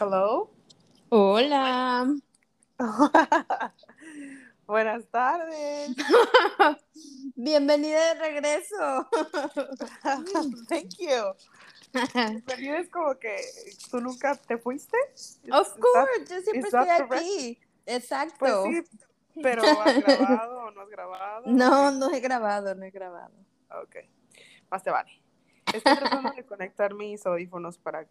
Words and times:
Hello. 0.00 0.50
Hola. 1.10 2.08
Buenas 4.66 5.06
tardes. 5.10 5.94
Bienvenida 7.36 8.14
de 8.14 8.20
regreso. 8.20 9.10
Thank 10.70 10.96
you. 11.00 11.34
Es 12.48 12.88
como 12.88 13.18
que 13.18 13.36
tú 13.90 14.00
nunca 14.00 14.34
te 14.36 14.56
fuiste. 14.56 14.96
Of 15.52 15.76
course, 15.78 16.24
yo 16.30 16.40
siempre 16.40 16.60
estoy 16.60 16.88
aquí. 16.88 17.60
Exacto. 17.84 18.36
Pues 18.38 18.86
sí, 18.86 18.98
pero 19.42 19.62
¿has 19.82 20.02
grabado 20.02 20.62
o 20.62 20.70
no 20.70 20.80
has 20.80 20.88
grabado? 20.88 21.42
No, 21.44 21.90
no 21.90 22.10
he 22.10 22.20
grabado, 22.20 22.74
no 22.74 22.86
he 22.86 22.90
grabado. 22.90 23.34
Ok, 23.82 23.96
más 24.70 24.82
te 24.82 24.90
vale. 24.90 25.10
Estoy 25.74 25.94
tratando 25.94 26.30
de 26.30 26.46
conectar 26.46 26.94
mis 26.94 27.26
audífonos 27.26 27.76
para... 27.76 28.08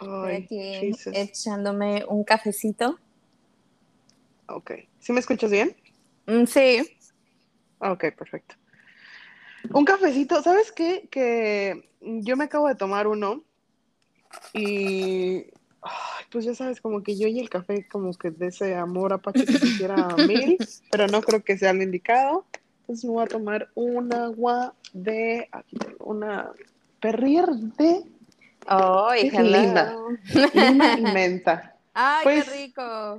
Ay, 0.00 0.44
aquí 0.44 0.80
Jesus. 0.80 1.12
echándome 1.14 2.04
un 2.08 2.24
cafecito. 2.24 2.98
Ok, 4.46 4.72
¿sí 4.98 5.12
me 5.12 5.20
escuchas 5.20 5.50
bien? 5.50 5.76
Mm, 6.26 6.44
sí. 6.46 6.96
Ok, 7.78 8.06
perfecto. 8.16 8.56
Un 9.72 9.84
cafecito, 9.84 10.42
¿sabes 10.42 10.72
qué? 10.72 11.08
Que 11.10 11.90
yo 12.00 12.36
me 12.36 12.44
acabo 12.44 12.66
de 12.68 12.74
tomar 12.74 13.06
uno 13.06 13.44
y 14.52 15.44
ay, 15.82 16.24
pues 16.30 16.44
ya 16.44 16.54
sabes, 16.54 16.80
como 16.80 17.02
que 17.02 17.16
yo 17.16 17.28
y 17.28 17.38
el 17.38 17.50
café, 17.50 17.86
como 17.88 18.12
que 18.14 18.30
de 18.30 18.48
ese 18.48 18.74
amor 18.74 19.12
apache 19.12 19.44
que 19.44 19.58
quisiera 19.58 20.16
mil, 20.16 20.58
pero 20.90 21.06
no 21.06 21.20
creo 21.20 21.44
que 21.44 21.58
sea 21.58 21.72
lo 21.72 21.82
indicado. 21.82 22.46
Entonces 22.80 23.04
me 23.04 23.12
voy 23.12 23.24
a 23.24 23.28
tomar 23.28 23.68
un 23.74 24.12
agua 24.12 24.74
de, 24.92 25.48
aquí 25.52 25.76
tengo 25.76 26.04
una 26.06 26.50
perrier 27.00 27.46
de 27.48 28.02
Ay, 29.08 29.30
Qué 29.30 29.36
hello. 29.36 29.58
linda. 29.60 29.96
lima 30.54 30.92
y 30.98 31.02
menta. 31.02 31.76
Ay, 31.94 32.24
Pues- 32.24 32.44
qué 32.44 32.50
rico. 32.66 33.18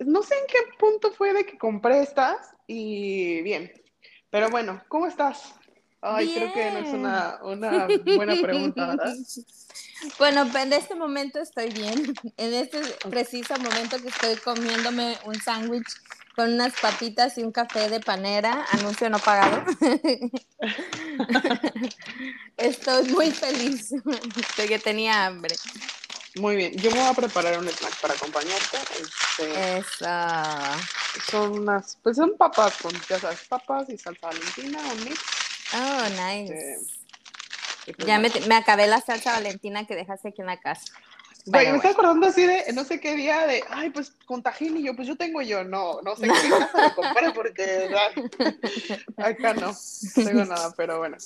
No 0.00 0.22
sé 0.24 0.34
en 0.34 0.46
qué 0.48 0.58
punto 0.78 1.12
fue 1.12 1.32
de 1.32 1.46
que 1.46 1.56
compré 1.56 2.02
estas 2.02 2.36
y 2.66 3.40
bien. 3.42 3.72
Pero 4.30 4.50
bueno, 4.50 4.82
¿cómo 4.88 5.06
estás? 5.06 5.54
Ay, 6.00 6.32
creo 6.34 6.52
que 6.52 6.70
no 6.72 6.78
es 6.78 6.84
Bien. 6.86 6.96
una, 6.96 7.38
una 7.44 7.86
buena 8.16 8.34
pregunta, 8.42 8.86
¿verdad? 8.88 9.14
Bueno, 10.18 10.44
en 10.58 10.72
este 10.72 10.96
momento 10.96 11.38
estoy 11.38 11.70
bien. 11.70 12.12
En 12.36 12.54
este 12.54 12.80
preciso 13.08 13.54
momento 13.58 13.98
que 14.02 14.08
estoy 14.08 14.34
comiéndome 14.34 15.16
un 15.26 15.36
sándwich 15.36 15.86
con 16.34 16.52
unas 16.52 16.72
papitas 16.80 17.38
y 17.38 17.42
un 17.42 17.52
café 17.52 17.88
de 17.88 18.00
panera, 18.00 18.66
anuncio 18.72 19.08
no 19.10 19.18
pagado. 19.18 19.64
Estoy 22.56 23.08
muy 23.10 23.30
feliz 23.30 23.90
de 24.56 24.68
que 24.68 24.78
tenía 24.78 25.26
hambre. 25.26 25.54
Muy 26.36 26.56
bien, 26.56 26.74
yo 26.78 26.90
me 26.90 26.98
voy 26.98 27.08
a 27.08 27.14
preparar 27.14 27.58
un 27.58 27.68
snack 27.68 27.94
para 28.00 28.14
acompañarte. 28.14 28.78
Este, 29.00 29.78
Esa. 29.78 30.78
son 31.30 31.60
unas, 31.60 31.98
pues 32.02 32.16
son 32.16 32.36
papas 32.38 32.74
con, 32.78 32.92
ya 33.08 33.18
sabes, 33.18 33.40
papas 33.48 33.90
y 33.90 33.98
salsa 33.98 34.28
valentina, 34.28 34.78
un 34.78 35.04
mix. 35.04 35.20
Oh, 35.74 36.04
nice. 36.08 36.54
Este, 36.54 36.78
y 37.86 37.92
pues 37.92 38.06
Ya 38.06 38.18
me, 38.18 38.30
me 38.48 38.54
acabé 38.54 38.86
la 38.86 39.00
salsa 39.02 39.32
valentina 39.32 39.86
que 39.86 39.94
dejaste 39.94 40.28
aquí 40.28 40.40
en 40.40 40.46
la 40.46 40.60
casa. 40.60 40.94
Güey, 41.46 41.70
me 41.70 41.76
estoy 41.76 41.90
acordando 41.90 42.26
así 42.28 42.46
de 42.46 42.72
no 42.72 42.84
sé 42.84 43.00
qué 43.00 43.14
día 43.16 43.46
de, 43.46 43.64
ay, 43.70 43.90
pues 43.90 44.12
con 44.26 44.42
tajín 44.42 44.76
y 44.76 44.84
yo, 44.84 44.94
pues 44.94 45.08
yo 45.08 45.16
tengo 45.16 45.42
yo, 45.42 45.64
no, 45.64 46.00
no 46.02 46.14
sé 46.14 46.28
qué 46.28 46.28
casa 46.72 46.94
compré 46.94 47.32
porque 47.32 47.90
acá 49.16 49.54
no, 49.54 49.72
no 49.72 50.24
tengo 50.24 50.44
nada, 50.44 50.72
pero 50.76 50.98
bueno. 50.98 51.16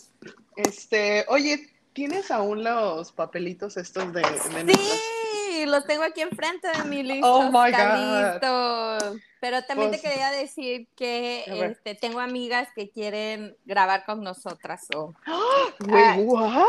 Este, 0.56 1.25
oye, 1.28 1.70
¿tienes 1.92 2.31
aún 2.31 2.64
los 2.64 3.12
papelitos 3.12 3.77
estos 3.77 4.12
de, 4.12 4.23
de 4.23 4.75
Sí, 4.75 5.67
los 5.67 5.86
tengo 5.86 6.03
aquí 6.03 6.20
enfrente 6.23 6.69
de 6.69 6.84
mí 6.84 7.03
listos, 7.03 7.30
Oh 7.30 7.45
my 7.51 7.70
God. 7.70 9.19
Pero 9.40 9.63
también 9.64 9.90
Pues- 9.90 10.02
te 10.02 10.08
quería 10.08 10.30
decir 10.30 10.89
que 10.96 11.45
este, 11.46 11.95
tengo 11.95 12.20
amigas 12.20 12.69
que 12.74 12.90
quieren 12.90 13.57
grabar 13.64 14.05
con 14.07 14.23
nosotras. 14.23 14.86
o- 14.95 15.14
Güey, 15.80 16.02
Ah. 16.05 16.17
what? 16.19 16.67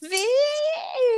Sí, 0.00 0.24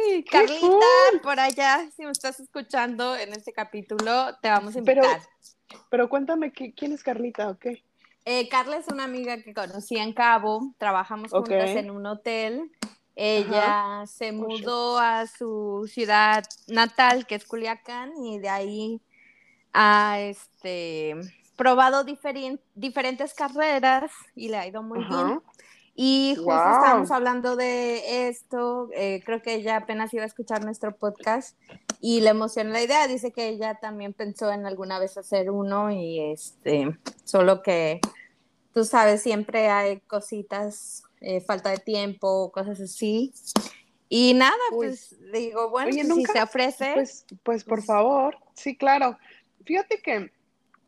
¡Qué 0.09 0.25
Carlita, 0.25 0.61
cool! 0.61 1.21
por 1.23 1.41
allá, 1.41 1.89
si 1.97 2.05
me 2.05 2.11
estás 2.13 2.41
escuchando 2.41 3.17
en 3.17 3.33
este 3.33 3.53
capítulo, 3.53 4.37
te 4.41 4.49
vamos 4.49 4.75
a 4.77 4.79
invitar. 4.79 5.21
Pero 5.91 6.09
cuéntame, 6.09 6.53
¿qué- 6.53 6.73
¿quién 6.75 6.93
es 6.93 7.03
Carlita 7.03 7.49
o 7.51 7.59
qué? 7.59 7.83
Eh, 8.25 8.49
Carla 8.49 8.77
es 8.77 8.89
una 8.89 9.05
amiga 9.05 9.43
que 9.43 9.55
conocí 9.55 9.97
en 9.97 10.13
Cabo, 10.13 10.75
trabajamos 10.79 11.33
juntas 11.33 11.71
en 11.77 11.91
un 11.91 12.07
hotel. 12.07 12.71
Ella 13.17 14.05
se 14.07 14.31
Oh, 14.31 14.35
mudó 14.35 14.99
a 14.99 15.27
su 15.27 15.91
ciudad 15.93 16.45
natal, 16.69 17.27
que 17.27 17.35
es 17.35 17.45
Culiacán, 17.47 18.13
y 18.25 18.39
de 18.39 18.49
ahí 18.49 19.01
ha 19.73 20.21
este, 20.21 21.15
probado 21.57 22.05
diferen- 22.05 22.61
diferentes 22.75 23.35
carreras 23.35 24.13
y 24.35 24.49
le 24.51 24.59
ha 24.59 24.67
ido 24.67 24.83
muy 24.83 25.01
bien. 25.05 25.41
Y 26.01 26.35
justo 26.37 26.53
Wow. 26.53 26.75
estábamos 26.77 27.11
hablando 27.11 27.57
de 27.57 28.29
esto, 28.29 28.89
eh, 28.95 29.21
creo 29.27 29.43
que 29.43 29.55
ella 29.55 29.79
apenas 29.79 30.15
iba 30.15 30.23
a 30.23 30.27
escuchar 30.27 30.65
nuestro 30.65 30.95
podcast 30.95 31.59
y 32.01 32.21
le 32.21 32.31
emocionó 32.31 32.71
la 32.71 32.81
idea, 32.81 33.09
dice 33.09 33.33
que 33.33 33.49
ella 33.49 33.81
también 33.81 34.13
pensó 34.13 34.53
en 34.53 34.65
alguna 34.65 35.01
vez 35.01 35.19
hacer 35.19 35.51
uno 35.51 35.91
y 35.91 36.21
este, 36.21 36.97
solo 37.25 37.63
que 37.65 38.01
tú 38.73 38.85
sabes, 38.85 39.23
siempre 39.23 39.71
hay 39.71 39.99
cositas, 40.03 41.03
eh, 41.21 41.41
falta 41.41 41.71
de 41.71 41.79
tiempo, 41.79 42.53
cosas 42.53 42.81
así. 42.81 43.33
Y 44.09 44.35
nada, 44.35 44.55
Uy. 44.71 44.77
pues 44.87 45.17
digo, 45.33 45.69
bueno, 45.71 45.89
Oye, 45.91 46.05
pues, 46.05 46.07
si 46.07 46.15
nunca- 46.15 46.33
se 46.33 46.43
ofrece, 46.43 46.93
Pues, 46.95 47.27
pues 47.43 47.65
por 47.65 47.79
Pues- 47.79 47.87
favor, 47.87 48.37
sí, 48.55 48.77
claro. 48.77 49.19
Fíjate 49.65 50.01
que 50.01 50.31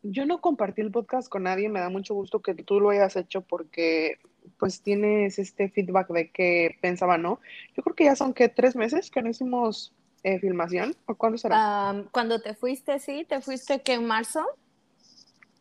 yo 0.03 0.25
no 0.25 0.39
compartí 0.39 0.79
el 0.79 0.89
podcast 0.91 1.27
con 1.27 1.43
nadie, 1.43 1.67
me 1.67 1.81
da 1.81 1.89
mucho 1.89 2.13
gusto 2.13 2.41
que 2.41 2.53
tú 2.55 2.79
lo 2.79 2.91
hayas 2.91 3.17
hecho 3.17 3.41
porque 3.41 4.19
pues 4.57 4.81
tienes 4.81 5.39
este 5.39 5.69
feedback 5.69 6.09
de 6.09 6.29
que 6.31 6.77
pensaba, 6.81 7.17
¿no? 7.17 7.39
Yo 7.75 7.83
creo 7.83 7.95
que 7.95 8.03
ya 8.05 8.15
son 8.15 8.33
que 8.33 8.49
tres 8.49 8.75
meses 8.75 9.09
que 9.09 9.21
no 9.21 9.29
hicimos 9.29 9.93
eh, 10.23 10.39
filmación, 10.39 10.95
¿o 11.07 11.15
cuándo 11.15 11.37
será? 11.37 12.05
cuando 12.11 12.39
te 12.41 12.53
fuiste, 12.53 12.99
sí, 12.99 13.25
te 13.27 13.41
fuiste 13.41 13.81
que 13.81 13.93
en 13.93 14.05
marzo, 14.05 14.45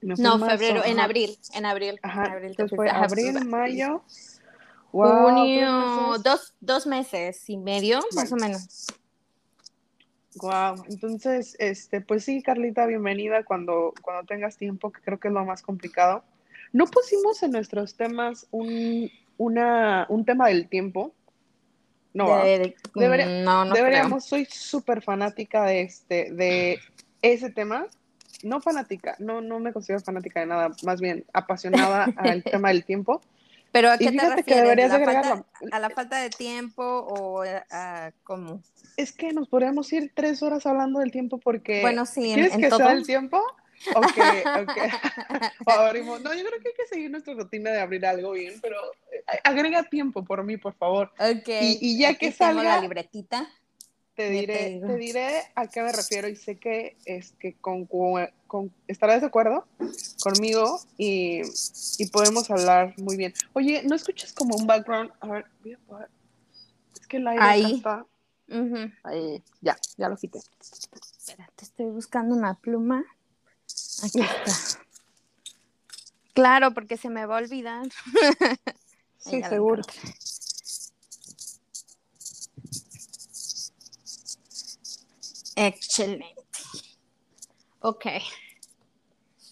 no, 0.03 0.17
marzo, 0.39 0.47
febrero, 0.47 0.85
en 0.85 1.01
abril, 1.01 1.39
en 1.55 1.67
abril, 1.67 1.99
Ajá, 2.03 2.27
en 2.27 2.33
abril 2.33 2.57
te 2.57 2.69
fue 2.69 2.91
abril, 2.91 3.45
mayo, 3.47 4.03
wow, 4.93 5.31
junio, 5.31 6.09
meses. 6.09 6.23
dos, 6.23 6.55
dos 6.61 6.87
meses 6.87 7.49
y 7.49 7.57
medio, 7.57 8.01
más 8.15 8.33
o 8.33 8.37
menos. 8.37 8.87
Wow, 10.37 10.85
entonces, 10.89 11.57
este, 11.59 12.01
pues 12.01 12.25
sí, 12.25 12.43
Carlita, 12.43 12.87
bienvenida 12.87 13.45
cuando, 13.45 13.93
cuando 14.03 14.27
tengas 14.27 14.57
tiempo, 14.57 14.93
que 14.93 15.01
creo 15.01 15.19
que 15.19 15.29
es 15.29 15.35
lo 15.35 15.45
más 15.45 15.63
complicado. 15.63 16.23
No 16.73 16.87
pusimos 16.87 17.43
en 17.43 17.51
nuestros 17.53 17.97
temas 17.97 18.47
un, 18.51 19.11
una, 19.39 20.07
un 20.09 20.25
tema 20.25 20.49
del 20.49 20.69
tiempo. 20.69 21.13
No. 22.15 22.45
De- 22.45 22.75
Debería- 22.95 23.43
no, 23.45 23.65
no 23.65 23.75
deberíamos, 23.75 24.25
soy 24.25 24.45
súper 24.47 25.03
fanática 25.03 25.65
de 25.65 25.83
este, 25.83 26.33
de 26.33 26.79
ese 27.23 27.51
tema. 27.51 27.87
No 28.43 28.61
fanática, 28.61 29.17
no, 29.19 29.41
no 29.43 29.61
me 29.61 29.73
considero 29.73 30.01
fanática 30.01 30.41
de 30.41 30.47
nada, 30.47 30.71
más 30.85 31.01
bien 31.01 31.25
apasionada 31.33 32.05
al 32.17 32.43
tema 32.43 32.69
del 32.69 32.85
tiempo. 32.85 33.21
Pero 33.73 33.91
¿a 33.91 33.95
Y 33.97 33.99
qué 33.99 34.05
te 34.07 34.11
fíjate 34.13 34.29
que 34.43 34.55
refieres? 34.55 34.63
deberías 34.63 34.89
¿La 34.91 34.97
agregarlo. 34.97 35.31
falta- 35.61 35.77
¿A 35.77 35.79
la 35.79 35.91
falta 35.91 36.17
de 36.23 36.31
tiempo 36.31 36.83
o 36.83 37.43
a, 37.43 38.07
a 38.07 38.13
cómo? 38.25 38.63
Es 38.97 39.13
que 39.13 39.33
nos 39.33 39.47
podríamos 39.49 39.93
ir 39.93 40.11
tres 40.15 40.43
horas 40.43 40.67
hablando 40.67 40.99
del 41.01 41.11
tiempo 41.13 41.39
porque 41.39 41.81
Bueno, 41.81 42.05
sí, 42.07 42.31
en, 42.31 42.35
¿Quieres 42.35 42.55
en 42.55 42.61
que 42.63 42.69
todo. 42.69 42.79
sea 42.79 42.93
el 42.93 43.07
tiempo? 43.07 43.41
O 43.95 44.01
que, 44.03 44.21
o 44.21 44.67
que- 44.75 44.91
o 45.67 45.71
abrimos- 45.71 46.21
No, 46.21 46.35
yo 46.35 46.45
creo 46.45 46.61
que 46.61 46.69
hay 46.69 46.75
que 46.75 46.87
seguir 46.87 47.11
nuestra 47.11 47.35
rutina 47.35 47.71
de 47.71 47.81
abrir 47.81 48.05
algo 48.05 48.33
bien, 48.33 48.61
pero 48.61 48.77
eh, 49.13 49.23
agrega 49.45 49.83
tiempo 49.85 50.25
por 50.25 50.45
mí, 50.45 50.57
por 50.57 50.75
favor. 50.75 51.11
Ok, 51.19 51.49
Y- 51.49 51.79
y 51.81 51.99
ya 51.99 52.15
que 52.15 52.31
salga- 52.33 52.63
la 52.77 52.81
libretita. 52.81 53.49
Te 54.15 54.29
diré, 54.29 54.81
te 54.87 54.97
diré 54.97 55.43
a 55.55 55.67
qué 55.67 55.81
me 55.81 55.93
refiero 55.93 56.29
y 56.29 56.37
sé 56.37 56.57
que 56.59 56.99
es 57.07 57.33
que 57.39 57.55
con, 57.55 57.87
con- 57.87 58.71
estarás 58.87 59.23
de 59.23 59.29
acuerdo 59.29 59.67
conmigo 60.23 60.79
y, 60.99 61.41
y 61.97 62.07
podemos 62.11 62.51
hablar 62.51 62.93
muy 62.99 63.17
bien. 63.17 63.33
Oye, 63.55 63.83
¿no 63.85 63.95
escuchas 63.95 64.35
como 64.35 64.57
un 64.57 64.67
background? 64.67 65.11
A 65.21 65.27
ver, 65.29 65.47
voy 65.63 65.73
a 65.73 65.77
apagar. 65.77 66.11
Es 67.01 67.07
que 67.07 67.17
el 67.17 67.29
aire 67.29 67.43
Ahí. 67.43 67.75
está. 67.77 68.05
Ujú. 68.49 68.91
Ahí, 69.05 69.43
ya, 69.63 69.79
ya 69.97 70.09
lo 70.11 70.17
quité. 70.17 70.41
Espérate, 70.61 71.65
estoy 71.65 71.87
buscando 71.87 72.35
una 72.35 72.55
pluma. 72.59 73.03
Aquí 74.03 74.21
está. 74.21 74.81
Claro, 76.35 76.73
porque 76.73 76.97
se 76.97 77.11
me 77.11 77.27
va 77.27 77.37
a 77.39 77.43
olvidar. 77.43 77.87
Sí, 79.23 79.43
seguro. 79.43 79.83
Excelente. 85.57 86.43
Ok. 87.81 88.07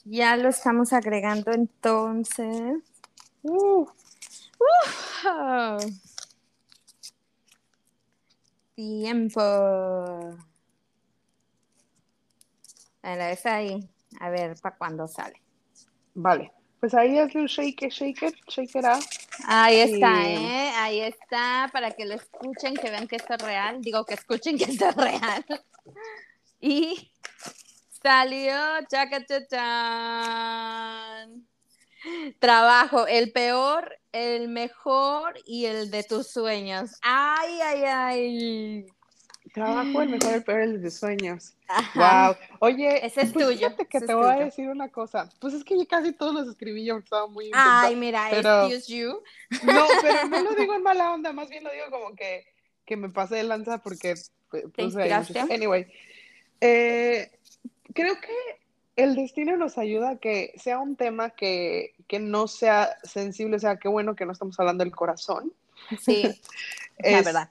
Ya 0.04 0.38
lo 0.38 0.48
estamos 0.48 0.94
agregando 0.94 1.52
entonces. 1.52 2.82
Uh, 3.42 3.86
Ah. 5.24 5.78
Tiempo. 8.74 9.40
Bueno, 13.02 13.22
es 13.24 13.46
ahí. 13.46 13.88
A 14.20 14.30
ver, 14.30 14.56
¿para 14.60 14.76
cuándo 14.76 15.06
sale? 15.06 15.42
Vale. 16.14 16.52
Pues 16.80 16.94
ahí 16.94 17.18
hazle 17.18 17.40
un 17.40 17.46
shake, 17.46 17.88
shake 17.90 18.22
it, 18.22 18.34
shake 18.46 18.74
it 18.76 18.84
out. 18.84 19.02
Ahí 19.46 19.80
está. 19.80 20.28
¿eh? 20.28 20.70
Ahí 20.76 21.00
está, 21.00 21.68
para 21.72 21.90
que 21.90 22.04
lo 22.04 22.14
escuchen, 22.14 22.76
que 22.76 22.90
vean 22.90 23.08
que 23.08 23.16
esto 23.16 23.34
es 23.34 23.42
real. 23.42 23.80
Digo, 23.80 24.04
que 24.04 24.14
escuchen 24.14 24.56
que 24.56 24.64
esto 24.64 24.88
es 24.88 24.94
real. 24.96 25.44
Y 26.60 27.10
salió, 28.02 28.54
chacachachán. 28.88 29.48
Trabajo, 32.38 33.08
el 33.08 33.32
peor, 33.32 33.98
el 34.12 34.48
mejor 34.48 35.34
y 35.46 35.66
el 35.66 35.90
de 35.90 36.04
tus 36.04 36.28
sueños. 36.30 36.92
Ay, 37.02 37.60
ay, 37.60 37.82
ay. 37.84 38.86
Trabajo 39.64 40.02
el 40.02 40.08
mejor, 40.08 40.34
el 40.34 40.42
peor, 40.44 40.60
el 40.60 40.82
de 40.82 40.90
sueños. 40.90 41.54
Ajá. 41.68 42.28
Wow. 42.28 42.36
Oye, 42.60 43.04
Ese 43.06 43.22
es 43.22 43.32
pues 43.32 43.44
tuyo, 43.46 43.58
fíjate 43.68 43.86
que 43.86 43.98
ese 43.98 44.06
te 44.06 44.14
voy 44.14 44.26
a 44.30 44.36
decir 44.36 44.68
una 44.68 44.88
cosa. 44.88 45.28
Pues 45.40 45.54
es 45.54 45.64
que 45.64 45.78
yo 45.78 45.86
casi 45.86 46.12
todos 46.12 46.34
los 46.34 46.48
escribí 46.48 46.84
yo, 46.84 46.96
estaba 46.98 47.26
muy 47.26 47.50
Ay, 47.54 47.92
intensa. 47.92 48.00
mira, 48.00 48.26
pero- 48.30 48.66
excuse 48.66 48.86
you. 48.96 49.22
No, 49.64 49.86
pero 50.02 50.28
no 50.28 50.42
lo 50.42 50.54
digo 50.54 50.74
en 50.74 50.82
mala 50.82 51.12
onda, 51.12 51.32
más 51.32 51.48
bien 51.48 51.64
lo 51.64 51.70
digo 51.72 51.84
como 51.90 52.14
que, 52.16 52.46
que 52.86 52.96
me 52.96 53.08
pasé 53.10 53.36
de 53.36 53.42
lanza 53.44 53.78
porque 53.78 54.14
pues, 54.50 54.62
¿Te 54.62 54.82
muchos- 54.82 54.84
inspiraste? 54.94 55.40
Anyway, 55.40 55.86
eh, 56.60 57.30
creo 57.94 58.14
que 58.20 58.32
el 58.96 59.14
destino 59.14 59.56
nos 59.56 59.78
ayuda 59.78 60.10
a 60.10 60.16
que 60.18 60.52
sea 60.56 60.78
un 60.80 60.96
tema 60.96 61.30
que, 61.30 61.94
que 62.08 62.18
no 62.18 62.48
sea 62.48 62.96
sensible, 63.04 63.56
o 63.56 63.60
sea, 63.60 63.76
qué 63.78 63.88
bueno 63.88 64.16
que 64.16 64.26
no 64.26 64.32
estamos 64.32 64.58
hablando 64.58 64.82
del 64.84 64.94
corazón. 64.94 65.52
Sí, 66.00 66.22
la 66.98 67.22
verdad. 67.22 67.48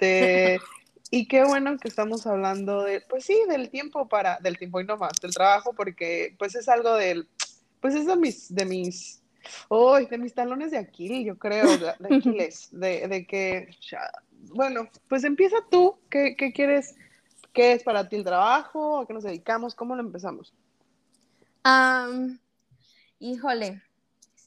Y 1.09 1.27
qué 1.27 1.43
bueno 1.45 1.77
que 1.77 1.87
estamos 1.87 2.27
hablando 2.27 2.83
de, 2.83 3.01
pues 3.01 3.25
sí, 3.25 3.39
del 3.47 3.69
tiempo 3.69 4.07
para, 4.07 4.39
del 4.39 4.57
tiempo 4.57 4.81
y 4.81 4.85
no 4.85 4.97
más, 4.97 5.13
del 5.21 5.33
trabajo, 5.33 5.73
porque 5.73 6.35
pues 6.37 6.55
es 6.55 6.67
algo 6.67 6.93
del, 6.95 7.29
pues 7.79 7.95
es 7.95 8.05
de 8.05 8.15
mis, 8.17 8.53
de 8.53 8.65
mis, 8.65 9.21
uy, 9.69 10.05
de 10.07 10.17
mis 10.17 10.33
talones 10.33 10.71
de 10.71 10.77
Aquiles, 10.77 11.25
yo 11.25 11.37
creo, 11.37 11.65
de, 11.77 11.93
de 11.99 12.15
Aquiles, 12.17 12.69
de, 12.71 13.07
de 13.07 13.25
que, 13.25 13.69
ya, 13.89 14.01
bueno, 14.53 14.89
pues 15.07 15.23
empieza 15.23 15.57
tú, 15.71 15.97
¿qué, 16.09 16.35
qué 16.35 16.51
quieres, 16.51 16.95
qué 17.53 17.73
es 17.73 17.83
para 17.83 18.09
ti 18.09 18.17
el 18.17 18.23
trabajo, 18.23 18.99
a 18.99 19.07
qué 19.07 19.13
nos 19.13 19.23
dedicamos, 19.23 19.75
cómo 19.75 19.95
lo 19.95 20.01
empezamos? 20.01 20.53
Am, 21.63 22.39
híjole, 23.19 23.81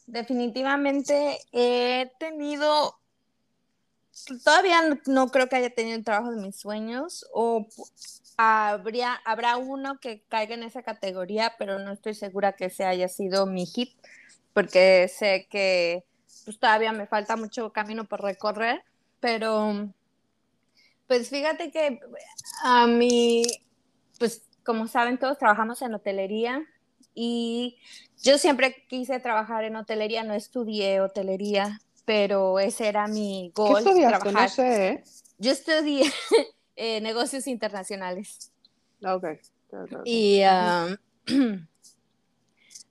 definitivamente 0.07 1.39
he 1.53 2.11
tenido, 2.19 3.00
todavía 4.45 4.81
no, 5.07 5.29
creo 5.29 5.49
que 5.49 5.57
haya 5.57 5.71
tenido 5.71 5.97
el 5.97 6.05
trabajo 6.05 6.31
de 6.31 6.41
mis 6.41 6.57
sueños 6.57 7.27
o 7.33 7.67
habría, 8.37 9.15
habrá 9.25 9.57
uno 9.57 9.99
que 10.01 10.23
caiga 10.29 10.55
en 10.55 10.63
esa 10.63 10.83
categoría, 10.83 11.55
pero 11.59 11.79
no 11.79 11.93
estoy 11.93 12.15
segura 12.15 12.53
que 12.53 12.67
ese 12.67 12.85
haya 12.85 13.09
sido 13.09 13.47
mi 13.47 13.67
hit, 13.67 13.91
porque 14.53 15.09
sé 15.09 15.47
que 15.51 16.05
pues, 16.45 16.59
todavía 16.59 16.93
me 16.93 17.07
falta 17.07 17.37
mucho 17.37 17.73
camino 17.73 18.05
por 18.05 18.23
recorrer, 18.23 18.83
pero 19.21 19.93
pues 21.07 21.29
fíjate 21.29 21.71
que 21.71 22.01
a 22.63 22.87
mí, 22.87 23.43
pues 24.19 24.43
como 24.65 24.87
saben 24.87 25.19
todos 25.19 25.39
trabajamos 25.39 25.83
en 25.83 25.95
hotelería 25.95 26.65
y 27.15 27.79
yo 28.23 28.39
siempre 28.39 28.87
quise 28.89 29.19
trabajar 29.19 29.65
en 29.65 29.77
hotelería, 29.77 30.23
no 30.23 30.35
estudié 30.35 31.01
hotelería, 31.01 31.81
pero 32.11 32.59
ese 32.59 32.89
era 32.89 33.07
mi 33.07 33.53
¿Qué 33.55 33.63
goal, 33.63 33.87
estudiaste? 33.87 34.19
trabajar. 34.19 34.43
No 34.43 34.49
sé. 34.49 35.05
Yo 35.39 35.53
estudié 35.53 36.11
eh, 36.77 37.01
negocios 37.01 37.47
internacionales 37.47 38.51
ok. 39.01 39.27
y 40.05 40.43
um, 40.43 40.97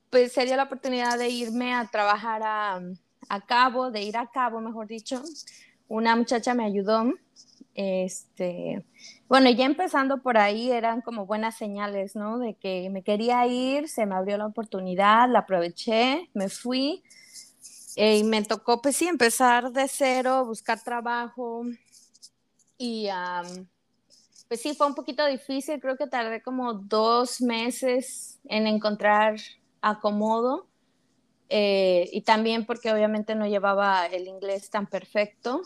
pues 0.10 0.32
sería 0.32 0.56
la 0.56 0.64
oportunidad 0.64 1.18
de 1.18 1.28
irme 1.28 1.74
a 1.74 1.86
trabajar 1.92 2.44
a, 2.46 2.82
a 3.28 3.42
Cabo, 3.46 3.92
de 3.92 4.04
ir 4.04 4.16
a 4.16 4.32
Cabo, 4.32 4.62
mejor 4.62 4.88
dicho. 4.88 5.22
Una 5.90 6.16
muchacha 6.16 6.54
me 6.54 6.64
ayudó. 6.64 7.12
Este, 7.76 8.86
bueno, 9.28 9.50
ya 9.50 9.66
empezando 9.66 10.22
por 10.22 10.38
ahí 10.38 10.72
eran 10.72 11.02
como 11.02 11.26
buenas 11.26 11.58
señales, 11.58 12.16
¿no? 12.16 12.40
De 12.40 12.54
que 12.54 12.90
me 12.90 13.04
quería 13.04 13.46
ir, 13.48 13.90
se 13.90 14.06
me 14.06 14.16
abrió 14.16 14.38
la 14.38 14.46
oportunidad, 14.46 15.30
la 15.30 15.40
aproveché, 15.40 16.30
me 16.34 16.48
fui 16.48 17.04
y 18.00 18.24
me 18.24 18.44
tocó, 18.44 18.82
pues 18.82 18.96
sí, 18.96 19.08
empezar 19.08 19.72
de 19.74 19.88
cero, 19.90 20.46
buscar 20.46 20.82
trabajo 20.82 21.66
y 22.78 23.10
am, 23.10 23.68
pues 24.48 24.62
sí, 24.62 24.74
fue 24.74 24.88
un 24.88 24.96
poquito 24.96 25.26
difícil, 25.26 25.82
creo 25.82 25.98
que 25.98 26.08
tardé 26.08 26.42
como 26.42 26.74
dos 26.74 27.42
meses 27.42 28.40
en 28.46 28.68
encontrar 28.68 29.36
acomodo 29.82 30.70
eh, 31.50 32.10
y 32.14 32.22
también 32.22 32.66
porque 32.66 32.90
obviamente 32.90 33.36
no 33.36 33.46
llevaba 33.48 34.06
el 34.06 34.28
inglés 34.28 34.70
tan 34.70 34.88
perfecto. 34.88 35.62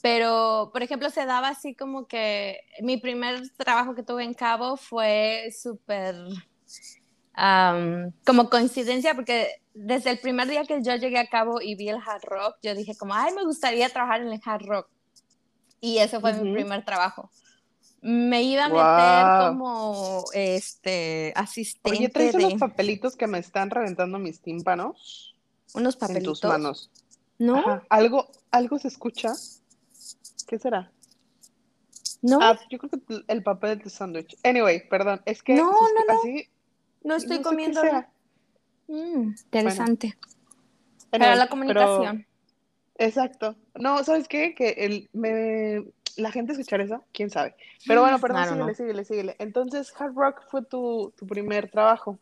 Pero, 0.00 0.70
por 0.72 0.82
ejemplo, 0.82 1.10
se 1.10 1.26
daba 1.26 1.48
así 1.48 1.74
como 1.74 2.06
que 2.06 2.60
mi 2.80 2.98
primer 2.98 3.40
trabajo 3.56 3.94
que 3.94 4.02
tuve 4.02 4.24
en 4.24 4.34
Cabo 4.34 4.76
fue 4.76 5.50
súper 5.56 6.14
am, 7.34 8.12
como 8.26 8.48
coincidencia, 8.50 9.14
porque 9.14 9.62
desde 9.74 10.10
el 10.10 10.18
primer 10.18 10.48
día 10.48 10.64
que 10.64 10.82
yo 10.82 10.94
llegué 10.96 11.18
a 11.18 11.26
Cabo 11.28 11.60
y 11.60 11.74
vi 11.74 11.88
el 11.88 11.96
hard 11.96 12.22
rock, 12.24 12.56
yo 12.62 12.74
dije 12.74 12.96
como, 12.96 13.14
ay, 13.14 13.34
me 13.34 13.44
gustaría 13.44 13.88
trabajar 13.88 14.22
en 14.22 14.28
el 14.32 14.40
hard 14.44 14.66
rock. 14.66 14.88
Y 15.80 15.98
ese 15.98 16.20
fue 16.20 16.32
mi 16.34 16.52
primer 16.52 16.84
trabajo. 16.84 17.30
Me 18.00 18.42
iba 18.42 18.64
a 18.64 18.68
meter 18.68 19.48
como 19.48 20.24
este 20.32 21.32
asistente 21.36 21.98
Oye, 21.98 22.08
traes 22.08 22.32
de 22.32 22.46
unos 22.46 22.60
papelitos 22.60 23.16
que 23.16 23.26
me 23.28 23.38
están 23.38 23.70
reventando 23.70 24.18
mis 24.18 24.40
tímpanos 24.40 25.36
unos 25.74 25.94
en 25.94 26.00
papelitos. 26.00 26.40
tus 26.40 26.48
manos. 26.48 26.90
¿No? 27.38 27.56
Ajá. 27.58 27.82
¿Algo, 27.88 28.28
¿Algo 28.50 28.78
se 28.78 28.88
escucha? 28.88 29.32
¿Qué 30.46 30.58
será? 30.58 30.92
¿No? 32.22 32.38
Ah, 32.40 32.58
yo 32.70 32.78
creo 32.78 32.90
que 32.90 33.24
el 33.26 33.42
papel 33.42 33.78
de 33.78 33.84
tu 33.84 33.90
sándwich. 33.90 34.36
Anyway, 34.44 34.88
perdón, 34.88 35.22
es 35.24 35.42
que 35.42 35.54
No, 35.54 35.70
no, 35.72 36.14
no. 36.14 36.20
así 36.20 36.48
no 37.04 37.16
estoy 37.16 37.38
no 37.38 37.42
sé 37.42 37.42
qué 37.42 37.42
comiendo. 37.42 37.80
sea. 37.80 38.10
Mm, 38.88 39.28
interesante. 39.44 40.06
Anyway, 41.10 41.10
Para 41.10 41.36
la 41.36 41.42
pero- 41.44 41.50
comunicación. 41.50 42.26
exacto. 42.96 43.56
No, 43.74 44.02
¿sabes 44.04 44.28
qué? 44.28 44.54
Que 44.54 44.70
el, 44.78 45.08
me, 45.12 45.84
la 46.16 46.30
gente 46.32 46.52
escuchar 46.52 46.80
eso, 46.80 47.04
quién 47.12 47.30
sabe. 47.30 47.54
Pero 47.86 48.02
bueno, 48.02 48.18
perdón, 48.18 48.44
don't 48.44 48.50
síguele, 48.50 48.64
know. 48.64 48.74
síguele, 48.74 49.04
síguele. 49.04 49.36
Entonces, 49.38 49.92
Hard 49.98 50.14
Rock 50.14 50.42
fue 50.50 50.62
tu, 50.64 51.12
tu 51.16 51.26
primer 51.26 51.70
trabajo. 51.70 52.18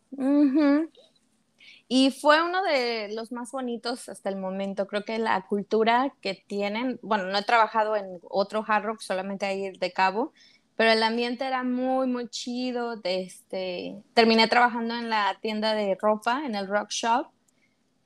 Y 1.87 2.11
fue 2.11 2.41
uno 2.41 2.63
de 2.63 3.09
los 3.13 3.31
más 3.33 3.51
bonitos 3.51 4.07
hasta 4.07 4.29
el 4.29 4.37
momento. 4.37 4.87
Creo 4.87 5.03
que 5.03 5.19
la 5.19 5.45
cultura 5.45 6.13
que 6.21 6.33
tienen, 6.47 6.99
bueno, 7.01 7.25
no 7.25 7.37
he 7.37 7.43
trabajado 7.43 7.95
en 7.97 8.19
otro 8.29 8.63
hard 8.65 8.85
rock, 8.85 9.01
solamente 9.01 9.45
ahí 9.45 9.71
de 9.77 9.91
Cabo, 9.91 10.31
pero 10.81 10.93
el 10.93 11.03
ambiente 11.03 11.45
era 11.45 11.63
muy, 11.63 12.07
muy 12.07 12.27
chido. 12.27 12.95
De 12.95 13.21
este, 13.21 14.01
terminé 14.15 14.47
trabajando 14.47 14.95
en 14.95 15.11
la 15.11 15.37
tienda 15.39 15.75
de 15.75 15.95
ropa, 16.01 16.41
en 16.43 16.55
el 16.55 16.67
Rock 16.67 16.89
Shop, 16.89 17.27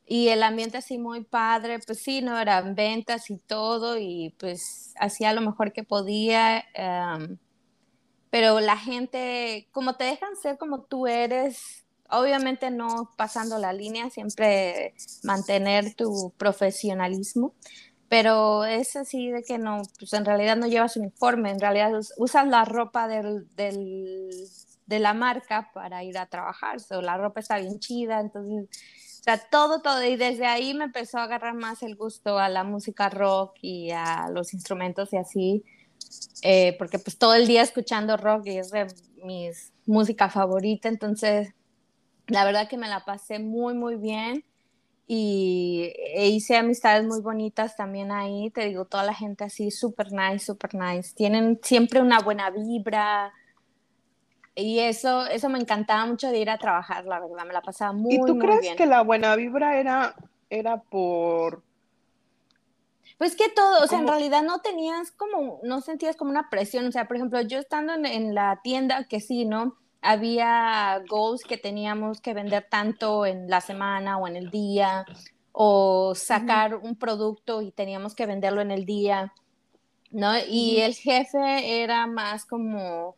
y 0.05 0.27
el 0.27 0.44
ambiente 0.44 0.79
así 0.79 0.98
muy 0.98 1.24
padre, 1.24 1.79
pues 1.79 2.00
sí, 2.00 2.22
no 2.22 2.38
eran 2.38 2.75
ventas 2.75 3.29
y 3.29 3.38
todo, 3.38 3.98
y 3.98 4.36
pues 4.39 4.94
hacía 5.00 5.32
lo 5.32 5.39
mejor 5.39 5.72
que 5.72 5.86
podía. 5.86 6.65
em, 6.74 7.38
pero 8.29 8.60
la 8.60 8.75
gente, 8.75 9.70
como 9.72 9.96
te 9.96 10.03
dejan 10.03 10.36
ser 10.36 10.58
como 10.58 10.82
tú 10.82 11.08
eres, 11.08 11.86
obviamente 12.10 12.72
no 12.72 13.10
pasando 13.15 13.58
la 13.58 13.72
línea, 13.72 14.10
siempre 14.10 14.96
mantener 15.24 15.96
tu 15.96 16.34
profesionalismo, 16.38 17.53
pero 18.09 18.65
es 18.65 18.95
así 18.95 19.29
de 19.31 19.43
que 19.43 19.57
no, 19.57 19.81
pues 20.00 20.13
en 20.13 20.25
realidad 20.25 20.55
no 20.57 20.67
llevas 20.67 20.97
uniforme, 20.97 21.51
en 21.51 21.59
realidad 21.59 21.93
us- 21.97 22.13
usas 22.17 22.47
la 22.47 22.65
ropa 22.65 23.07
del, 23.07 23.47
del- 23.55 24.29
de 24.85 25.00
la 25.00 25.13
marca 25.13 25.71
para 25.74 26.03
ir 26.03 26.17
a 26.17 26.27
trabajar, 26.27 26.79
so, 26.79 27.01
la 27.01 27.17
ropa 27.17 27.39
está 27.39 27.57
bien 27.57 27.79
chida, 27.79 28.19
entonces, 28.19 28.69
o 29.21 29.24
sea, 29.24 29.38
todo, 29.50 29.81
todo, 29.81 30.03
y 30.03 30.15
desde 30.17 30.45
ahí 30.45 30.74
me 30.75 30.85
empezó 30.85 31.17
a 31.17 31.24
agarrar 31.24 31.55
más 31.55 31.81
el 31.83 31.95
gusto 31.95 32.38
a 32.38 32.50
la 32.50 32.63
música 32.63 33.09
rock 33.09 33.55
y 33.62 33.89
a 33.91 34.29
los 34.31 34.53
instrumentos 34.53 35.12
y 35.13 35.17
así, 35.17 35.63
eh, 36.43 36.75
porque 36.77 37.00
pues 37.00 37.17
todo 37.17 37.33
el 37.35 37.47
día 37.47 37.62
escuchando 37.63 38.17
rock 38.17 38.47
y 38.47 38.57
es 38.57 38.71
de 38.71 38.88
mis 39.24 39.71
música 39.85 40.29
favorita, 40.29 40.89
entonces 40.89 41.53
la 42.27 42.45
verdad 42.45 42.69
que 42.69 42.77
me 42.77 42.88
la 42.88 43.05
pasé 43.05 43.39
muy 43.39 43.74
muy 43.75 43.95
bien 43.97 44.43
y 45.07 45.91
e 46.15 46.29
hice 46.29 46.57
amistades 46.57 47.05
muy 47.05 47.21
bonitas 47.21 47.75
también 47.75 48.12
ahí, 48.12 48.50
te 48.50 48.65
digo, 48.65 48.85
toda 48.85 49.03
la 49.03 49.13
gente 49.13 49.43
así 49.43 49.71
súper 49.71 50.12
nice, 50.12 50.45
súper 50.45 50.74
nice, 50.74 51.13
tienen 51.15 51.59
siempre 51.62 52.01
una 52.01 52.19
buena 52.19 52.50
vibra 52.50 53.33
y 54.55 54.79
eso, 54.79 55.25
eso 55.27 55.50
me 55.50 55.59
encantaba 55.59 56.05
mucho 56.05 56.29
de 56.29 56.39
ir 56.39 56.50
a 56.50 56.57
trabajar, 56.57 57.05
la 57.05 57.19
verdad, 57.19 57.45
me 57.45 57.53
la 57.53 57.62
pasaba 57.62 57.91
muy, 57.91 58.15
¿Y 58.15 58.19
tú 58.19 58.35
muy 58.35 58.39
crees 58.39 58.62
bien. 58.62 58.75
que 58.77 58.85
la 58.85 59.01
buena 59.01 59.35
vibra 59.35 59.77
era, 59.77 60.15
era 60.50 60.81
por... 60.81 61.62
Pues 63.17 63.35
que 63.35 63.50
todo, 63.50 63.83
o 63.83 63.88
sea, 63.88 64.00
en 64.00 64.07
realidad 64.07 64.43
no 64.43 64.59
tenías 64.59 65.12
como, 65.12 65.59
no 65.63 65.81
sentías 65.81 66.15
como 66.15 66.31
una 66.31 66.50
presión, 66.50 66.88
o 66.88 66.91
sea, 66.91 67.07
por 67.07 67.17
ejemplo, 67.17 67.41
yo 67.41 67.59
estando 67.59 67.93
en, 67.93 68.33
la 68.33 68.59
tienda, 68.63 69.05
que 69.05 69.19
sí, 69.21 69.45
¿no? 69.45 69.77
Había 70.05 71.01
goals 71.09 71.43
que 71.43 71.57
teníamos 71.57 72.21
que 72.21 72.33
vender 72.33 72.67
tanto 72.69 73.25
en 73.25 73.50
la 73.50 73.59
semana 73.59 74.17
o 74.17 74.27
en 74.27 74.35
el 74.35 74.51
día, 74.51 75.05
o 75.51 76.13
sacar 76.15 76.75
un 76.75 76.97
producto 76.97 77.62
y 77.62 77.71
teníamos 77.71 78.13
que 78.13 78.25
venderlo 78.25 78.59
en 78.59 78.71
el 78.71 78.85
día, 78.85 79.33
¿no? 80.12 80.33
Y 80.50 80.81
el 80.81 80.93
jefe 80.95 81.81
era 81.81 82.07
más 82.07 82.45
como, 82.45 83.15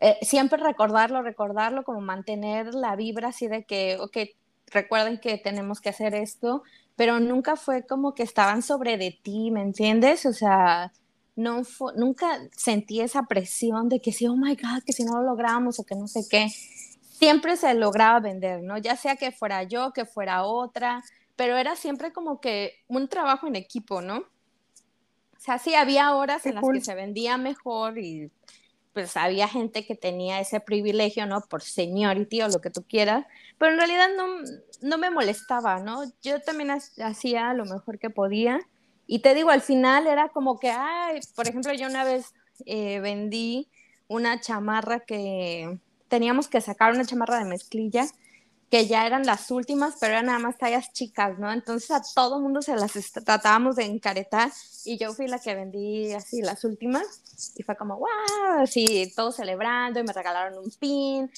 eh, 0.00 0.18
siempre 0.20 0.62
recordarlo, 0.62 1.22
recordarlo, 1.22 1.84
como 1.84 2.02
mantener 2.02 2.74
la 2.74 2.94
vibra 2.94 3.28
así 3.28 3.48
de 3.48 3.64
que, 3.64 3.96
ok, 3.98 4.18
recuerden 4.66 5.18
que 5.18 5.38
tenemos 5.38 5.80
que 5.80 5.88
hacer 5.88 6.14
esto, 6.14 6.62
pero 6.94 7.20
nunca 7.20 7.56
fue 7.56 7.86
como 7.86 8.14
que 8.14 8.22
estaban 8.22 8.60
sobre 8.62 8.98
de 8.98 9.18
ti, 9.22 9.50
¿me 9.50 9.62
entiendes? 9.62 10.26
O 10.26 10.34
sea, 10.34 10.92
no 11.38 11.62
nunca 11.94 12.40
sentí 12.50 13.00
esa 13.00 13.22
presión 13.22 13.88
de 13.88 14.00
que 14.00 14.10
sí, 14.12 14.26
oh 14.26 14.34
my 14.34 14.56
God, 14.56 14.82
que 14.84 14.92
si 14.92 15.04
no 15.04 15.18
lo 15.18 15.22
logramos 15.22 15.78
o 15.78 15.84
que 15.84 15.94
no 15.94 16.08
sé 16.08 16.26
qué. 16.28 16.48
Siempre 16.48 17.56
se 17.56 17.72
lograba 17.74 18.18
vender, 18.18 18.62
¿no? 18.62 18.76
Ya 18.76 18.96
sea 18.96 19.14
que 19.14 19.30
fuera 19.30 19.62
yo, 19.62 19.92
que 19.92 20.04
fuera 20.04 20.42
otra, 20.42 21.02
pero 21.36 21.56
era 21.56 21.76
siempre 21.76 22.12
como 22.12 22.40
que 22.40 22.72
un 22.88 23.08
trabajo 23.08 23.46
en 23.46 23.54
equipo, 23.54 24.02
¿no? 24.02 24.18
O 24.18 25.40
sea, 25.40 25.60
sí, 25.60 25.76
había 25.76 26.12
horas 26.16 26.44
en 26.44 26.56
las 26.56 26.64
que 26.72 26.80
se 26.80 26.96
vendía 26.96 27.38
mejor 27.38 27.98
y 27.98 28.32
pues 28.92 29.16
había 29.16 29.46
gente 29.46 29.86
que 29.86 29.94
tenía 29.94 30.40
ese 30.40 30.58
privilegio, 30.58 31.24
¿no? 31.26 31.40
Por 31.42 31.62
seniority 31.62 32.42
o 32.42 32.48
lo 32.48 32.60
que 32.60 32.70
tú 32.70 32.82
quieras, 32.82 33.26
pero 33.58 33.72
en 33.72 33.78
realidad 33.78 34.08
no, 34.16 34.26
no 34.82 34.98
me 34.98 35.10
molestaba, 35.10 35.78
¿no? 35.78 36.02
Yo 36.20 36.40
también 36.40 36.72
hacía 36.72 37.54
lo 37.54 37.64
mejor 37.64 38.00
que 38.00 38.10
podía. 38.10 38.58
Y 39.08 39.20
te 39.20 39.34
digo, 39.34 39.50
al 39.50 39.62
final 39.62 40.06
era 40.06 40.28
como 40.28 40.60
que, 40.60 40.70
ay, 40.70 41.18
por 41.34 41.48
ejemplo, 41.48 41.72
yo 41.72 41.88
una 41.88 42.04
vez 42.04 42.34
eh, 42.66 43.00
vendí 43.00 43.68
una 44.06 44.38
chamarra 44.38 45.00
que 45.00 45.78
teníamos 46.08 46.46
que 46.46 46.60
sacar 46.60 46.92
una 46.92 47.04
chamarra 47.04 47.38
de 47.38 47.46
mezclilla 47.46 48.06
que 48.70 48.86
ya 48.86 49.06
eran 49.06 49.24
las 49.24 49.50
últimas, 49.50 49.96
pero 49.98 50.12
eran 50.12 50.26
nada 50.26 50.38
más 50.38 50.58
tallas 50.58 50.92
chicas, 50.92 51.38
¿no? 51.38 51.50
Entonces 51.50 51.90
a 51.90 52.02
todo 52.14 52.38
mundo 52.38 52.60
se 52.60 52.76
las 52.76 52.92
tratábamos 53.24 53.76
de 53.76 53.84
encaretar 53.84 54.52
y 54.84 54.98
yo 54.98 55.14
fui 55.14 55.26
la 55.26 55.38
que 55.38 55.54
vendí 55.54 56.12
así 56.12 56.42
las 56.42 56.64
últimas 56.64 57.06
y 57.56 57.62
fue 57.62 57.76
como, 57.76 57.96
wow, 57.96 58.60
así 58.60 59.10
todos 59.16 59.36
celebrando 59.36 60.00
y 60.00 60.02
me 60.02 60.12
regalaron 60.12 60.58
un 60.58 60.70
pin 60.78 61.30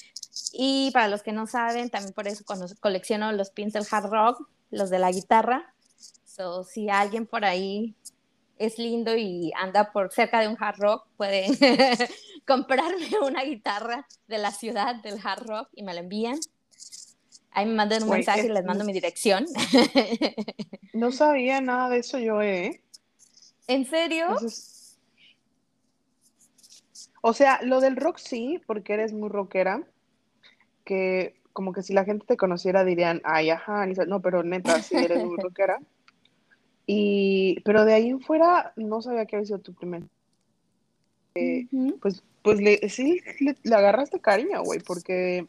y 0.51 0.91
para 0.91 1.07
los 1.07 1.23
que 1.23 1.31
no 1.31 1.47
saben, 1.47 1.89
también 1.89 2.13
por 2.13 2.27
eso 2.27 2.43
colecciono 2.81 3.31
los 3.31 3.49
pins 3.51 3.71
del 3.71 3.87
hard 3.89 4.09
rock, 4.11 4.47
los 4.69 4.89
de 4.89 4.99
la 4.99 5.11
guitarra. 5.11 5.73
So, 6.41 6.63
si 6.63 6.89
alguien 6.89 7.27
por 7.27 7.45
ahí 7.45 7.93
es 8.57 8.79
lindo 8.79 9.15
y 9.15 9.51
anda 9.55 9.91
por 9.91 10.11
cerca 10.11 10.39
de 10.39 10.47
un 10.47 10.57
hard 10.59 10.79
rock, 10.79 11.05
puede 11.15 11.45
comprarme 12.47 13.09
una 13.21 13.43
guitarra 13.43 14.07
de 14.27 14.39
la 14.39 14.49
ciudad 14.49 14.95
del 15.03 15.19
hard 15.23 15.45
rock 15.45 15.69
y 15.75 15.83
me 15.83 15.93
la 15.93 15.99
envían. 15.99 16.39
Ahí 17.51 17.67
me 17.67 17.75
mandan 17.75 18.01
un 18.03 18.09
mensaje 18.09 18.47
y 18.47 18.49
les 18.49 18.65
mando 18.65 18.83
mi 18.85 18.93
dirección. 18.93 19.45
No 20.93 21.13
sabía 21.13 21.61
nada 21.61 21.87
de 21.87 21.99
eso 21.99 22.19
yo, 22.19 22.41
¿eh? 22.41 22.81
¿En 23.67 23.85
serio? 23.85 24.25
O 27.21 27.33
sea, 27.33 27.61
lo 27.63 27.79
del 27.79 27.95
rock 27.95 28.17
sí, 28.17 28.61
porque 28.67 28.93
eres 28.95 29.13
muy 29.13 29.29
rockera 29.29 29.87
que 30.83 31.39
como 31.53 31.71
que 31.71 31.81
si 31.81 31.93
la 31.93 32.03
gente 32.03 32.25
te 32.25 32.35
conociera 32.35 32.83
dirían, 32.83 33.21
ay, 33.23 33.51
ajá, 33.51 33.85
no, 33.85 34.21
pero 34.21 34.43
neta, 34.43 34.81
sí 34.81 34.97
eres 34.97 35.23
muy 35.23 35.37
rockera. 35.37 35.79
Y, 36.85 37.59
pero 37.63 37.85
de 37.85 37.93
ahí 37.93 38.09
en 38.09 38.21
fuera 38.21 38.73
no 38.75 39.01
sabía 39.01 39.25
que 39.25 39.35
había 39.35 39.45
sido 39.45 39.59
tu 39.59 39.73
primer. 39.73 40.03
Eh, 41.35 41.67
pues, 42.01 42.23
pues 42.41 42.59
le, 42.59 42.89
sí, 42.89 43.21
le, 43.39 43.75
agarraste 43.75 44.19
cariño, 44.19 44.63
güey, 44.63 44.79
porque 44.79 45.47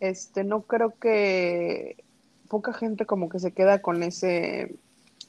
este, 0.00 0.44
no 0.44 0.62
creo 0.62 0.94
que 0.98 1.96
poca 2.48 2.72
gente 2.72 3.06
como 3.06 3.28
que 3.28 3.38
se 3.38 3.52
queda 3.52 3.82
con 3.82 4.02
ese, 4.02 4.74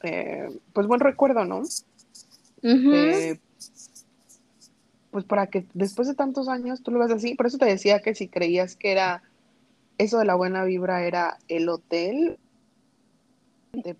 eh, 0.03 0.49
pues 0.73 0.87
buen 0.87 0.99
recuerdo, 0.99 1.45
¿no? 1.45 1.63
Eh, 2.63 3.39
pues 5.11 5.25
para 5.25 5.47
que 5.47 5.65
después 5.73 6.07
de 6.07 6.15
tantos 6.15 6.47
años 6.47 6.81
tú 6.81 6.91
lo 6.91 6.99
ves 6.99 7.11
así, 7.11 7.35
por 7.35 7.47
eso 7.47 7.57
te 7.57 7.65
decía 7.65 8.01
que 8.01 8.15
si 8.15 8.27
creías 8.27 8.75
que 8.75 8.91
era 8.91 9.23
eso 9.97 10.19
de 10.19 10.25
la 10.25 10.35
buena 10.35 10.63
vibra 10.63 11.05
era 11.05 11.37
el 11.47 11.69
hotel, 11.69 12.37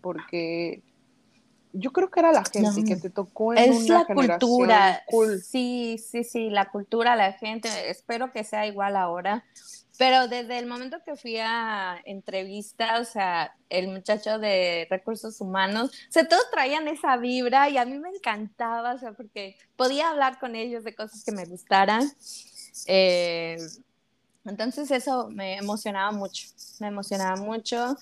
porque 0.01 0.81
yo 1.73 1.91
creo 1.91 2.09
que 2.09 2.19
era 2.19 2.31
la 2.31 2.43
gente 2.43 2.83
que 2.83 2.95
te 2.95 3.09
tocó 3.09 3.53
en 3.53 3.59
es 3.59 3.87
la 3.89 4.05
cultura 4.05 5.03
sí 5.43 5.97
sí 5.97 6.23
sí 6.23 6.49
la 6.49 6.69
cultura 6.69 7.15
la 7.15 7.33
gente 7.33 7.69
espero 7.89 8.31
que 8.31 8.43
sea 8.43 8.65
igual 8.65 8.95
ahora 8.95 9.43
pero 9.97 10.27
desde 10.27 10.59
el 10.59 10.67
momento 10.67 10.97
que 11.03 11.15
fui 11.15 11.37
a 11.37 11.99
entrevista, 12.05 12.99
o 12.99 13.05
sea, 13.05 13.55
el 13.69 13.87
muchacho 13.87 14.37
de 14.37 14.87
recursos 14.89 15.41
humanos, 15.41 15.89
o 15.89 16.11
sea, 16.11 16.27
todos 16.27 16.43
traían 16.51 16.87
esa 16.87 17.17
vibra 17.17 17.67
y 17.69 17.77
a 17.77 17.85
mí 17.85 17.97
me 17.97 18.09
encantaba, 18.09 18.93
o 18.93 18.99
sea, 18.99 19.13
porque 19.13 19.57
podía 19.75 20.09
hablar 20.09 20.39
con 20.39 20.55
ellos 20.55 20.83
de 20.83 20.95
cosas 20.95 21.23
que 21.23 21.31
me 21.31 21.45
gustaran. 21.45 22.07
Eh, 22.85 23.57
entonces 24.45 24.91
eso 24.91 25.29
me 25.29 25.57
emocionaba 25.57 26.11
mucho, 26.11 26.47
me 26.79 26.87
emocionaba 26.87 27.35
mucho. 27.37 27.97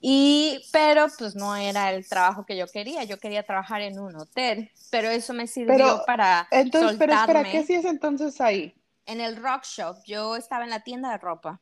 Y, 0.00 0.62
pero 0.72 1.06
pues 1.18 1.34
no 1.34 1.56
era 1.56 1.92
el 1.92 2.06
trabajo 2.06 2.44
que 2.44 2.56
yo 2.56 2.66
quería, 2.66 3.04
yo 3.04 3.18
quería 3.18 3.44
trabajar 3.44 3.80
en 3.80 3.98
un 3.98 4.14
hotel, 4.16 4.70
pero 4.90 5.08
eso 5.08 5.32
me 5.32 5.46
sirvió 5.46 6.02
para 6.06 6.46
entonces, 6.50 6.96
Pero 6.98 7.14
espera, 7.14 7.42
¿qué 7.44 7.58
hacías 7.58 7.84
entonces 7.86 8.40
ahí? 8.40 8.74
en 9.06 9.20
el 9.20 9.36
Rock 9.36 9.64
Shop. 9.64 9.96
Yo 10.04 10.36
estaba 10.36 10.64
en 10.64 10.70
la 10.70 10.80
tienda 10.80 11.10
de 11.10 11.18
ropa. 11.18 11.60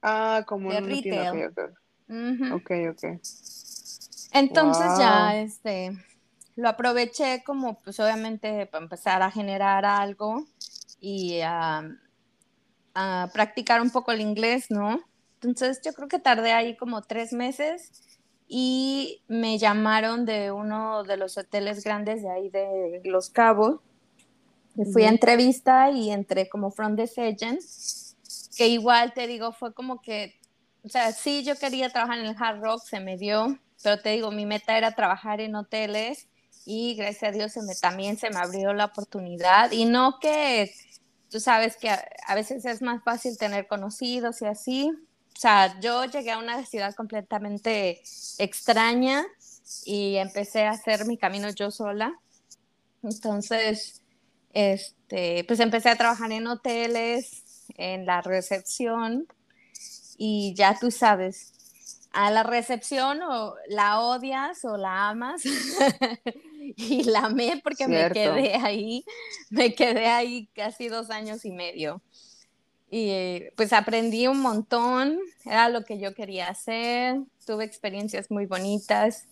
Ah, 0.00 0.42
como 0.46 0.72
en 0.72 0.84
retail. 0.84 1.52
Tienda, 1.52 2.54
ok, 2.54 2.70
ok. 2.90 3.20
Entonces 4.32 4.98
ya, 4.98 5.36
este, 5.36 5.92
lo 6.56 6.68
aproveché 6.68 7.42
como, 7.44 7.80
pues 7.82 8.00
obviamente, 8.00 8.66
para 8.66 8.84
empezar 8.84 9.22
a 9.22 9.30
generar 9.30 9.84
algo 9.84 10.46
y 11.00 11.40
a, 11.42 11.84
a 12.94 13.30
practicar 13.32 13.82
un 13.82 13.90
poco 13.90 14.12
el 14.12 14.20
inglés, 14.20 14.70
¿no? 14.70 15.00
Entonces 15.42 15.80
yo 15.84 15.92
creo 15.92 16.08
que 16.08 16.18
tardé 16.18 16.52
ahí 16.52 16.76
como 16.76 17.02
tres 17.02 17.32
meses 17.32 17.92
y 18.48 19.22
me 19.28 19.58
llamaron 19.58 20.24
de 20.24 20.52
uno 20.52 21.04
de 21.04 21.16
los 21.16 21.38
hoteles 21.38 21.84
grandes 21.84 22.22
de 22.22 22.30
ahí 22.30 22.50
de 22.50 23.00
Los 23.04 23.30
Cabos 23.30 23.80
Fui 24.92 25.04
a 25.04 25.10
entrevista 25.10 25.90
y 25.90 26.10
entré 26.10 26.48
como 26.48 26.70
front 26.70 26.96
desk 26.96 27.18
agent, 27.18 27.60
que 28.56 28.68
igual 28.68 29.12
te 29.12 29.26
digo, 29.26 29.52
fue 29.52 29.74
como 29.74 30.00
que, 30.00 30.40
o 30.82 30.88
sea, 30.88 31.12
sí, 31.12 31.44
yo 31.44 31.56
quería 31.56 31.90
trabajar 31.90 32.18
en 32.18 32.26
el 32.26 32.36
Hard 32.38 32.60
Rock, 32.60 32.82
se 32.82 32.98
me 32.98 33.18
dio, 33.18 33.58
pero 33.82 34.00
te 34.00 34.10
digo, 34.10 34.30
mi 34.30 34.46
meta 34.46 34.78
era 34.78 34.92
trabajar 34.92 35.42
en 35.42 35.54
hoteles 35.56 36.26
y 36.64 36.94
gracias 36.94 37.34
a 37.34 37.36
Dios 37.36 37.52
se 37.52 37.62
me, 37.62 37.74
también 37.74 38.16
se 38.16 38.30
me 38.30 38.36
abrió 38.36 38.72
la 38.72 38.86
oportunidad 38.86 39.72
y 39.72 39.84
no 39.84 40.18
que 40.20 40.72
tú 41.30 41.38
sabes 41.38 41.76
que 41.76 41.90
a, 41.90 42.02
a, 42.26 42.34
veces 42.34 42.64
es 42.64 42.80
más 42.80 43.02
fácil 43.04 43.36
tener 43.36 43.66
conocidos 43.66 44.40
y 44.40 44.46
así. 44.46 44.90
O 45.42 45.48
sea, 45.48 45.80
yo 45.80 46.04
llegué 46.04 46.30
a 46.30 46.38
una 46.38 46.64
ciudad 46.64 46.94
completamente 46.94 48.00
extraña 48.38 49.24
y 49.84 50.14
empecé 50.14 50.66
a 50.66 50.70
hacer 50.70 51.04
mi 51.04 51.18
camino 51.18 51.50
yo 51.50 51.72
sola. 51.72 52.16
Entonces, 53.02 54.00
este, 54.52 55.42
pues 55.42 55.58
empecé 55.58 55.88
a 55.88 55.96
trabajar 55.96 56.30
en 56.30 56.46
hoteles, 56.46 57.42
en 57.76 58.06
la 58.06 58.22
recepción 58.22 59.26
y 60.16 60.54
ya 60.54 60.78
tú 60.78 60.92
sabes, 60.92 61.52
a 62.12 62.30
la 62.30 62.44
recepción 62.44 63.20
o 63.22 63.56
la 63.66 63.98
odias 63.98 64.64
o 64.64 64.76
la 64.76 65.08
amas 65.08 65.42
y 66.76 67.02
la 67.02 67.22
amé 67.22 67.60
porque 67.64 67.88
me 67.88 68.08
quedé 68.12 68.54
ahí, 68.54 69.04
me 69.50 69.74
quedé 69.74 70.06
ahí 70.06 70.46
casi 70.54 70.86
dos 70.86 71.10
años 71.10 71.44
y 71.44 71.50
medio. 71.50 72.00
Y 72.94 73.44
pues 73.56 73.72
aprendí 73.72 74.26
un 74.26 74.40
montón, 74.40 75.18
era 75.46 75.70
lo 75.70 75.82
que 75.82 75.98
yo 75.98 76.14
quería 76.14 76.48
hacer, 76.48 77.16
tuve 77.46 77.64
experiencias 77.64 78.30
muy 78.30 78.44
bonitas 78.44 79.26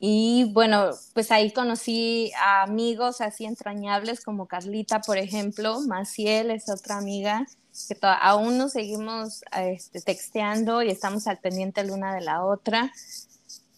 y 0.00 0.50
bueno, 0.52 0.90
pues 1.14 1.30
ahí 1.30 1.52
conocí 1.52 2.32
a 2.36 2.64
amigos 2.64 3.20
así 3.20 3.44
entrañables 3.44 4.24
como 4.24 4.48
Carlita, 4.48 5.00
por 5.00 5.16
ejemplo, 5.16 5.80
Maciel 5.82 6.50
es 6.50 6.68
otra 6.68 6.98
amiga 6.98 7.46
que 7.88 7.96
aún 8.02 8.58
nos 8.58 8.72
seguimos 8.72 9.42
este, 9.56 10.00
texteando 10.00 10.82
y 10.82 10.90
estamos 10.90 11.28
al 11.28 11.38
pendiente 11.38 11.84
la 11.84 11.92
una 11.92 12.14
de 12.16 12.20
la 12.20 12.44
otra. 12.44 12.92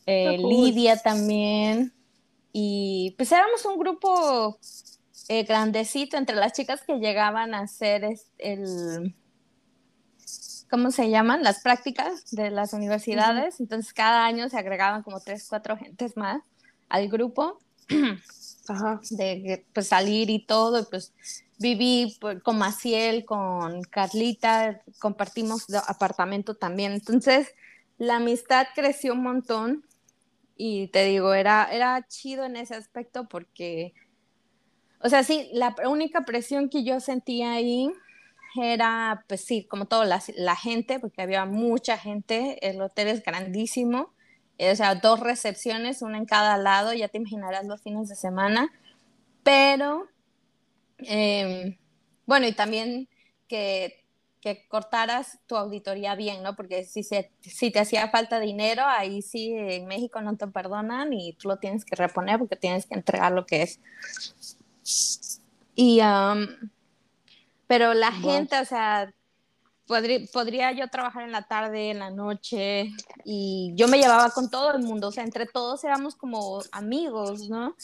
Eh, 0.06 0.38
Lidia 0.38 0.96
también. 0.96 1.92
Y 2.52 3.14
pues 3.18 3.30
éramos 3.30 3.62
un 3.66 3.78
grupo 3.78 4.58
eh, 5.28 5.44
grandecito 5.44 6.16
entre 6.16 6.36
las 6.36 6.52
chicas 6.52 6.82
que 6.82 6.98
llegaban 6.98 7.54
a 7.54 7.60
hacer 7.60 8.04
el, 8.38 9.14
¿cómo 10.70 10.90
se 10.90 11.10
llaman? 11.10 11.42
Las 11.42 11.60
prácticas 11.60 12.30
de 12.30 12.50
las 12.50 12.72
universidades. 12.72 13.60
Entonces 13.60 13.92
cada 13.92 14.26
año 14.26 14.48
se 14.48 14.58
agregaban 14.58 15.02
como 15.02 15.20
tres, 15.20 15.46
cuatro 15.48 15.76
gentes 15.76 16.16
más 16.16 16.42
al 16.88 17.08
grupo 17.08 17.58
de 19.10 19.66
pues, 19.72 19.88
salir 19.88 20.30
y 20.30 20.44
todo, 20.44 20.80
y 20.80 20.84
pues 20.84 21.12
viví 21.58 22.16
pues, 22.20 22.42
con 22.42 22.58
Maciel, 22.58 23.24
con 23.24 23.82
Carlita, 23.82 24.82
compartimos 24.98 25.66
apartamento 25.88 26.54
también. 26.54 26.92
Entonces, 26.92 27.54
la 27.98 28.16
amistad 28.16 28.66
creció 28.74 29.12
un 29.12 29.22
montón 29.22 29.84
y 30.56 30.88
te 30.88 31.04
digo, 31.04 31.34
era, 31.34 31.68
era 31.72 32.06
chido 32.06 32.44
en 32.44 32.56
ese 32.56 32.74
aspecto 32.74 33.28
porque, 33.28 33.94
o 35.04 35.08
sea, 35.10 35.22
sí, 35.22 35.50
la 35.52 35.76
única 35.86 36.22
presión 36.24 36.70
que 36.70 36.82
yo 36.82 36.98
sentía 36.98 37.52
ahí 37.52 37.92
era, 38.56 39.24
pues 39.28 39.42
sí, 39.42 39.64
como 39.64 39.84
todo, 39.84 40.04
la, 40.04 40.22
la 40.36 40.56
gente, 40.56 40.98
porque 40.98 41.20
había 41.20 41.44
mucha 41.44 41.98
gente, 41.98 42.66
el 42.66 42.80
hotel 42.80 43.08
es 43.08 43.22
grandísimo, 43.22 44.14
eh, 44.56 44.72
o 44.72 44.76
sea, 44.76 44.94
dos 44.94 45.20
recepciones, 45.20 46.00
una 46.00 46.16
en 46.16 46.24
cada 46.24 46.56
lado, 46.56 46.94
ya 46.94 47.08
te 47.08 47.18
imaginarás 47.18 47.66
los 47.66 47.82
fines 47.82 48.08
de 48.08 48.16
semana, 48.16 48.72
pero, 49.42 50.08
em, 51.00 51.76
bueno, 52.24 52.46
y 52.46 52.52
también 52.52 53.06
que, 53.46 54.02
que, 54.40 54.66
cortaras 54.68 55.38
tu 55.46 55.56
auditoría 55.56 56.14
bien, 56.14 56.42
¿no? 56.42 56.56
Porque 56.56 56.84
si, 56.84 57.02
se, 57.02 57.30
si 57.42 57.70
te 57.70 57.80
hacía 57.80 58.08
falta 58.08 58.40
dinero, 58.40 58.84
ahí 58.86 59.20
sí 59.20 59.52
en 59.54 59.86
México 59.86 60.22
no 60.22 60.36
te 60.38 60.46
perdonan 60.46 61.12
y 61.12 61.34
tú 61.34 61.48
lo 61.48 61.58
tienes 61.58 61.84
que 61.84 61.94
reponer 61.94 62.38
porque 62.38 62.56
tienes 62.56 62.86
que 62.86 62.94
entregar 62.94 63.32
lo 63.32 63.44
que 63.44 63.62
es. 63.62 63.80
Y, 65.74 66.00
pero 67.66 67.94
la 67.94 68.12
gente, 68.12 68.60
o 68.60 68.64
sea, 68.64 69.12
podría, 69.86 70.72
yo 70.72 70.88
trabajar 70.88 71.24
en 71.24 71.32
la 71.32 71.42
tarde, 71.42 71.90
en 71.90 71.98
la 71.98 72.10
noche, 72.10 72.90
y 73.24 73.72
yo 73.74 73.88
me 73.88 73.98
llevaba 73.98 74.30
con 74.30 74.50
todo 74.50 74.72
el 74.72 74.82
mundo, 74.82 75.08
o 75.08 75.12
sea, 75.12 75.24
entre 75.24 75.46
todos 75.46 75.84
éramos 75.84 76.14
como 76.16 76.60
amigos, 76.72 77.48
¿no? 77.48 77.76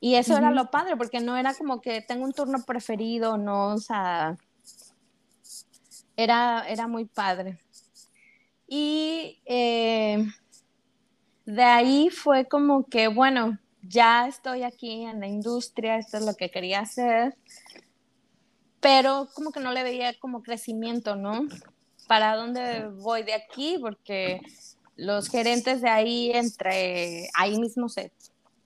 Y 0.00 0.14
eso 0.14 0.36
era 0.36 0.50
lo 0.50 0.70
padre, 0.70 0.96
porque 0.96 1.20
no 1.20 1.36
era 1.36 1.54
como 1.54 1.80
que 1.80 2.00
tengo 2.02 2.24
un 2.24 2.32
turno 2.32 2.64
preferido, 2.64 3.36
no, 3.36 3.74
o 3.74 3.78
sea, 3.78 4.36
era, 6.16 6.68
era 6.68 6.86
muy 6.86 7.04
padre. 7.04 7.58
Y 8.66 9.40
eh, 9.46 10.24
de 11.46 11.62
ahí 11.62 12.10
fue 12.10 12.46
como 12.46 12.84
que, 12.86 13.08
bueno, 13.08 13.58
ya 13.88 14.28
estoy 14.28 14.62
aquí 14.62 15.04
en 15.04 15.20
la 15.20 15.26
industria, 15.26 15.96
esto 15.96 16.18
es 16.18 16.24
lo 16.24 16.34
que 16.34 16.50
quería 16.50 16.80
hacer 16.80 17.34
pero 18.80 19.28
como 19.34 19.52
que 19.52 19.60
no 19.60 19.72
le 19.72 19.82
veía 19.82 20.18
como 20.18 20.42
crecimiento, 20.42 21.16
¿no? 21.16 21.46
¿Para 22.06 22.36
dónde 22.36 22.88
voy 22.88 23.22
de 23.22 23.34
aquí? 23.34 23.78
Porque 23.80 24.40
los 24.96 25.28
gerentes 25.28 25.80
de 25.80 25.88
ahí, 25.88 26.30
entre 26.32 27.28
ahí 27.34 27.58
mismo 27.58 27.88
se 27.88 28.12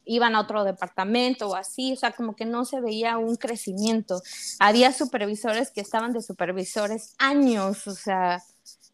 iban 0.04 0.34
a 0.34 0.40
otro 0.40 0.64
departamento 0.64 1.48
o 1.48 1.54
así, 1.54 1.92
o 1.92 1.96
sea, 1.96 2.12
como 2.12 2.34
que 2.34 2.44
no 2.44 2.64
se 2.64 2.80
veía 2.80 3.18
un 3.18 3.36
crecimiento. 3.36 4.20
Había 4.58 4.92
supervisores 4.92 5.70
que 5.70 5.80
estaban 5.80 6.12
de 6.12 6.22
supervisores 6.22 7.14
años, 7.18 7.86
o 7.86 7.94
sea, 7.94 8.42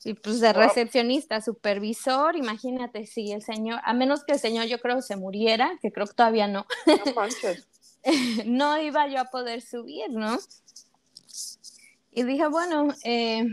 y 0.05 0.15
pues 0.15 0.41
de 0.41 0.53
recepcionista, 0.53 1.41
supervisor, 1.41 2.37
imagínate 2.37 3.07
si 3.07 3.33
el 3.33 3.43
señor, 3.43 3.81
a 3.85 3.93
menos 3.95 4.25
que 4.25 4.33
el 4.33 4.39
señor 4.39 4.67
yo 4.67 4.79
creo 4.81 5.03
se 5.03 5.17
muriera, 5.17 5.73
que 5.83 5.91
creo 5.91 6.07
que 6.07 6.15
todavía 6.15 6.47
no, 6.47 6.67
no, 6.87 7.27
no 8.47 8.81
iba 8.81 9.09
yo 9.09 9.21
a 9.21 9.25
poder 9.25 9.61
subir, 9.61 10.11
¿no? 10.11 10.39
Y 12.13 12.23
dije, 12.23 12.47
bueno, 12.47 12.89
eh, 13.05 13.45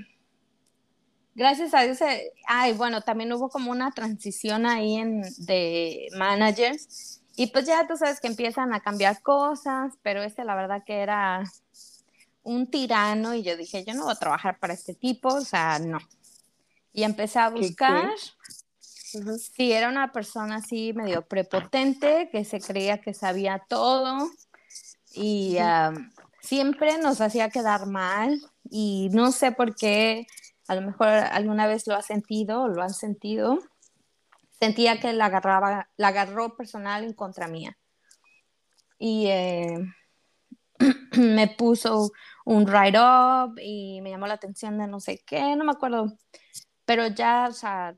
gracias 1.33 1.73
a 1.73 1.81
Dios, 1.81 2.01
eh, 2.01 2.31
ay, 2.47 2.73
bueno, 2.73 3.01
también 3.01 3.33
hubo 3.33 3.49
como 3.49 3.71
una 3.71 3.91
transición 3.91 4.65
ahí 4.65 4.95
en, 4.95 5.21
de 5.37 6.07
managers. 6.15 7.21
Y 7.35 7.47
pues 7.47 7.65
ya 7.65 7.85
tú 7.85 7.97
sabes 7.97 8.21
que 8.21 8.27
empiezan 8.27 8.73
a 8.73 8.79
cambiar 8.79 9.21
cosas, 9.21 9.93
pero 10.01 10.23
este 10.23 10.45
la 10.45 10.55
verdad 10.55 10.83
que 10.85 10.99
era 10.99 11.43
un 12.43 12.69
tirano 12.69 13.33
y 13.33 13.43
yo 13.43 13.57
dije, 13.57 13.83
yo 13.83 13.93
no 13.93 14.03
voy 14.03 14.13
a 14.13 14.20
trabajar 14.20 14.57
para 14.59 14.74
este 14.74 14.93
tipo, 14.93 15.29
o 15.29 15.41
sea, 15.41 15.79
no. 15.79 15.98
Y 16.96 17.03
empecé 17.03 17.40
a 17.40 17.50
buscar. 17.50 18.10
si 18.18 19.74
era 19.74 19.90
una 19.90 20.14
persona 20.14 20.55
así 20.55 20.94
medio 20.94 21.27
prepotente, 21.27 22.29
que 22.31 22.46
se 22.46 22.62
creía 22.62 23.01
que 23.01 23.14
sabía 23.14 23.62
todo 23.68 24.29
y 25.14 25.58
siempre 26.42 26.98
nos 27.00 27.20
hacía 27.20 27.50
quedar 27.50 27.86
mal 27.86 28.40
y 28.70 29.10
no 29.12 29.34
sé 29.34 29.51
por 29.51 29.75
qué, 29.75 30.25
a 30.70 30.75
lo 30.75 30.81
mejor 30.81 31.10
alguna 31.10 31.68
vez 31.68 31.86
lo 31.86 31.96
ha 31.96 32.01
sentido 32.01 32.64
o 32.64 32.68
lo 32.70 32.81
han 32.81 32.94
sentido, 32.94 33.60
sentía 34.58 35.00
que 35.01 35.12
la, 35.12 35.25
agarraba, 35.25 35.90
la 35.98 36.08
agarró 36.08 36.55
personal 36.55 37.03
en 37.03 37.14
contra 37.14 37.50
mía. 37.50 37.77
Y 38.98 39.27
eh, 39.27 39.79
me 41.18 41.50
puso 41.50 42.12
un 42.46 42.66
write-up 42.66 43.60
y 43.62 44.00
me 44.01 44.12
llamó 44.12 44.27
la 44.27 44.36
atención 44.36 44.77
de 44.77 44.88
no 44.88 45.01
sé 45.01 45.22
qué, 45.25 45.58
no 45.58 45.66
me 45.66 45.74
acuerdo, 45.74 46.18
pero 46.85 47.07
ya, 47.07 47.48
o 47.50 47.53
sea, 47.53 47.95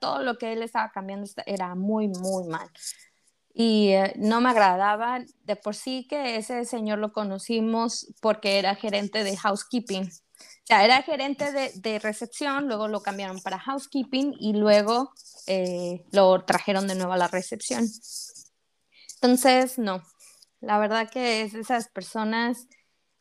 todo 0.00 0.22
lo 0.22 0.38
que 0.38 0.52
él 0.52 0.62
estaba 0.62 0.90
cambiando 0.90 1.28
era 1.46 1.74
muy, 1.74 2.08
muy 2.08 2.44
mal 2.48 2.70
y 3.58 3.88
eh, 3.88 4.12
no 4.16 4.42
me 4.42 4.50
agradaba. 4.50 5.24
De 5.44 5.56
por 5.56 5.74
sí 5.74 6.06
que 6.08 6.36
ese 6.36 6.66
señor 6.66 6.98
lo 6.98 7.12
conocimos 7.12 8.06
porque 8.20 8.58
era 8.58 8.74
gerente 8.74 9.24
de 9.24 9.34
housekeeping. 9.34 10.04
O 10.04 10.66
sea, 10.66 10.84
era 10.84 11.00
gerente 11.02 11.50
de, 11.52 11.72
de 11.74 11.98
recepción, 11.98 12.68
luego 12.68 12.86
lo 12.86 13.02
cambiaron 13.02 13.40
para 13.40 13.58
housekeeping 13.58 14.34
y 14.38 14.52
luego 14.52 15.10
eh, 15.46 16.04
lo 16.12 16.44
trajeron 16.44 16.86
de 16.86 16.96
nuevo 16.96 17.14
a 17.14 17.16
la 17.16 17.28
recepción. 17.28 17.88
Entonces, 19.14 19.78
no, 19.78 20.02
la 20.60 20.78
verdad 20.78 21.08
que 21.08 21.40
es 21.40 21.54
esas 21.54 21.88
personas 21.88 22.68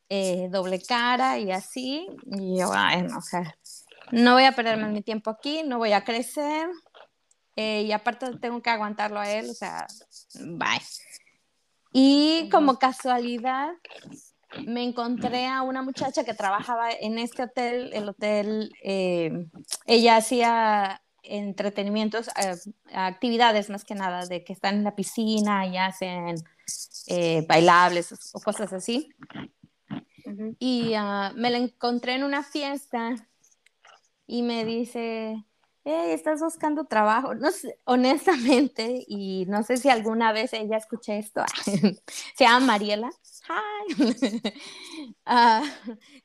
eh, 0.09 0.47
doble 0.51 0.81
cara 0.81 1.39
y 1.39 1.51
así, 1.51 2.07
y 2.25 2.59
yo, 2.59 2.69
o 2.69 3.21
sea, 3.21 3.57
no 4.11 4.33
voy 4.33 4.43
a 4.43 4.51
perderme 4.51 4.87
mi 4.89 5.01
tiempo 5.01 5.29
aquí, 5.29 5.63
no 5.63 5.77
voy 5.77 5.93
a 5.93 6.03
crecer, 6.03 6.69
eh, 7.55 7.83
y 7.83 7.91
aparte 7.91 8.37
tengo 8.39 8.61
que 8.61 8.69
aguantarlo 8.69 9.19
a 9.19 9.31
él, 9.31 9.49
o 9.49 9.53
sea, 9.53 9.87
bye. 10.39 10.81
Y 11.93 12.49
como 12.49 12.77
casualidad, 12.77 13.69
me 14.65 14.83
encontré 14.83 15.47
a 15.47 15.61
una 15.61 15.81
muchacha 15.81 16.25
que 16.25 16.33
trabajaba 16.33 16.91
en 16.91 17.17
este 17.17 17.43
hotel, 17.43 17.91
el 17.93 18.09
hotel, 18.09 18.71
eh, 18.83 19.47
ella 19.85 20.17
hacía 20.17 21.01
entretenimientos, 21.23 22.27
eh, 22.27 22.55
actividades 22.93 23.69
más 23.69 23.85
que 23.85 23.95
nada, 23.95 24.25
de 24.25 24.43
que 24.43 24.53
están 24.53 24.75
en 24.75 24.83
la 24.83 24.95
piscina 24.95 25.65
y 25.65 25.77
hacen 25.77 26.35
bailables 27.47 28.13
o 28.33 28.39
cosas 28.41 28.73
así. 28.73 29.09
Y 30.59 30.93
ah, 30.95 31.33
me 31.35 31.49
la 31.49 31.57
encontré 31.57 32.15
en 32.15 32.23
una 32.23 32.43
fiesta 32.43 33.15
y 34.27 34.41
me 34.41 34.65
dice, 34.65 35.45
hey, 35.85 36.11
estás 36.11 36.41
buscando 36.41 36.85
trabajo. 36.85 37.35
No 37.35 37.51
sé, 37.51 37.79
honestamente, 37.85 39.05
y 39.07 39.45
no 39.47 39.63
sé 39.63 39.77
si 39.77 39.89
alguna 39.89 40.33
vez 40.33 40.51
ella 40.53 40.77
escuché 40.77 41.19
esto, 41.19 41.43
se 42.35 42.43
llama 42.43 42.65
Mariela. 42.65 43.09
Hi. 43.47 44.53
Ah, 45.27 45.63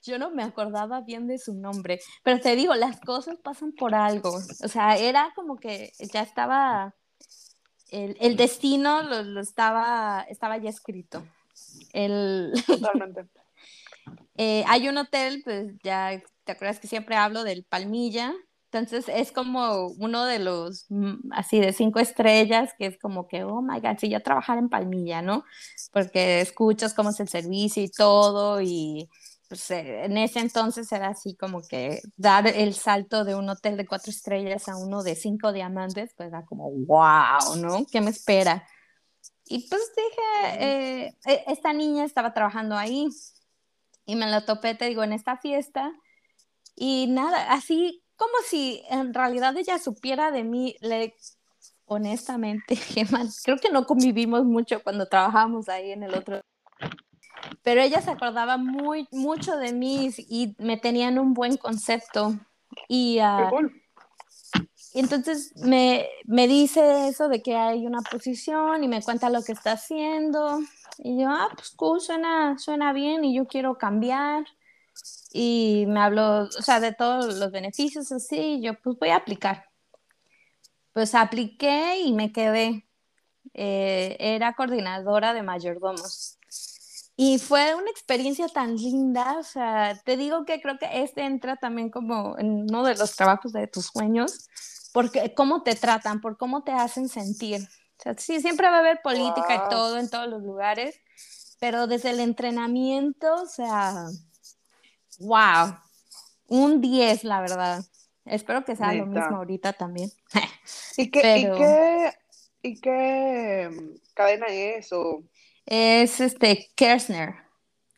yo 0.03 0.19
no 0.19 0.31
me 0.31 0.43
acordaba 0.43 1.01
bien 1.01 1.27
de 1.27 1.39
su 1.39 1.55
nombre, 1.55 2.01
pero 2.23 2.39
te 2.39 2.55
digo, 2.55 2.75
las 2.75 3.01
cosas 3.01 3.37
pasan 3.43 3.73
por 3.73 3.95
algo. 3.95 4.31
O 4.63 4.69
sea, 4.69 4.97
era 4.97 5.33
como 5.35 5.57
que 5.57 5.93
ya 6.13 6.21
estaba, 6.21 6.95
el, 7.91 8.17
el 8.21 8.37
destino 8.37 9.03
lo, 9.03 9.41
estaba, 9.41 10.27
estaba 10.29 10.59
ya 10.59 10.69
escrito. 10.69 11.27
El, 11.93 12.53
Totalmente. 12.67 13.27
Eh, 14.37 14.65
hay 14.67 14.89
un 14.89 14.99
hotel, 14.99 15.43
pues 15.45 15.75
ya 15.83 16.21
te 16.45 16.53
acuerdas 16.53 16.81
que 16.81 16.89
siempre 16.89 17.17
hablo 17.17 17.45
del 17.45 17.65
Palmilla, 17.65 18.33
entonces 18.73 19.07
es 19.09 19.33
como 19.33 19.89
uno 19.99 20.25
de 20.27 20.39
los 20.39 20.87
mm, 20.91 21.33
así 21.33 21.59
de 21.59 21.73
cinco 21.73 21.99
estrellas 21.99 22.73
que 22.79 22.87
es 22.87 22.99
como 22.99 23.27
que, 23.27 23.43
oh 23.43 23.63
my 23.63 23.81
God, 23.81 23.99
si 23.99 24.09
yo 24.09 24.23
trabajar 24.23 24.59
en 24.59 24.69
Palmilla, 24.69 25.23
¿no? 25.23 25.45
Porque 25.93 26.41
escuchas 26.41 26.95
cómo 26.95 27.11
es 27.11 27.19
el 27.19 27.29
servicio 27.29 27.83
y 27.83 27.91
todo 27.91 28.61
y 28.61 29.11
pues 29.49 29.69
eh, 29.73 30.05
en 30.05 30.17
ese 30.17 30.39
entonces 30.39 30.93
era 30.93 31.09
así 31.09 31.35
como 31.35 31.63
que 31.63 32.01
dar 32.17 32.47
el 32.47 32.75
salto 32.75 33.25
de 33.25 33.35
un 33.35 33.49
hotel 33.49 33.77
de 33.77 33.87
cuatro 33.87 34.13
estrellas 34.13 34.69
a 34.69 34.77
uno 34.77 35.03
de 35.03 35.17
cinco 35.17 35.53
diamantes, 35.53 36.15
pues 36.17 36.29
era 36.29 36.45
como, 36.45 36.71
wow, 36.71 37.57
¿no? 37.57 37.85
¿Qué 37.91 38.01
me 38.01 38.11
espera? 38.11 38.65
Y 39.47 39.69
pues 39.69 39.83
dije, 39.97 40.65
eh, 40.65 41.17
e, 41.27 41.45
esta 41.49 41.73
niña 41.73 42.05
estaba 42.05 42.33
trabajando 42.33 42.77
ahí 42.77 43.09
y 44.11 44.17
me 44.17 44.27
la 44.27 44.45
topé, 44.45 44.75
te 44.75 44.87
digo, 44.87 45.05
en 45.05 45.13
esta 45.13 45.37
fiesta. 45.37 45.93
Y 46.75 47.07
nada, 47.09 47.53
así 47.53 48.03
como 48.17 48.33
si 48.45 48.83
en 48.91 49.15
realidad 49.15 49.57
ella 49.57 49.79
supiera 49.79 50.33
de 50.33 50.43
mí, 50.43 50.75
le, 50.81 51.15
honestamente, 51.87 52.77
creo 53.45 53.57
que 53.59 53.71
no 53.71 53.87
convivimos 53.87 54.45
mucho 54.45 54.83
cuando 54.83 55.07
trabajábamos 55.07 55.69
ahí 55.69 55.93
en 55.93 56.03
el 56.03 56.15
otro. 56.15 56.41
Pero 57.63 57.81
ella 57.81 58.01
se 58.01 58.11
acordaba 58.11 58.57
muy, 58.57 59.07
mucho 59.13 59.57
de 59.57 59.73
mí 59.73 60.11
y 60.19 60.57
me 60.59 60.77
tenían 60.77 61.19
un 61.19 61.33
buen 61.33 61.57
concepto. 61.57 62.35
Y, 62.89 63.21
uh, 63.21 63.71
y 64.93 65.01
entonces 65.01 65.53
me, 65.57 66.09
me, 66.25 66.49
dice 66.49 67.09
eso 67.09 67.29
de 67.29 67.43
que 67.43 67.55
hay 67.55 67.87
una 67.87 68.01
posición 68.01 68.83
y 68.83 68.89
me 68.89 69.03
cuenta 69.03 69.31
lo 69.31 69.43
que 69.43 69.53
está 69.53 69.73
haciendo. 69.73 70.59
Y 71.03 71.23
yo, 71.23 71.29
ah, 71.31 71.49
pues 71.55 71.71
cool, 71.71 72.01
suena, 72.01 72.59
suena 72.59 72.93
bien 72.93 73.25
y 73.25 73.35
yo 73.35 73.47
quiero 73.47 73.79
cambiar. 73.79 74.45
Y 75.33 75.85
me 75.89 76.01
habló, 76.01 76.43
o 76.43 76.51
sea, 76.51 76.81
de 76.81 76.93
todos 76.93 77.39
los 77.39 77.51
beneficios 77.51 78.13
así. 78.13 78.37
Y 78.37 78.63
yo, 78.63 78.75
pues 78.83 78.99
voy 78.99 79.09
a 79.11 79.17
aplicar. 79.17 79.65
Pues 80.93 81.15
apliqué 81.15 82.01
y 82.01 82.13
me 82.13 82.33
quedé. 82.33 82.87
Eh, 83.55 84.17
era 84.21 84.55
coordinadora 84.55 85.33
de 85.33 85.43
mayordomos. 85.43 86.39
Y 87.17 87.39
fue 87.39 87.75
una 87.75 87.91
experiencia 87.91 88.49
tan 88.49 88.77
linda, 88.77 89.37
o 89.39 89.43
sea, 89.43 90.01
te 90.05 90.17
digo 90.17 90.47
que 90.47 90.61
creo 90.61 90.79
que 90.79 91.03
este 91.03 91.23
entra 91.23 91.57
también 91.57 91.91
como 91.91 92.39
en 92.39 92.63
uno 92.63 92.83
de 92.83 92.97
los 92.97 93.15
trabajos 93.15 93.53
de 93.53 93.67
tus 93.67 93.87
sueños, 93.87 94.49
porque 94.95 95.35
cómo 95.35 95.63
te 95.63 95.75
tratan, 95.75 96.23
por 96.23 96.39
cómo 96.39 96.63
te 96.65 96.73
hacen 96.73 97.09
sentir. 97.11 97.69
O 98.01 98.03
sea, 98.03 98.15
sí, 98.17 98.41
siempre 98.41 98.67
va 98.71 98.77
a 98.77 98.81
haber 98.81 99.03
política 99.03 99.55
y 99.55 99.69
todo 99.69 99.99
en 99.99 100.09
todos 100.09 100.27
los 100.27 100.43
lugares, 100.43 100.99
pero 101.59 101.87
desde 101.87 102.11
el 102.11 102.21
entrenamiento, 102.21 103.35
o 103.35 103.47
sea, 103.47 104.07
wow, 105.19 105.77
un 106.47 106.81
10, 106.81 107.25
la 107.25 107.43
verdad. 107.43 107.85
Espero 108.25 108.65
que 108.65 108.75
sea 108.75 108.95
lo 108.95 109.05
mismo 109.05 109.37
ahorita 109.37 109.75
también. 109.75 110.11
¿Y 110.97 111.11
qué, 111.11 111.39
¿y 111.39 111.45
qué, 111.45 112.13
y 112.63 112.81
qué 112.81 113.71
mm, 113.71 114.15
cadena 114.15 114.47
es? 114.47 114.91
O... 114.95 115.23
Es 115.67 116.21
este 116.21 116.71
Kersner. 116.75 117.35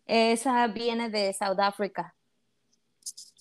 Esa 0.07 0.67
viene 0.67 1.11
de 1.11 1.33
South 1.33 1.61
Africa 1.61 2.13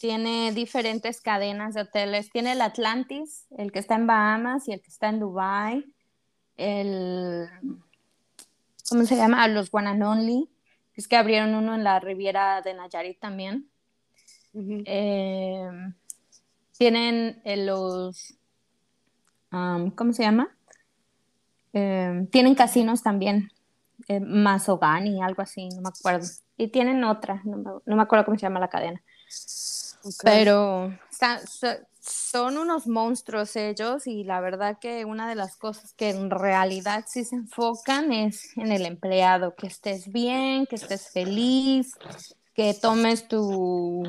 tiene 0.02 0.52
diferentes 0.52 1.22
cadenas 1.22 1.76
de 1.76 1.82
hoteles. 1.82 2.32
Tiene 2.32 2.54
el 2.54 2.62
Atlantis, 2.62 3.46
el 3.56 3.72
que 3.72 3.78
está 3.78 3.96
en 3.96 4.08
Bahamas 4.08 4.68
y 4.68 4.74
el 4.74 4.82
que 4.82 4.90
está 4.90 5.10
en 5.10 5.20
Dubai. 5.20 5.86
El, 6.62 7.50
¿cómo 8.88 9.06
se 9.06 9.16
llama? 9.16 9.48
Los 9.48 9.70
One 9.72 9.90
and 9.90 10.04
Only. 10.04 10.50
Es 10.96 11.08
que 11.08 11.16
abrieron 11.16 11.56
uno 11.56 11.74
en 11.74 11.84
la 11.84 12.00
Riviera 12.00 12.62
de 12.62 12.76
Nayarit 12.76 13.20
también. 13.20 13.68
Eh, 14.54 15.68
tienen 16.78 17.42
eh, 17.46 17.58
los, 17.58 18.38
um, 19.52 19.90
¿cómo 19.92 20.14
se 20.14 20.24
llama? 20.24 20.56
Eh, 21.74 22.28
tienen 22.32 22.56
casinos 22.56 23.02
también. 23.02 23.52
Mazogani, 24.20 25.24
algo 25.24 25.42
así, 25.42 25.70
no 25.70 25.82
me 25.82 25.90
acuerdo. 25.90 26.28
Y 26.58 26.68
tienen 26.68 27.04
otra, 27.04 27.42
no 27.46 27.82
me 27.86 28.02
acuerdo 28.02 28.26
cómo 28.26 28.38
se 28.38 28.42
llama 28.42 28.60
la 28.60 28.68
cadena. 28.68 29.02
Pero 30.24 30.92
son 32.02 32.58
unos 32.58 32.88
monstruos 32.88 33.56
ellos 33.56 34.08
y 34.08 34.24
la 34.24 34.42
verdad 34.42 34.80
que 34.80 35.06
una 35.06 35.30
de 35.30 35.36
las 35.36 35.56
cosas 35.56 35.94
que 35.94 36.10
en 36.10 36.32
realidad 36.32 37.06
sí 37.08 37.24
se 37.24 37.36
enfocan 37.36 38.12
es 38.12 38.58
en 38.58 38.72
el 38.72 38.88
empleado, 38.88 39.56
que 39.56 39.68
estés 39.68 40.12
bien, 40.12 40.66
que 40.66 40.78
estés 40.78 41.12
feliz, 41.12 41.94
que 42.56 42.74
tomes 42.74 43.28
tu, 43.28 44.04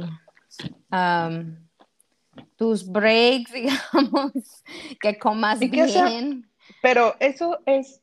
tus 2.56 2.90
breaks, 2.90 3.52
digamos, 3.92 4.64
que 4.98 5.18
comas 5.18 5.60
bien. 5.60 6.48
pero 6.80 7.14
eso 7.20 7.58
es, 7.66 8.00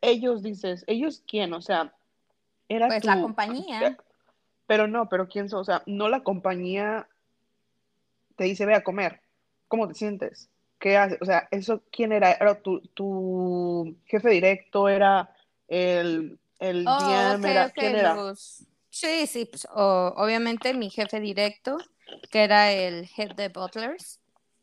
ellos 0.00 0.42
dices, 0.42 0.82
¿ellos 0.88 1.22
quién? 1.28 1.52
O 1.52 1.62
sea, 1.62 1.94
era 2.68 2.88
Pues 2.88 3.04
la 3.04 3.20
compañía. 3.20 3.96
Pero 4.66 4.86
no, 4.86 5.08
pero 5.08 5.28
quién 5.28 5.48
son, 5.48 5.60
o 5.60 5.64
sea, 5.64 5.82
no 5.86 6.10
la 6.10 6.22
compañía 6.22 7.08
te 8.36 8.44
dice 8.44 8.66
ve 8.66 8.74
a 8.74 8.84
comer. 8.84 9.22
¿Cómo 9.68 9.86
te 9.86 9.94
sientes? 9.94 10.48
¿Qué 10.78 10.96
haces? 10.96 11.18
O 11.20 11.24
sea, 11.24 11.48
eso, 11.50 11.82
¿quién 11.90 12.12
era? 12.12 12.32
¿Era 12.32 12.60
tu, 12.60 13.96
jefe 14.06 14.30
directo? 14.30 14.88
¿Era 14.88 15.34
el, 15.66 16.38
el 16.58 16.86
oh, 16.86 17.38
¿Quién 17.74 17.96
era? 17.96 18.16
Sí, 18.90 19.26
sí, 19.26 19.44
pues, 19.44 19.66
obviamente 19.70 20.74
mi 20.74 20.90
jefe 20.90 21.20
directo, 21.20 21.78
que 22.30 22.42
era 22.42 22.72
el 22.72 23.08
head 23.16 23.34
de 23.36 23.48
Butlers, 23.48 24.20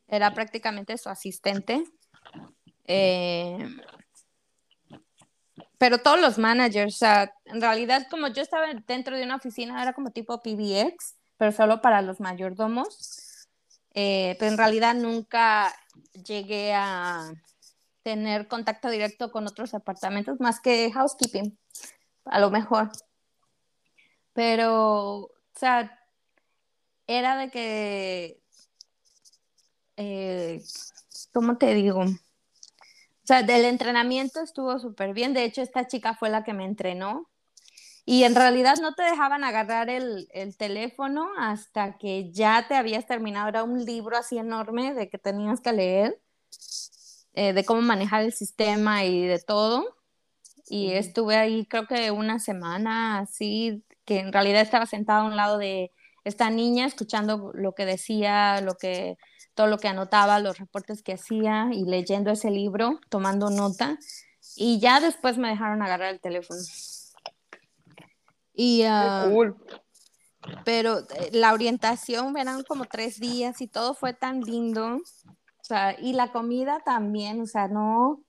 era 0.07 0.33
prácticamente 0.33 0.97
su 0.97 1.09
asistente. 1.09 1.83
Eh, 2.85 3.57
pero 5.77 5.99
todos 5.99 6.19
los 6.19 6.37
managers, 6.37 6.95
o 6.95 6.97
sea, 6.97 7.33
en 7.45 7.61
realidad 7.61 8.07
como 8.09 8.27
yo 8.27 8.41
estaba 8.41 8.67
dentro 8.87 9.17
de 9.17 9.23
una 9.23 9.35
oficina, 9.35 9.81
era 9.81 9.93
como 9.93 10.11
tipo 10.11 10.41
PBX, 10.41 11.15
pero 11.37 11.51
solo 11.51 11.81
para 11.81 12.01
los 12.01 12.19
mayordomos. 12.19 13.24
Eh, 13.95 14.35
pero 14.37 14.51
en 14.51 14.57
realidad 14.57 14.93
nunca 14.93 15.73
llegué 16.25 16.73
a 16.73 17.31
tener 18.03 18.47
contacto 18.47 18.89
directo 18.89 19.31
con 19.31 19.47
otros 19.47 19.71
departamentos 19.71 20.39
más 20.39 20.59
que 20.59 20.91
housekeeping, 20.91 21.57
a 22.25 22.39
lo 22.39 22.51
mejor. 22.51 22.91
Pero, 24.33 25.15
o 25.21 25.31
sea, 25.55 25.97
era 27.07 27.37
de 27.37 27.49
que, 27.49 28.41
eh, 29.95 30.61
¿cómo 31.33 31.57
te 31.57 31.73
digo? 31.73 32.01
O 32.01 33.27
sea, 33.27 33.43
del 33.43 33.65
entrenamiento 33.65 34.41
estuvo 34.41 34.77
súper 34.77 35.13
bien. 35.13 35.33
De 35.33 35.45
hecho, 35.45 35.61
esta 35.61 35.87
chica 35.87 36.13
fue 36.13 36.29
la 36.29 36.43
que 36.43 36.53
me 36.53 36.65
entrenó. 36.65 37.29
Y 38.05 38.23
en 38.23 38.35
realidad 38.35 38.77
no 38.81 38.93
te 38.93 39.01
dejaban 39.01 39.43
agarrar 39.43 39.89
el, 39.89 40.27
teléfono 40.57 41.27
hasta 41.39 41.97
que 41.97 42.31
ya 42.31 42.67
te 42.67 42.75
habías 42.75 43.07
terminado. 43.07 43.49
Era 43.49 43.63
un 43.63 43.83
libro 43.83 44.15
así 44.15 44.37
enorme 44.37 44.93
de 44.93 45.09
que 45.09 45.17
tenías 45.17 45.59
que 45.59 45.73
leer, 45.73 46.21
eh, 47.33 47.53
de 47.53 47.65
cómo 47.65 47.81
manejar 47.81 48.21
el 48.23 48.33
sistema 48.33 49.05
y 49.05 49.25
de 49.25 49.39
todo. 49.39 49.95
Y 50.67 50.91
estuve 50.91 51.35
ahí 51.37 51.65
creo 51.65 51.87
que 51.87 52.11
una 52.11 52.39
semana 52.39 53.19
así, 53.19 53.83
que 54.05 54.19
en 54.19 54.31
realidad 54.33 54.61
estaba 54.61 54.85
sentada 54.85 55.21
a 55.21 55.25
un 55.25 55.35
lado 55.35 55.57
de 55.57 55.91
esta 56.23 56.49
niña 56.49 56.85
escuchando 56.85 57.51
lo 57.55 57.73
que 57.75 57.85
decía, 57.85 58.61
lo 58.61 58.75
que 58.75 59.17
todo 59.55 59.67
lo 59.67 59.79
que 59.79 59.87
anotaba, 59.87 60.39
los 60.39 60.59
reportes 60.59 61.01
que 61.01 61.13
hacía 61.13 61.69
y 61.71 61.85
leyendo 61.85 62.31
ese 62.31 62.51
libro, 62.51 62.99
tomando 63.09 63.49
nota. 63.49 63.97
Y 64.55 64.79
ya 64.79 64.99
después 64.99 65.37
me 65.37 65.49
dejaron 65.49 65.81
agarrar 65.81 66.13
el 66.13 66.19
teléfono. 66.19 66.59
Y, 68.55 68.83
ah, 68.83 69.29
Pero 70.63 70.99
eh, 70.99 71.29
la 71.33 71.53
orientación 71.53 72.37
eran 72.37 72.63
como 72.63 72.85
tres 72.85 73.19
días 73.19 73.61
y 73.61 73.67
todo 73.67 73.93
fue 73.93 74.13
tan 74.13 74.41
lindo. 74.41 74.95
O 74.95 75.63
sea, 75.63 75.99
y 75.99 76.13
la 76.13 76.31
comida 76.31 76.79
también, 76.85 77.41
o 77.41 77.45
sea, 77.45 77.67
no 77.67 78.23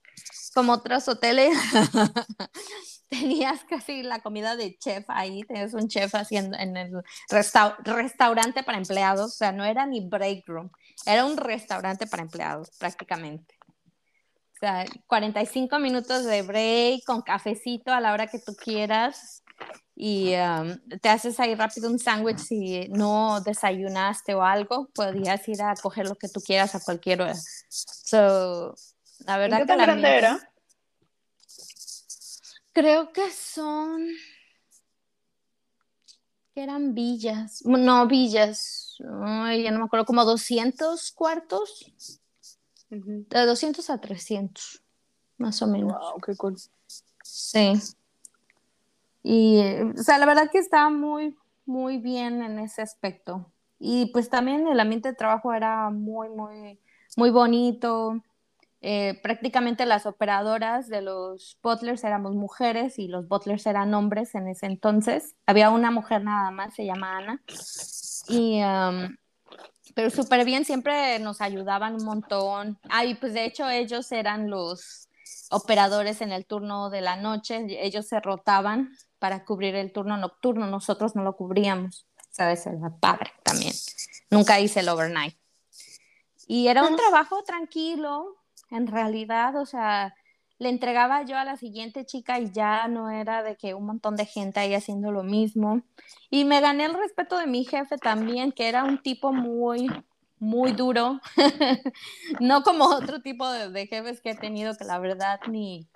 como 0.53 0.73
otros 0.73 1.07
hoteles. 1.07 1.55
tenías 3.09 3.63
casi 3.65 4.03
la 4.03 4.19
comida 4.19 4.55
de 4.55 4.77
chef 4.77 5.05
ahí, 5.07 5.43
tenías 5.43 5.73
un 5.73 5.87
chef 5.87 6.13
haciendo 6.15 6.57
en 6.57 6.75
el 6.75 6.91
restaurante 7.29 8.63
para 8.63 8.77
empleados, 8.77 9.33
o 9.33 9.35
sea, 9.35 9.51
no 9.51 9.63
era 9.63 9.85
ni 9.85 10.07
break 10.07 10.43
room, 10.47 10.69
era 11.05 11.25
un 11.25 11.37
restaurante 11.37 12.07
para 12.07 12.23
empleados 12.23 12.71
prácticamente. 12.77 13.55
O 14.55 14.59
sea, 14.59 14.85
45 15.05 15.77
minutos 15.79 16.25
de 16.25 16.41
break 16.41 17.03
con 17.05 17.21
cafecito 17.21 17.93
a 17.93 18.01
la 18.01 18.11
hora 18.11 18.27
que 18.27 18.39
tú 18.39 18.55
quieras 18.55 19.43
y 19.95 20.35
um, 20.35 20.77
te 21.01 21.09
haces 21.09 21.39
ahí 21.39 21.55
rápido 21.55 21.89
un 21.89 21.97
sándwich 21.97 22.37
si 22.37 22.87
no 22.89 23.41
desayunaste 23.41 24.35
o 24.35 24.43
algo, 24.43 24.89
podías 24.93 25.47
ir 25.47 25.61
a 25.63 25.75
coger 25.75 26.07
lo 26.07 26.15
que 26.15 26.29
tú 26.29 26.39
quieras 26.39 26.75
a 26.75 26.79
cualquier 26.79 27.21
hora. 27.21 27.35
So, 27.69 28.75
la 29.25 29.37
verdad 29.37 29.65
que 29.65 29.75
la 29.75 29.85
grande 29.85 30.17
era? 30.17 30.51
Creo 32.73 33.11
que 33.11 33.31
son. 33.31 34.07
que 36.53 36.61
eran 36.61 36.93
villas. 36.93 37.63
No, 37.65 38.07
villas. 38.07 38.97
Ay, 39.23 39.63
ya 39.63 39.71
no 39.71 39.79
me 39.79 39.85
acuerdo, 39.85 40.05
como 40.05 40.25
200 40.25 41.11
cuartos. 41.11 41.87
De 42.89 43.45
200 43.45 43.89
a 43.89 43.99
300, 43.99 44.83
más 45.37 45.61
o 45.61 45.67
menos. 45.67 45.99
Wow, 45.99 46.21
qué 46.23 46.35
cool. 46.35 46.55
Sí. 47.23 47.73
Y, 49.29 49.61
o 49.99 50.03
sea, 50.03 50.17
la 50.19 50.25
verdad 50.25 50.49
que 50.49 50.57
estaba 50.57 50.89
muy, 50.89 51.35
muy 51.65 51.97
bien 51.97 52.41
en 52.41 52.59
ese 52.59 52.81
aspecto. 52.81 53.51
Y 53.77 54.05
pues 54.13 54.29
también 54.29 54.65
el 54.69 54.79
ambiente 54.79 55.09
de 55.09 55.15
trabajo 55.15 55.53
era 55.53 55.89
muy, 55.89 56.29
muy, 56.29 56.79
muy 57.17 57.29
bonito. 57.29 58.23
Eh, 58.79 59.19
prácticamente 59.21 59.85
las 59.85 60.05
operadoras 60.05 60.87
de 60.87 61.01
los 61.01 61.59
butlers 61.61 62.05
éramos 62.05 62.35
mujeres 62.35 62.99
y 62.99 63.09
los 63.09 63.27
butlers 63.27 63.65
eran 63.65 63.93
hombres 63.93 64.33
en 64.33 64.47
ese 64.47 64.65
entonces. 64.65 65.35
Había 65.45 65.71
una 65.71 65.91
mujer 65.91 66.23
nada 66.23 66.49
más, 66.49 66.73
se 66.73 66.85
llama 66.85 67.17
Ana. 67.17 67.41
Y, 68.29 68.61
pero 69.93 70.09
súper 70.09 70.45
bien, 70.45 70.63
siempre 70.63 71.19
nos 71.19 71.41
ayudaban 71.41 71.95
un 71.95 72.05
montón. 72.05 72.79
Ah, 72.89 73.03
pues 73.19 73.33
de 73.33 73.43
hecho 73.43 73.69
ellos 73.69 74.09
eran 74.13 74.49
los 74.49 75.09
operadores 75.49 76.21
en 76.21 76.31
el 76.31 76.45
turno 76.45 76.89
de 76.89 77.01
la 77.01 77.17
noche, 77.17 77.65
ellos 77.83 78.07
se 78.07 78.21
rotaban 78.21 78.93
para 79.19 79.45
cubrir 79.45 79.75
el 79.75 79.91
turno 79.91 80.17
nocturno, 80.17 80.67
nosotros 80.67 81.15
no 81.15 81.23
lo 81.23 81.35
cubríamos, 81.35 82.07
¿sabes? 82.29 82.65
Era 82.67 82.89
padre 82.99 83.31
también. 83.43 83.73
Nunca 84.29 84.59
hice 84.59 84.81
el 84.81 84.89
overnight. 84.89 85.35
Y 86.47 86.67
era 86.67 86.83
un 86.87 86.95
trabajo 86.95 87.43
tranquilo, 87.43 88.37
en 88.69 88.87
realidad, 88.87 89.55
o 89.57 89.65
sea, 89.65 90.15
le 90.59 90.69
entregaba 90.69 91.23
yo 91.23 91.37
a 91.37 91.43
la 91.43 91.57
siguiente 91.57 92.05
chica 92.05 92.39
y 92.39 92.51
ya 92.51 92.87
no 92.87 93.11
era 93.11 93.43
de 93.43 93.55
que 93.55 93.73
un 93.73 93.85
montón 93.85 94.15
de 94.15 94.25
gente 94.25 94.59
ahí 94.59 94.73
haciendo 94.73 95.11
lo 95.11 95.23
mismo. 95.23 95.83
Y 96.29 96.45
me 96.45 96.61
gané 96.61 96.85
el 96.85 96.93
respeto 96.93 97.37
de 97.37 97.47
mi 97.47 97.65
jefe 97.65 97.97
también, 97.97 98.51
que 98.51 98.67
era 98.67 98.83
un 98.83 99.01
tipo 99.01 99.33
muy, 99.33 99.87
muy 100.39 100.71
duro, 100.71 101.19
no 102.39 102.63
como 102.63 102.85
otro 102.85 103.21
tipo 103.21 103.49
de, 103.49 103.87
jefes 103.87 104.21
que 104.21 104.31
he 104.31 104.35
tenido 104.35 104.75
que 104.75 104.85
la 104.85 104.99
verdad 104.99 105.39
ni, 105.49 105.87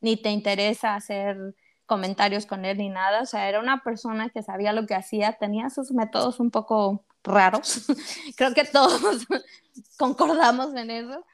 ni 0.00 0.16
te 0.16 0.30
interesa 0.30 0.94
hacer 0.94 1.54
comentarios 1.88 2.46
con 2.46 2.64
él 2.64 2.78
ni 2.78 2.90
nada, 2.90 3.22
o 3.22 3.26
sea, 3.26 3.48
era 3.48 3.58
una 3.58 3.82
persona 3.82 4.28
que 4.28 4.42
sabía 4.42 4.72
lo 4.72 4.86
que 4.86 4.94
hacía, 4.94 5.32
tenía 5.32 5.70
sus 5.70 5.90
métodos 5.90 6.38
un 6.38 6.52
poco 6.52 7.04
raros, 7.24 7.86
creo 8.36 8.54
que 8.54 8.64
todos 8.64 9.26
concordamos 9.98 10.74
en 10.76 10.90
eso, 10.90 11.24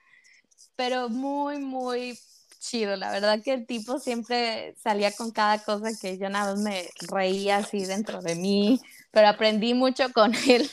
pero 0.76 1.10
muy, 1.10 1.58
muy 1.58 2.18
chido, 2.60 2.96
la 2.96 3.10
verdad 3.10 3.42
que 3.42 3.52
el 3.52 3.66
tipo 3.66 3.98
siempre 3.98 4.74
salía 4.82 5.12
con 5.12 5.32
cada 5.32 5.58
cosa 5.58 5.90
que 6.00 6.16
yo 6.16 6.30
nada 6.30 6.52
más 6.52 6.62
me 6.62 6.88
reía 7.08 7.58
así 7.58 7.84
dentro 7.84 8.22
de 8.22 8.36
mí, 8.36 8.80
pero 9.10 9.28
aprendí 9.28 9.74
mucho 9.74 10.10
con 10.12 10.32
él. 10.48 10.70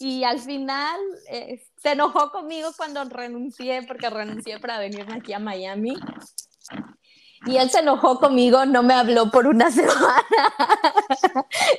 Y 0.00 0.22
al 0.22 0.38
final 0.38 0.98
eh, 1.28 1.64
se 1.82 1.92
enojó 1.92 2.30
conmigo 2.30 2.70
cuando 2.76 3.04
renuncié, 3.04 3.82
porque 3.82 4.08
renuncié 4.08 4.60
para 4.60 4.78
venirme 4.78 5.16
aquí 5.16 5.32
a 5.32 5.40
Miami. 5.40 5.96
Y 7.48 7.56
él 7.56 7.70
se 7.70 7.80
enojó 7.80 8.18
conmigo, 8.20 8.66
no 8.66 8.82
me 8.82 8.94
habló 8.94 9.30
por 9.30 9.46
una 9.46 9.70
semana. 9.72 10.24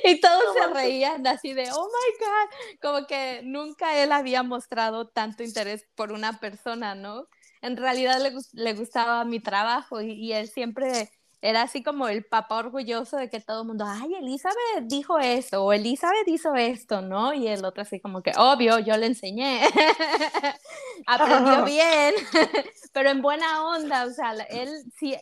y 0.04 0.20
todos 0.20 0.42
se 0.54 0.66
reían 0.74 1.26
así 1.26 1.52
de, 1.54 1.70
oh 1.72 1.86
my 1.86 2.26
God, 2.26 2.78
como 2.82 3.06
que 3.06 3.42
nunca 3.44 4.02
él 4.02 4.12
había 4.12 4.42
mostrado 4.42 5.08
tanto 5.08 5.42
interés 5.42 5.86
por 5.94 6.12
una 6.12 6.40
persona, 6.40 6.94
¿no? 6.94 7.28
En 7.62 7.76
realidad 7.76 8.20
le, 8.20 8.32
le 8.52 8.74
gustaba 8.74 9.24
mi 9.24 9.40
trabajo 9.40 10.00
y, 10.00 10.12
y 10.12 10.32
él 10.32 10.48
siempre 10.48 11.10
era 11.42 11.62
así 11.62 11.82
como 11.82 12.08
el 12.08 12.24
papá 12.24 12.58
orgulloso 12.58 13.16
de 13.16 13.30
que 13.30 13.40
todo 13.40 13.62
el 13.62 13.66
mundo, 13.66 13.84
ay, 13.86 14.14
Elizabeth 14.14 14.84
dijo 14.84 15.18
esto, 15.18 15.64
o 15.64 15.72
Elizabeth 15.72 16.28
hizo 16.28 16.54
esto, 16.54 17.00
¿no? 17.00 17.32
Y 17.32 17.48
el 17.48 17.64
otro 17.64 17.82
así 17.82 17.98
como 17.98 18.22
que, 18.22 18.32
obvio, 18.36 18.78
yo 18.78 18.96
le 18.96 19.06
enseñé, 19.06 19.62
aprendió 21.06 21.64
bien, 21.64 22.14
pero 22.92 23.10
en 23.10 23.22
buena 23.22 23.64
onda, 23.68 24.04
o 24.04 24.10
sea, 24.10 24.32
él 24.50 24.68
sí, 24.98 25.16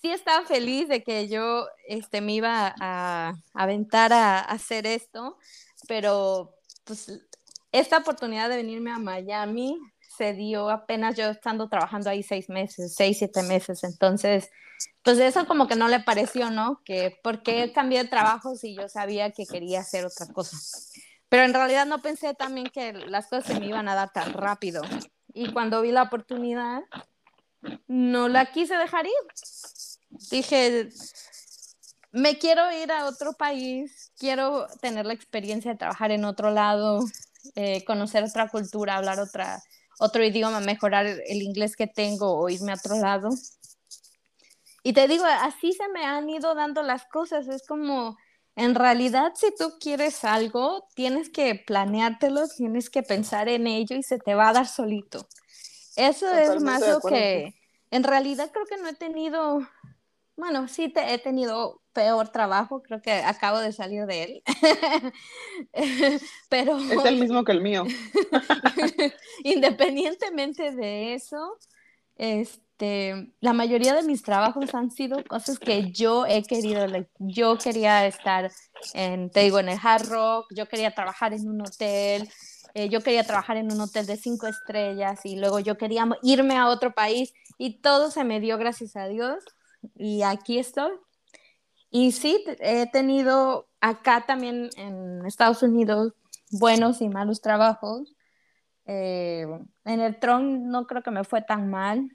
sí 0.00 0.10
estaba 0.10 0.46
feliz 0.46 0.88
de 0.88 1.02
que 1.02 1.28
yo 1.28 1.66
este, 1.88 2.22
me 2.22 2.32
iba 2.34 2.74
a, 2.80 3.34
aventar 3.52 4.12
a, 4.14 4.38
a 4.38 4.42
hacer 4.42 4.86
esto, 4.86 5.36
pero 5.86 6.54
pues 6.84 7.20
esta 7.70 7.98
oportunidad 7.98 8.48
de 8.48 8.56
venirme 8.56 8.92
a 8.92 8.98
Miami 8.98 9.78
se 10.16 10.32
dio 10.32 10.70
apenas 10.70 11.16
yo 11.16 11.26
estando 11.26 11.68
trabajando 11.68 12.10
ahí 12.10 12.22
seis 12.22 12.48
meses, 12.48 12.94
seis, 12.94 13.18
siete 13.18 13.42
meses, 13.42 13.84
entonces 13.84 14.50
pues 15.02 15.18
eso 15.18 15.46
como 15.46 15.68
que 15.68 15.76
no 15.76 15.88
le 15.88 16.00
pareció, 16.00 16.50
¿no? 16.50 16.80
Que 16.84 17.18
por 17.22 17.42
qué 17.42 17.72
cambié 17.72 18.02
de 18.02 18.08
trabajo 18.08 18.56
si 18.56 18.74
yo 18.74 18.88
sabía 18.88 19.30
que 19.32 19.46
quería 19.46 19.80
hacer 19.80 20.06
otra 20.06 20.26
cosa. 20.32 20.56
Pero 21.28 21.44
en 21.44 21.52
realidad 21.52 21.84
no 21.84 22.00
pensé 22.00 22.34
también 22.34 22.68
que 22.68 22.92
las 22.92 23.26
cosas 23.26 23.46
se 23.46 23.60
me 23.60 23.66
iban 23.66 23.88
a 23.88 23.94
dar 23.94 24.12
tan 24.12 24.32
rápido. 24.32 24.82
Y 25.34 25.52
cuando 25.52 25.82
vi 25.82 25.92
la 25.92 26.04
oportunidad, 26.04 26.80
no 27.86 28.28
la 28.28 28.46
quise 28.46 28.76
dejar 28.76 29.06
ir. 29.06 29.12
Dije, 30.30 30.88
me 32.12 32.38
quiero 32.38 32.70
ir 32.72 32.92
a 32.92 33.06
otro 33.06 33.32
país, 33.34 34.12
quiero 34.16 34.66
tener 34.80 35.04
la 35.04 35.12
experiencia 35.12 35.72
de 35.72 35.78
trabajar 35.78 36.12
en 36.12 36.24
otro 36.24 36.50
lado, 36.50 37.04
eh, 37.56 37.84
conocer 37.84 38.24
otra 38.24 38.48
cultura, 38.48 38.96
hablar 38.96 39.20
otra, 39.20 39.60
otro 39.98 40.24
idioma, 40.24 40.60
mejorar 40.60 41.06
el 41.06 41.42
inglés 41.42 41.76
que 41.76 41.86
tengo 41.86 42.38
o 42.38 42.48
irme 42.48 42.72
a 42.72 42.76
otro 42.76 42.96
lado. 42.96 43.30
Y 44.82 44.92
te 44.92 45.08
digo, 45.08 45.24
así 45.24 45.72
se 45.72 45.88
me 45.88 46.04
han 46.04 46.28
ido 46.28 46.54
dando 46.54 46.82
las 46.82 47.06
cosas. 47.06 47.48
Es 47.48 47.66
como, 47.66 48.16
en 48.56 48.74
realidad, 48.74 49.32
si 49.34 49.54
tú 49.56 49.74
quieres 49.80 50.24
algo, 50.24 50.86
tienes 50.94 51.30
que 51.30 51.54
planeártelo, 51.54 52.46
tienes 52.48 52.90
que 52.90 53.02
pensar 53.02 53.48
en 53.48 53.66
ello 53.66 53.96
y 53.96 54.02
se 54.02 54.18
te 54.18 54.34
va 54.34 54.50
a 54.50 54.52
dar 54.52 54.66
solito. 54.66 55.26
Eso 55.96 56.32
es 56.34 56.60
más 56.62 56.86
lo 56.86 57.00
que, 57.00 57.54
en 57.90 58.02
realidad 58.02 58.50
creo 58.52 58.66
que 58.66 58.76
no 58.76 58.88
he 58.88 58.94
tenido, 58.94 59.60
bueno, 60.36 60.66
sí 60.68 60.88
te, 60.88 61.14
he 61.14 61.18
tenido 61.18 61.83
peor 61.94 62.28
trabajo, 62.28 62.82
creo 62.82 63.00
que 63.00 63.12
acabo 63.12 63.58
de 63.58 63.72
salir 63.72 64.04
de 64.06 64.22
él. 64.24 64.42
Pero... 66.50 66.76
Es 66.78 67.04
el 67.04 67.20
mismo 67.20 67.44
que 67.44 67.52
el 67.52 67.62
mío. 67.62 67.84
Independientemente 69.44 70.72
de 70.72 71.14
eso, 71.14 71.58
este 72.16 72.74
la 73.40 73.52
mayoría 73.52 73.94
de 73.94 74.02
mis 74.02 74.22
trabajos 74.22 74.74
han 74.74 74.90
sido 74.90 75.22
cosas 75.24 75.58
que 75.58 75.92
yo 75.92 76.26
he 76.26 76.42
querido, 76.42 76.86
yo 77.18 77.56
quería 77.56 78.06
estar 78.06 78.50
en, 78.94 79.30
te 79.30 79.40
digo, 79.40 79.60
en 79.60 79.68
el 79.68 79.78
Hard 79.80 80.08
Rock, 80.08 80.46
yo 80.54 80.66
quería 80.66 80.92
trabajar 80.92 81.32
en 81.32 81.48
un 81.48 81.60
hotel, 81.60 82.28
eh, 82.74 82.88
yo 82.88 83.00
quería 83.00 83.24
trabajar 83.24 83.56
en 83.56 83.72
un 83.72 83.80
hotel 83.80 84.06
de 84.06 84.16
cinco 84.16 84.48
estrellas 84.48 85.24
y 85.24 85.36
luego 85.36 85.60
yo 85.60 85.76
quería 85.76 86.08
irme 86.22 86.56
a 86.56 86.68
otro 86.68 86.92
país 86.92 87.32
y 87.58 87.80
todo 87.80 88.10
se 88.10 88.24
me 88.24 88.40
dio 88.40 88.58
gracias 88.58 88.96
a 88.96 89.06
Dios 89.06 89.44
y 89.94 90.22
aquí 90.22 90.58
estoy. 90.58 90.90
Y 91.94 92.10
sí, 92.10 92.44
he 92.58 92.90
tenido 92.90 93.68
acá 93.80 94.24
también 94.26 94.68
en 94.76 95.24
Estados 95.26 95.62
Unidos 95.62 96.12
buenos 96.50 97.00
y 97.00 97.08
malos 97.08 97.40
trabajos. 97.40 98.16
Eh, 98.86 99.46
en 99.84 100.00
el 100.00 100.18
Tron 100.18 100.68
no 100.68 100.86
creo 100.88 101.04
que 101.04 101.12
me 101.12 101.22
fue 101.24 101.40
tan 101.40 101.70
mal 101.70 102.10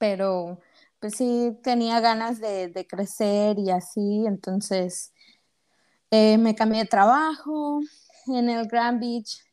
pero 0.00 0.60
pues 0.98 1.16
sí 1.16 1.58
tenía 1.62 2.00
ganas 2.00 2.40
de, 2.40 2.86
crecer 2.88 3.58
y 3.58 3.70
así, 3.70 4.24
entonces 4.26 5.12
eh, 6.10 6.38
me 6.38 6.54
cambié 6.54 6.80
de 6.80 6.88
trabajo 6.88 7.80
en 8.26 8.48
el 8.48 8.66
Grand 8.66 8.98
Beach. 8.98 9.44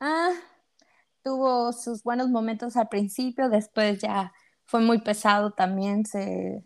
Ah, 0.00 0.32
tuvo 1.22 1.72
sus 1.74 2.02
buenos 2.02 2.30
momentos 2.30 2.76
al 2.76 2.88
principio, 2.88 3.50
después 3.50 4.00
ya 4.00 4.32
fue 4.64 4.80
muy 4.80 5.02
pesado 5.02 5.52
también, 5.52 6.06
se, 6.06 6.64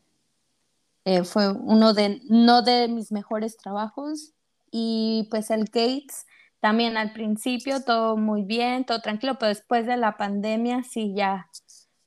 eh, 1.07 1.23
fue 1.23 1.53
uno 1.53 1.95
de, 1.95 2.21
no 2.29 2.63
de 2.63 2.89
mis 2.89 3.13
mejores 3.13 3.57
trabajos. 3.57 4.35
Y 4.73 5.29
pues 5.31 5.51
el 5.51 5.67
Gates, 5.67 6.27
también 6.59 6.97
al 6.97 7.13
principio 7.13 7.85
todo 7.85 8.17
muy 8.17 8.43
bien, 8.43 8.85
todo 8.85 9.01
tranquilo, 9.01 9.39
pero 9.39 9.51
después 9.51 9.87
de 9.87 9.97
la 9.97 10.17
pandemia 10.17 10.83
sí 10.83 11.15
ya 11.17 11.49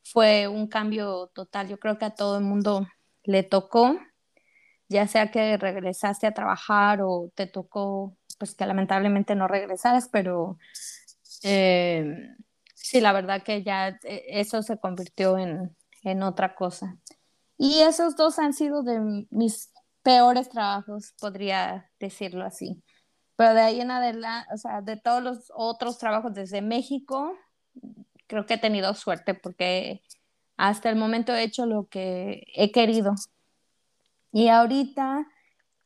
fue 0.04 0.50
un 0.50 0.68
cambio 0.68 1.28
total. 1.34 1.70
Yo 1.70 1.80
creo 1.80 1.98
que 1.98 2.06
a 2.06 2.16
todo 2.16 2.38
el 2.38 2.44
mundo 2.44 2.88
le 3.24 3.44
tocó, 3.44 3.98
ya 4.90 5.08
sea 5.08 5.32
que 5.32 5.56
regresaste 5.56 6.28
a 6.28 6.34
trabajar 6.34 7.00
o 7.02 7.32
te 7.36 7.48
tocó, 7.48 8.18
pues 8.38 8.54
que 8.54 8.66
lamentablemente 8.66 9.34
no 9.34 9.48
regresaras, 9.48 10.10
pero 10.12 10.58
eh, 11.44 12.04
sí, 12.76 13.00
la 13.00 13.14
verdad 13.14 13.44
que 13.44 13.64
ya 13.64 13.98
eh, 14.04 14.26
eso 14.28 14.62
se 14.62 14.78
convirtió 14.78 15.38
en, 15.38 15.74
en 16.04 16.22
otra 16.22 16.54
cosa. 16.54 16.98
Y 17.62 17.82
esos 17.82 18.16
dos 18.16 18.40
han 18.40 18.54
sido 18.54 18.84
de 18.84 19.28
mis 19.32 19.74
peores 20.02 20.48
trabajos, 20.48 21.14
podría 21.20 21.92
decirlo 22.00 22.46
así. 22.46 22.82
Pero 23.36 23.54
de 23.54 23.62
ahí 23.62 23.82
en 23.82 23.92
adelante, 23.92 24.48
o 24.54 24.58
sea, 24.58 24.82
de 24.82 24.96
todos 24.96 25.22
los 25.22 25.52
otros 25.54 25.98
trabajos 25.98 26.34
desde 26.34 26.62
México, 26.62 27.38
creo 28.28 28.46
que 28.46 28.54
he 28.54 28.58
tenido 28.58 28.94
suerte 28.94 29.34
porque 29.34 30.02
hasta 30.56 30.90
el 30.90 30.96
momento 30.96 31.36
he 31.36 31.44
hecho 31.44 31.66
lo 31.66 31.88
que 31.90 32.46
he 32.56 32.72
querido. 32.72 33.16
Y 34.32 34.48
ahorita 34.48 35.28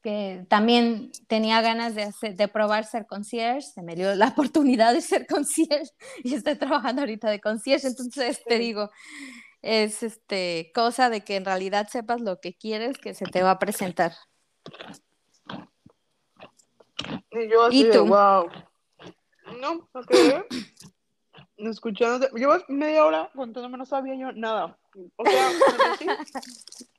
que 0.04 0.46
también 0.50 1.12
tenía 1.28 1.62
ganas 1.62 1.96
de, 1.96 2.12
de 2.34 2.48
probar 2.50 2.86
ser 2.86 3.08
concierge, 3.08 3.62
se 3.62 3.82
me 3.82 3.96
dio 3.96 4.14
la 4.14 4.28
oportunidad 4.38 4.94
de 4.94 5.02
ser 5.02 5.26
concierge 5.26 5.90
y 6.24 6.36
estoy 6.36 6.56
trabajando 6.56 7.02
ahorita 7.02 7.32
de 7.32 7.42
concierge, 7.42 7.88
entonces 7.88 8.44
te 8.46 8.60
digo, 8.60 8.92
es 9.64 10.04
este 10.04 10.72
cosa 10.76 11.10
de 11.10 11.22
que 11.22 11.36
en 11.36 11.46
realidad 11.46 11.88
sepas 11.88 12.22
lo 12.22 12.40
que 12.40 12.54
quieres 12.54 13.00
que 13.00 13.16
se 13.16 13.26
te 13.26 13.42
va 13.42 13.52
a 13.52 13.60
presentar. 13.60 14.14
Y 17.32 17.50
yo 17.50 17.64
así 17.64 17.90
tú? 17.92 18.06
wow. 18.06 18.50
No, 19.60 19.90
ok 19.94 20.12
escuchando, 21.70 22.28
llevas 22.36 22.64
media 22.68 23.06
hora 23.06 23.30
contándome, 23.34 23.78
no 23.78 23.86
sabía 23.86 24.16
yo 24.16 24.32
nada. 24.34 24.78
O 25.16 25.26
sea, 25.26 25.50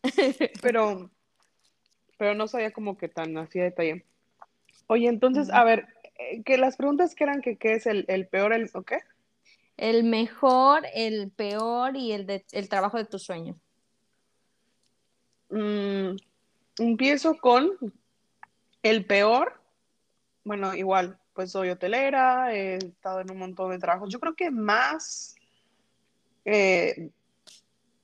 pero, 0.62 1.10
pero 2.18 2.34
no 2.34 2.48
sabía 2.48 2.72
como 2.72 2.96
que 2.96 3.08
tan 3.08 3.36
así 3.36 3.58
de 3.58 3.66
detalle. 3.66 4.04
Oye, 4.86 5.08
entonces, 5.08 5.50
a 5.50 5.64
ver, 5.64 5.86
eh, 6.18 6.42
que 6.44 6.58
las 6.58 6.76
preguntas 6.76 7.14
que 7.14 7.24
eran 7.24 7.42
que 7.42 7.56
qué 7.56 7.74
es 7.74 7.86
el, 7.86 8.04
peor, 8.28 8.52
el, 8.52 8.70
¿o 8.74 8.82
qué? 8.82 8.98
El 9.76 10.04
mejor, 10.04 10.86
el 10.94 11.30
peor 11.30 11.96
y 11.96 12.12
el, 12.12 12.26
de, 12.26 12.44
el 12.52 12.68
trabajo 12.68 12.96
de 12.96 13.04
tu 13.04 13.18
sueño. 13.18 13.58
Mm, 15.50 16.16
empiezo 16.78 17.36
con 17.38 17.72
el 18.82 19.04
peor, 19.06 19.60
bueno, 20.44 20.74
igual, 20.74 21.18
pues 21.32 21.50
soy 21.52 21.70
hotelera, 21.70 22.54
he 22.54 22.76
estado 22.76 23.20
en 23.20 23.30
un 23.30 23.38
montón 23.38 23.70
de 23.70 23.78
trabajos. 23.78 24.12
Yo 24.12 24.20
creo 24.20 24.34
que 24.34 24.50
más 24.50 25.34
eh, 26.44 27.10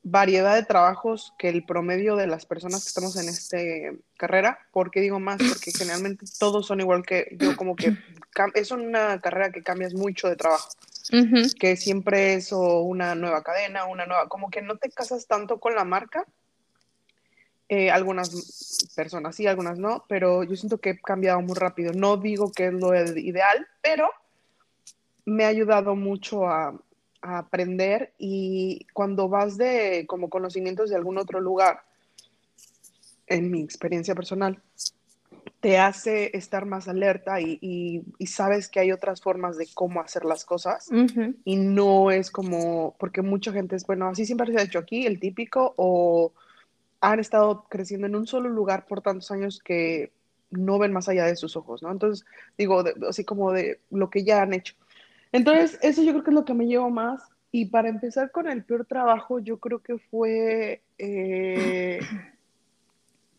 variedad 0.03 0.55
de 0.55 0.65
trabajos 0.65 1.35
que 1.39 1.49
el 1.49 1.65
promedio 1.65 2.17
de 2.17 2.27
las 2.27 2.47
personas 2.47 2.83
que 2.83 2.89
estamos 2.89 3.17
en 3.17 3.29
esta 3.29 3.59
carrera. 4.17 4.59
¿Por 4.73 4.91
qué 4.91 5.01
digo 5.01 5.21
más? 5.21 5.39
Porque 5.39 5.73
generalmente 5.73 6.25
todos 6.39 6.67
son 6.67 6.81
igual 6.81 7.05
que 7.05 7.37
yo, 7.39 7.57
como 7.57 7.77
que 7.77 7.97
es 8.55 8.71
una 8.71 9.21
carrera 9.21 9.53
que 9.53 9.63
cambias 9.63 9.95
mucho 9.95 10.29
de 10.29 10.37
trabajo. 10.37 10.69
Que 11.59 11.77
siempre 11.77 12.35
es 12.35 12.53
una 12.53 13.15
nueva 13.15 13.43
cadena, 13.43 13.87
una 13.87 14.07
nueva, 14.07 14.29
como 14.29 14.51
que 14.51 14.63
no 14.63 14.77
te 14.77 14.91
casas 14.91 15.27
tanto 15.27 15.59
con 15.59 15.75
la 15.75 15.85
marca. 15.85 16.25
Eh, 17.69 17.91
algunas 17.91 18.89
personas 18.97 19.37
sí, 19.37 19.47
algunas 19.47 19.79
no, 19.79 20.05
pero 20.09 20.43
yo 20.43 20.57
siento 20.57 20.79
que 20.79 20.91
he 20.91 21.01
cambiado 21.01 21.41
muy 21.41 21.55
rápido. 21.55 21.93
No 21.93 22.17
digo 22.17 22.51
que 22.51 22.67
es 22.67 22.73
lo 22.73 22.95
ideal, 22.95 23.67
pero 23.81 24.11
me 25.25 25.45
ha 25.45 25.49
ayudado 25.49 25.95
mucho 25.95 26.49
a, 26.49 26.75
a 27.23 27.39
aprender 27.39 28.13
y 28.19 28.87
cuando 28.93 29.29
vas 29.29 29.57
de 29.57 30.05
como 30.09 30.31
conocimientos 30.31 30.91
de 30.91 30.97
algún 30.97 31.19
otro 31.19 31.41
lugar, 31.41 31.83
en 33.27 33.51
mi 33.51 33.63
experiencia 33.63 34.15
personal, 34.15 34.61
te 35.61 35.79
hace 35.79 36.37
estar 36.37 36.65
más 36.65 36.89
alerta 36.89 37.41
y, 37.41 38.03
sabes 38.27 38.69
que 38.69 38.81
hay 38.81 38.93
otras 38.93 39.21
formas 39.21 39.59
de 39.59 39.69
cómo 39.75 40.01
hacer 40.01 40.25
las 40.25 40.45
cosas 40.45 40.89
y 41.45 41.57
no 41.57 42.11
es 42.11 42.31
como, 42.31 42.97
porque 42.99 43.23
mucha 43.23 43.53
gente 43.53 43.77
es, 43.77 43.87
bueno, 43.87 44.09
así 44.09 44.25
siempre 44.25 44.53
se 44.53 44.59
ha 44.59 44.65
hecho 44.65 44.79
aquí, 44.79 45.07
el 45.07 45.21
típico, 45.21 45.75
o 45.77 46.33
han 47.01 47.21
estado 47.21 47.67
creciendo 47.69 48.07
en 48.07 48.17
un 48.17 48.27
solo 48.27 48.49
lugar 48.49 48.87
por 48.87 49.03
tantos 49.03 49.31
años 49.31 49.61
que 49.63 50.13
no 50.51 50.79
ven 50.79 50.93
más 50.93 51.09
allá 51.09 51.27
de 51.27 51.37
sus 51.37 51.57
ojos, 51.57 51.83
¿no? 51.83 51.91
Entonces, 51.91 52.27
digo, 52.59 52.83
así 53.09 53.25
como 53.25 53.53
de 53.53 53.81
lo 53.91 54.11
que 54.11 54.25
ya 54.25 54.43
han 54.43 54.55
hecho. 54.55 54.75
Entonces, 55.33 55.79
eso 55.83 56.03
yo 56.03 56.13
creo 56.13 56.25
que 56.25 56.31
es 56.31 56.35
lo 56.35 56.45
que 56.45 56.55
me 56.55 56.67
llevo 56.67 56.91
más. 56.91 57.23
Y 57.53 57.67
para 57.67 57.89
empezar 57.89 58.31
con 58.31 58.49
el 58.49 58.65
peor 58.65 58.85
trabajo, 58.85 59.39
yo 59.39 59.59
creo 59.59 59.81
que 59.81 59.99
fue... 59.99 60.83
Eh, 60.99 62.01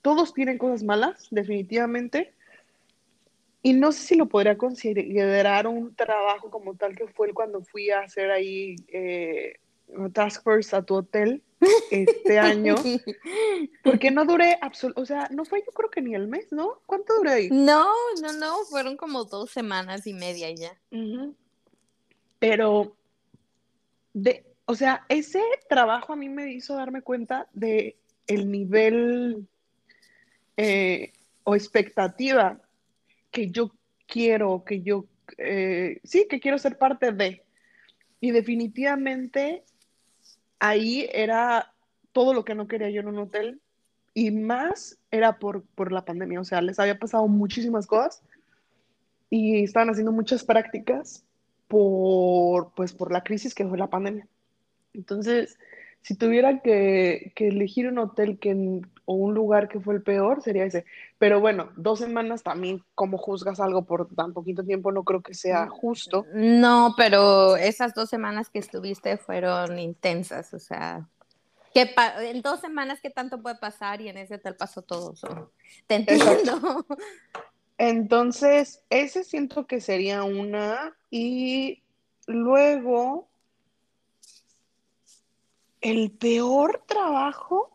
todos 0.02 0.34
tienen 0.34 0.58
cosas 0.58 0.84
malas, 0.84 1.28
definitivamente. 1.32 2.34
Y 3.64 3.74
no 3.74 3.92
sé 3.92 4.00
si 4.00 4.16
lo 4.16 4.28
podría 4.28 4.58
considerar 4.58 5.68
un 5.68 5.94
trabajo 5.96 6.50
como 6.50 6.76
tal 6.76 6.96
que 6.96 7.08
fue 7.08 7.34
cuando 7.34 7.62
fui 7.62 7.92
a 7.92 8.00
hacer 8.00 8.32
ahí 8.32 8.76
eh, 8.88 9.60
Task 10.14 10.44
Force 10.44 10.76
a 10.76 10.82
tu 10.82 10.96
hotel 10.96 11.44
este 11.92 12.40
año. 12.40 12.76
Porque 13.84 14.10
no 14.10 14.26
duré 14.26 14.58
absolutamente, 14.62 15.02
o 15.02 15.06
sea, 15.06 15.30
no 15.32 15.46
fue 15.46 15.64
yo 15.66 15.72
creo 15.74 15.92
que 15.92 16.02
ni 16.02 16.16
el 16.16 16.28
mes, 16.28 16.52
¿no? 16.52 16.82
¿Cuánto 16.88 17.16
duré 17.16 17.32
ahí? 17.32 17.50
No, 17.52 17.88
no, 18.22 18.34
no, 18.34 18.58
fueron 18.70 18.98
como 18.98 19.26
dos 19.26 19.52
semanas 19.52 20.08
y 20.08 20.14
media 20.14 20.50
ya. 20.52 20.76
Pero, 22.40 22.96
de, 24.14 24.44
o 24.66 24.74
sea, 24.74 25.06
ese 25.08 25.44
trabajo 25.70 26.14
a 26.14 26.16
mí 26.16 26.30
me 26.30 26.52
hizo 26.52 26.76
darme 26.76 27.04
cuenta 27.04 27.48
de 27.54 27.96
el 28.26 28.50
nivel 28.50 29.48
eh, 30.58 31.14
o 31.44 31.56
expectativa 31.56 32.60
que 33.32 33.50
yo 33.50 33.72
quiero, 34.08 34.64
que 34.64 34.82
yo, 34.82 35.06
eh, 35.38 36.00
sí, 36.04 36.28
que 36.30 36.40
quiero 36.40 36.58
ser 36.58 36.78
parte 36.78 37.12
de. 37.12 37.44
Y 38.20 38.32
definitivamente 38.32 39.64
ahí 40.60 41.10
era 41.12 41.74
todo 42.12 42.34
lo 42.34 42.46
que 42.46 42.56
no 42.56 42.68
quería 42.68 42.90
yo 42.90 43.02
en 43.02 43.08
un 43.08 43.18
hotel 43.18 43.62
y 44.14 44.32
más 44.32 45.00
era 45.10 45.40
por, 45.40 45.64
por 45.64 45.92
la 45.92 46.06
pandemia. 46.06 46.40
O 46.40 46.44
sea, 46.44 46.62
les 46.62 46.80
había 46.80 47.00
pasado 47.00 47.28
muchísimas 47.28 47.88
cosas 47.88 48.22
y 49.30 49.64
estaban 49.64 49.90
haciendo 49.90 50.12
muchas 50.12 50.44
prácticas 50.44 51.24
por, 51.68 52.74
pues, 52.76 52.94
por 52.94 53.12
la 53.12 53.24
crisis 53.24 53.56
que 53.56 53.66
fue 53.66 53.78
la 53.78 53.90
pandemia. 53.90 54.28
Entonces, 54.94 55.58
si 56.02 56.16
tuviera 56.16 56.60
que, 56.60 57.32
elegir 57.38 57.88
un 57.88 57.98
hotel 57.98 58.38
que, 58.40 58.82
o 59.12 59.14
un 59.14 59.34
lugar 59.34 59.68
que 59.68 59.80
fue 59.80 59.96
el 59.96 60.02
peor, 60.02 60.42
sería 60.42 60.66
ese. 60.66 60.86
Pero 61.20 61.40
bueno, 61.40 61.70
dos 61.76 62.00
semanas 62.00 62.44
también, 62.44 62.84
como 62.96 63.18
juzgas 63.18 63.60
algo 63.60 63.84
por 63.84 64.08
tan 64.16 64.34
poquito 64.34 64.64
tiempo, 64.64 64.92
no 64.92 65.04
creo 65.04 65.22
que 65.22 65.34
sea 65.34 65.68
justo. 65.68 66.26
No, 66.34 66.94
pero 66.96 67.58
esas 67.58 67.94
dos 67.94 68.10
semanas 68.10 68.50
que 68.50 68.60
estuviste 68.60 69.18
fueron 69.18 69.78
intensas, 69.80 70.54
o 70.54 70.60
sea, 70.60 71.08
que 71.74 71.94
en 72.20 72.42
dos 72.42 72.60
semanas, 72.60 73.00
¿qué 73.02 73.10
tanto 73.10 73.42
puede 73.42 73.56
pasar? 73.56 74.02
Y 74.02 74.10
en 74.10 74.18
ese 74.18 74.36
hotel 74.36 74.56
pasó 74.56 74.82
todo. 74.82 75.14
Te 75.88 75.96
entiendo. 75.96 76.86
Entonces, 77.78 78.84
ese 78.90 79.24
siento 79.24 79.66
que 79.66 79.80
sería 79.80 80.24
una. 80.24 80.96
Y 81.10 81.82
luego, 82.28 83.30
el 85.80 86.12
peor 86.12 86.84
trabajo, 86.86 87.72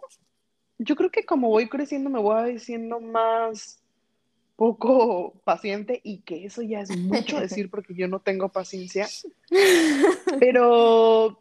yo 0.78 0.96
creo 0.96 1.10
que 1.10 1.24
como 1.24 1.48
voy 1.48 1.68
creciendo 1.68 2.10
me 2.10 2.20
voy 2.20 2.52
diciendo 2.52 3.00
más 3.00 3.82
poco 4.56 5.34
paciente 5.44 6.00
y 6.02 6.18
que 6.22 6.46
eso 6.46 6.62
ya 6.62 6.80
es 6.80 6.96
mucho 6.96 7.38
decir 7.40 7.70
porque 7.70 7.94
yo 7.94 8.08
no 8.08 8.20
tengo 8.20 8.48
paciencia. 8.48 9.06
Pero, 10.40 11.40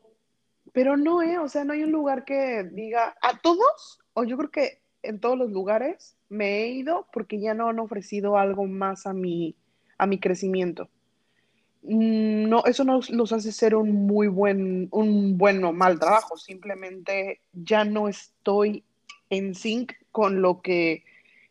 pero 0.71 0.95
no, 0.97 1.21
¿eh? 1.21 1.37
O 1.39 1.47
sea, 1.47 1.63
no 1.63 1.73
hay 1.73 1.83
un 1.83 1.91
lugar 1.91 2.25
que 2.25 2.63
diga 2.71 3.15
a 3.21 3.39
todos, 3.39 3.99
o 4.13 4.23
yo 4.23 4.37
creo 4.37 4.51
que 4.51 4.79
en 5.03 5.19
todos 5.19 5.37
los 5.37 5.51
lugares 5.51 6.17
me 6.29 6.63
he 6.63 6.67
ido 6.67 7.07
porque 7.13 7.39
ya 7.39 7.53
no 7.53 7.69
han 7.69 7.79
ofrecido 7.79 8.37
algo 8.37 8.65
más 8.65 9.07
a 9.07 9.13
mi, 9.13 9.55
a 9.97 10.05
mi 10.05 10.19
crecimiento. 10.19 10.89
Mm, 11.83 12.49
no, 12.49 12.63
eso 12.65 12.83
no 12.83 12.99
los 13.09 13.31
hace 13.31 13.51
ser 13.51 13.75
un 13.75 14.05
muy 14.05 14.27
buen, 14.27 14.87
un 14.91 15.37
buen 15.37 15.63
o 15.63 15.71
mal 15.71 15.99
trabajo, 15.99 16.37
simplemente 16.37 17.41
ya 17.53 17.85
no 17.85 18.07
estoy 18.07 18.83
en 19.37 19.55
sync 19.55 19.93
con 20.11 20.41
lo 20.41 20.61
que 20.61 21.03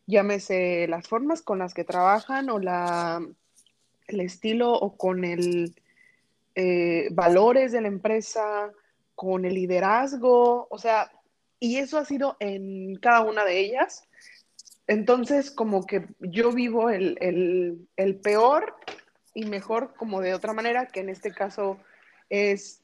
llámese 0.07 0.87
las 0.89 1.09
formas 1.09 1.43
con 1.43 1.59
las 1.59 1.75
que 1.75 1.85
trabajan 1.85 2.51
o 2.51 2.59
la, 2.59 3.27
el 4.09 4.21
estilo 4.21 4.73
o 4.73 4.97
con 4.97 5.25
el 5.25 5.75
eh, 6.55 7.09
valores 7.13 7.73
de 7.73 7.81
la 7.81 7.89
empresa, 7.89 8.71
con 9.15 9.45
el 9.45 9.55
liderazgo, 9.55 10.67
o 10.71 10.79
sea, 10.79 11.11
y 11.59 11.77
eso 11.77 11.99
ha 11.99 12.05
sido 12.05 12.37
en 12.41 12.97
cada 12.97 13.23
una 13.23 13.45
de 13.45 13.61
ellas. 13.61 14.05
Entonces, 14.87 15.51
como 15.51 15.87
que 15.87 16.07
yo 16.21 16.53
vivo 16.53 16.91
el, 16.91 17.89
peor 18.23 18.77
y 19.33 19.47
mejor 19.47 19.95
como 19.97 20.21
de 20.21 20.35
otra 20.35 20.53
manera, 20.53 20.87
que 20.87 21.01
en 21.01 21.09
este 21.09 21.33
caso 21.33 21.79
es 22.29 22.83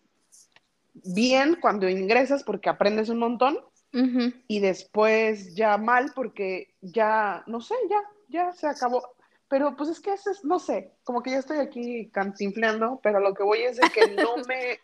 bien 0.94 1.58
cuando 1.60 1.88
ingresas 1.88 2.42
porque 2.42 2.68
aprendes 2.68 3.08
un 3.08 3.18
montón 3.18 3.58
y 3.92 4.60
después 4.60 5.54
ya 5.54 5.76
mal 5.76 6.12
porque 6.14 6.74
ya, 6.80 7.42
no 7.46 7.60
sé, 7.60 7.74
ya, 7.88 8.00
ya 8.28 8.52
se 8.52 8.66
acabó. 8.66 9.02
Pero 9.48 9.74
pues 9.76 9.90
es 9.90 10.00
que 10.00 10.12
eso 10.12 10.30
es, 10.30 10.44
no 10.44 10.60
sé, 10.60 10.92
como 11.02 11.22
que 11.22 11.30
ya 11.30 11.38
estoy 11.38 11.58
aquí 11.58 12.08
cantinfleando, 12.10 13.00
pero 13.02 13.18
lo 13.18 13.34
que 13.34 13.42
voy 13.42 13.62
es 13.62 13.78
de 13.78 13.88
que 13.90 14.14
no 14.14 14.36
me, 14.48 14.78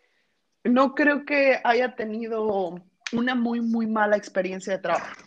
no 0.64 0.94
creo 0.94 1.24
que 1.24 1.60
haya 1.62 1.94
tenido 1.94 2.74
una 3.12 3.34
muy, 3.34 3.60
muy 3.60 3.86
mala 3.86 4.16
experiencia 4.16 4.72
de 4.72 4.82
trabajo. 4.82 5.22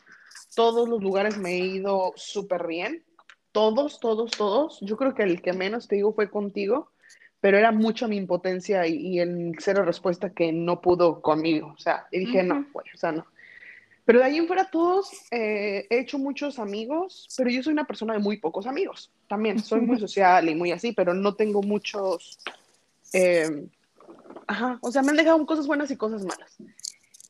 Todos 0.56 0.90
los 0.90 1.02
lugares 1.02 1.38
me 1.38 1.52
he 1.52 1.60
ido 1.60 2.12
súper 2.16 2.68
bien. 2.68 3.06
Todos, 3.52 4.00
todos, 4.00 4.32
todos. 4.32 4.80
Yo 4.82 4.98
creo 4.98 5.16
que 5.16 5.24
el 5.24 5.42
que 5.42 5.54
menos 5.54 5.88
te 5.88 5.96
digo 5.96 6.14
fue 6.14 6.30
contigo, 6.30 6.92
pero 7.40 7.58
era 7.58 7.72
mucho 7.72 8.08
mi 8.08 8.18
impotencia 8.18 8.86
y, 8.86 9.20
el 9.20 9.56
cero 9.60 9.84
respuesta 9.86 10.34
que 10.34 10.52
no 10.52 10.82
pudo 10.82 11.22
conmigo. 11.22 11.74
O 11.76 11.80
sea, 11.80 12.08
y 12.12 12.20
dije, 12.20 12.44
no, 12.44 12.66
bueno, 12.74 12.92
o 12.94 12.98
sea, 12.98 13.12
no. 13.12 13.26
Pero 14.10 14.22
de 14.22 14.26
ahí 14.26 14.38
en 14.38 14.48
fuera 14.48 14.72
todos 14.72 15.12
eh, 15.30 15.86
he 15.88 16.00
hecho 16.00 16.18
muchos 16.18 16.58
amigos, 16.58 17.28
pero 17.38 17.52
yo 17.52 17.62
soy 17.62 17.74
una 17.74 17.86
persona 17.86 18.14
de 18.14 18.20
muy 18.20 18.38
pocos 18.38 18.66
amigos. 18.66 19.12
También 19.28 19.60
soy 19.60 19.82
muy 19.82 20.00
social 20.00 20.50
y 20.50 20.56
muy 20.56 20.72
así, 20.72 20.94
pero 20.94 21.14
no 21.14 21.36
tengo 21.36 21.62
muchos... 21.62 22.40
Eh, 23.14 23.68
ajá, 24.48 24.80
o 24.82 24.92
sea, 24.92 25.04
me 25.04 25.12
han 25.12 25.18
dejado 25.18 25.46
cosas 25.46 25.68
buenas 25.68 25.92
y 25.92 25.96
cosas 25.96 26.26
malas. 26.26 26.56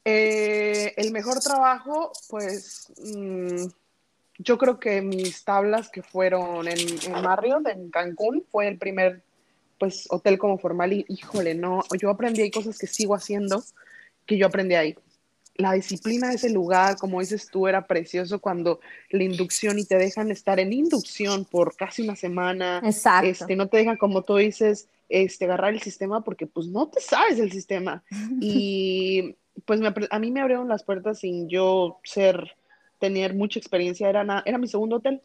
Eh, 0.06 0.94
el 0.96 1.12
mejor 1.12 1.42
trabajo, 1.42 2.14
pues 2.30 2.94
mm, 3.14 3.66
yo 4.38 4.58
creo 4.58 4.80
que 4.80 5.02
mis 5.02 5.44
tablas 5.44 5.90
que 5.90 6.02
fueron 6.02 6.66
en, 6.66 6.80
en 6.80 7.12
Marriott, 7.12 7.68
en 7.68 7.90
Cancún, 7.90 8.46
fue 8.50 8.70
el 8.70 8.78
primer 8.78 9.22
pues 9.80 10.08
hotel 10.12 10.38
como 10.38 10.58
formal 10.58 10.94
y 10.94 11.06
híjole, 11.10 11.56
no, 11.56 11.84
yo 12.00 12.10
aprendí 12.10 12.42
ahí 12.42 12.52
cosas 12.52 12.78
que 12.78 12.88
sigo 12.88 13.16
haciendo 13.16 13.66
que 14.26 14.38
yo 14.38 14.48
aprendí 14.48 14.76
ahí. 14.76 14.96
La 15.60 15.74
disciplina 15.74 16.30
de 16.30 16.36
ese 16.36 16.50
lugar, 16.50 16.96
como 16.98 17.20
dices 17.20 17.50
tú, 17.52 17.68
era 17.68 17.86
precioso 17.86 18.40
cuando 18.40 18.80
la 19.10 19.24
inducción 19.24 19.78
y 19.78 19.84
te 19.84 19.98
dejan 19.98 20.32
estar 20.32 20.58
en 20.60 20.72
inducción 20.72 21.44
por 21.44 21.76
casi 21.76 22.02
una 22.02 22.16
semana. 22.16 22.82
Exacto. 22.84 23.28
Este, 23.28 23.56
no 23.58 23.68
te 23.68 23.78
dejan, 23.78 23.98
como 23.98 24.24
tú 24.24 24.38
dices, 24.38 24.88
este, 25.10 25.46
agarrar 25.46 25.74
el 25.74 25.82
sistema 25.82 26.24
porque 26.24 26.48
pues 26.48 26.68
no 26.68 26.88
te 26.88 27.02
sabes 27.02 27.40
el 27.40 27.52
sistema. 27.52 28.04
Y 28.42 29.36
pues 29.66 29.82
a 30.10 30.20
mí 30.20 30.32
me 30.32 30.40
abrieron 30.40 30.70
las 30.70 30.84
puertas 30.84 31.20
sin 31.20 31.50
yo 31.50 32.00
ser, 32.06 32.56
tener 32.98 33.34
mucha 33.36 33.60
experiencia, 33.60 34.08
era, 34.10 34.44
era 34.46 34.58
mi 34.58 34.68
segundo 34.68 34.96
hotel. 34.96 35.22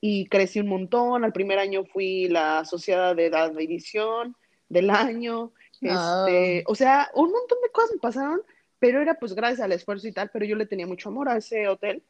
y 0.00 0.26
crecí 0.26 0.60
un 0.60 0.68
montón. 0.68 1.24
Al 1.24 1.32
primer 1.32 1.58
año 1.58 1.84
fui 1.84 2.28
la 2.28 2.60
asociada 2.60 3.14
de 3.14 3.26
edad 3.26 3.50
de 3.52 3.64
edición 3.64 4.36
del 4.68 4.90
año. 4.90 5.52
Este, 5.80 6.62
o 6.66 6.74
sea, 6.76 7.10
un 7.14 7.32
montón 7.32 7.58
de 7.62 7.70
cosas 7.72 7.90
me 7.92 7.98
pasaron, 7.98 8.42
pero 8.82 9.00
era 9.00 9.14
pues 9.14 9.36
gracias 9.36 9.60
al 9.60 9.70
esfuerzo 9.70 10.08
y 10.08 10.12
tal, 10.12 10.28
pero 10.32 10.44
yo 10.44 10.56
le 10.56 10.66
tenía 10.66 10.88
mucho 10.88 11.08
amor 11.08 11.28
a 11.28 11.36
ese 11.36 11.68
hotel 11.68 12.02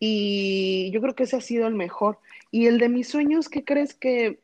y 0.00 0.90
yo 0.90 1.00
creo 1.00 1.14
que 1.14 1.22
ese 1.22 1.36
ha 1.36 1.40
sido 1.40 1.68
el 1.68 1.76
mejor. 1.76 2.18
Y 2.50 2.66
el 2.66 2.80
de 2.80 2.88
mis 2.88 3.06
sueños, 3.06 3.48
¿qué 3.48 3.62
crees 3.62 3.94
que, 3.94 4.40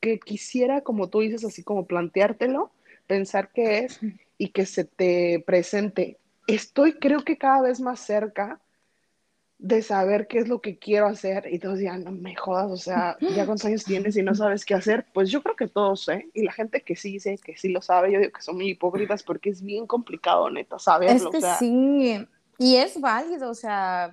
que 0.00 0.18
quisiera, 0.18 0.80
como 0.80 1.10
tú 1.10 1.20
dices, 1.20 1.44
así 1.44 1.62
como 1.62 1.86
planteártelo, 1.86 2.72
pensar 3.06 3.52
que 3.52 3.84
es 3.84 4.00
y 4.36 4.48
que 4.48 4.66
se 4.66 4.82
te 4.82 5.38
presente? 5.46 6.18
Estoy 6.48 6.94
creo 6.94 7.22
que 7.22 7.38
cada 7.38 7.62
vez 7.62 7.78
más 7.78 8.00
cerca 8.00 8.60
de 9.62 9.80
saber 9.80 10.26
qué 10.26 10.38
es 10.38 10.48
lo 10.48 10.60
que 10.60 10.76
quiero 10.76 11.06
hacer 11.06 11.46
y 11.48 11.60
todos 11.60 11.78
ya 11.78 11.96
no 11.96 12.10
me 12.10 12.34
jodas, 12.34 12.68
o 12.68 12.76
sea, 12.76 13.16
ya 13.20 13.46
cuántos 13.46 13.64
años 13.64 13.84
tienes 13.84 14.16
y 14.16 14.22
no 14.22 14.34
sabes 14.34 14.64
qué 14.64 14.74
hacer, 14.74 15.06
pues 15.14 15.30
yo 15.30 15.40
creo 15.40 15.54
que 15.54 15.68
todos, 15.68 16.08
¿eh? 16.08 16.28
Y 16.34 16.42
la 16.42 16.52
gente 16.52 16.80
que 16.80 16.96
sí 16.96 17.20
sé, 17.20 17.38
que 17.38 17.56
sí 17.56 17.68
lo 17.68 17.80
sabe, 17.80 18.10
yo 18.10 18.18
digo 18.18 18.32
que 18.32 18.42
son 18.42 18.56
muy 18.56 18.70
hipócritas 18.70 19.22
porque 19.22 19.50
es 19.50 19.62
bien 19.62 19.86
complicado, 19.86 20.50
neta, 20.50 20.80
saberlo. 20.80 21.30
Es 21.32 21.44
que 21.44 21.54
sí, 21.60 22.26
y 22.58 22.76
es 22.76 23.00
válido, 23.00 23.50
o 23.50 23.54
sea, 23.54 24.12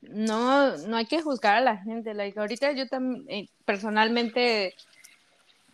no, 0.00 0.76
no 0.76 0.96
hay 0.96 1.06
que 1.06 1.22
juzgar 1.22 1.56
a 1.56 1.60
la 1.60 1.76
gente, 1.76 2.14
like, 2.14 2.38
ahorita 2.38 2.70
yo 2.70 2.88
también 2.88 3.24
eh, 3.28 3.48
personalmente 3.64 4.76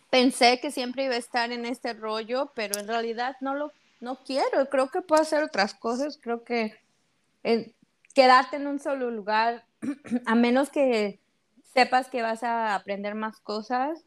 pensé 0.09 0.59
que 0.59 0.71
siempre 0.71 1.05
iba 1.05 1.13
a 1.13 1.19
estar 1.19 1.51
en 1.51 1.67
este 1.67 1.93
rollo, 1.93 2.51
pero 2.55 2.79
en 2.79 2.87
realidad 2.87 3.35
no 3.39 3.53
lo, 3.53 3.71
no 3.99 4.15
quiero, 4.15 4.67
creo 4.71 4.89
que 4.89 5.01
puedo 5.01 5.21
hacer 5.21 5.43
otras 5.43 5.75
cosas, 5.75 6.17
creo 6.19 6.43
que... 6.43 6.73
Eh, 7.43 7.71
quedarte 8.13 8.57
en 8.57 8.67
un 8.67 8.79
solo 8.79 9.11
lugar, 9.11 9.65
a 10.25 10.35
menos 10.35 10.69
que 10.69 11.19
sepas 11.73 12.09
que 12.09 12.21
vas 12.21 12.43
a 12.43 12.75
aprender 12.75 13.15
más 13.15 13.39
cosas, 13.39 14.05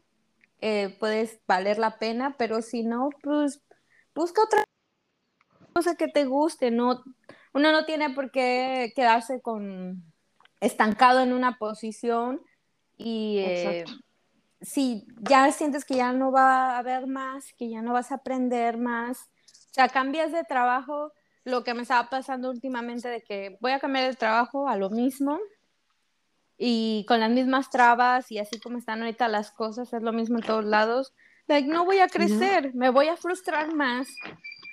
eh, 0.61 0.95
puedes 0.99 1.39
valer 1.47 1.77
la 1.77 1.97
pena, 1.97 2.35
pero 2.37 2.61
si 2.61 2.83
no, 2.83 3.09
pues 3.21 3.61
busca 4.13 4.41
otra 4.43 4.63
cosa 5.73 5.95
que 5.95 6.07
te 6.07 6.25
guste, 6.25 6.71
no, 6.71 7.03
uno 7.53 7.71
no 7.71 7.85
tiene 7.85 8.09
por 8.11 8.31
qué 8.31 8.93
quedarse 8.95 9.41
con 9.41 10.03
estancado 10.61 11.21
en 11.21 11.33
una 11.33 11.57
posición 11.57 12.41
y 12.97 13.39
eh, 13.39 13.83
si 14.61 15.05
ya 15.19 15.51
sientes 15.51 15.83
que 15.85 15.95
ya 15.95 16.13
no 16.13 16.31
va 16.31 16.75
a 16.75 16.77
haber 16.79 17.07
más, 17.07 17.53
que 17.53 17.69
ya 17.69 17.81
no 17.81 17.93
vas 17.93 18.11
a 18.11 18.15
aprender 18.15 18.77
más, 18.77 19.29
o 19.71 19.73
sea, 19.73 19.89
cambias 19.89 20.31
de 20.31 20.43
trabajo, 20.43 21.11
lo 21.45 21.63
que 21.63 21.75
me 21.75 21.83
estaba 21.83 22.09
pasando 22.09 22.49
últimamente 22.49 23.07
de 23.07 23.21
que 23.21 23.57
voy 23.61 23.71
a 23.71 23.79
cambiar 23.79 24.09
de 24.09 24.15
trabajo 24.15 24.67
a 24.67 24.75
lo 24.75 24.89
mismo 24.89 25.39
y 26.57 27.05
con 27.07 27.19
las 27.19 27.29
mismas 27.29 27.69
trabas 27.69 28.31
y 28.31 28.39
así 28.39 28.59
como 28.59 28.79
están 28.79 29.01
ahorita 29.01 29.27
las 29.27 29.51
cosas, 29.51 29.93
es 29.93 30.01
lo 30.01 30.11
mismo 30.11 30.37
en 30.39 30.43
todos 30.43 30.65
lados. 30.65 31.13
Like, 31.47 31.69
no 31.69 31.85
voy 31.85 31.99
a 31.99 32.07
crecer, 32.07 32.73
me 32.73 32.89
voy 32.89 33.07
a 33.07 33.17
frustrar 33.17 33.75
más, 33.75 34.07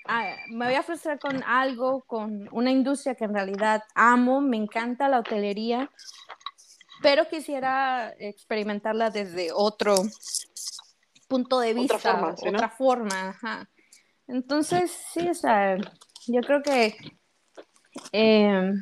ah, 0.08 0.34
me 0.48 0.64
voy 0.64 0.74
a 0.74 0.82
frustrar 0.82 1.18
con 1.18 1.42
algo, 1.44 2.02
con 2.06 2.48
una 2.50 2.70
industria 2.70 3.14
que 3.14 3.24
en 3.24 3.34
realidad 3.34 3.82
amo, 3.94 4.40
me 4.40 4.56
encanta 4.56 5.10
la 5.10 5.18
hotelería, 5.18 5.90
pero 7.02 7.28
quisiera 7.28 8.14
experimentarla 8.18 9.10
desde 9.10 9.50
otro 9.52 9.96
punto 11.28 11.60
de 11.60 11.74
vista, 11.74 11.96
otra 11.96 12.16
forma. 12.16 12.56
Otra 12.56 12.68
forma 12.70 13.68
Entonces, 14.26 14.90
sí, 15.12 15.28
o 15.28 15.34
sea, 15.34 15.76
yo 16.26 16.40
creo 16.42 16.62
que 16.62 16.96
eh, 18.12 18.72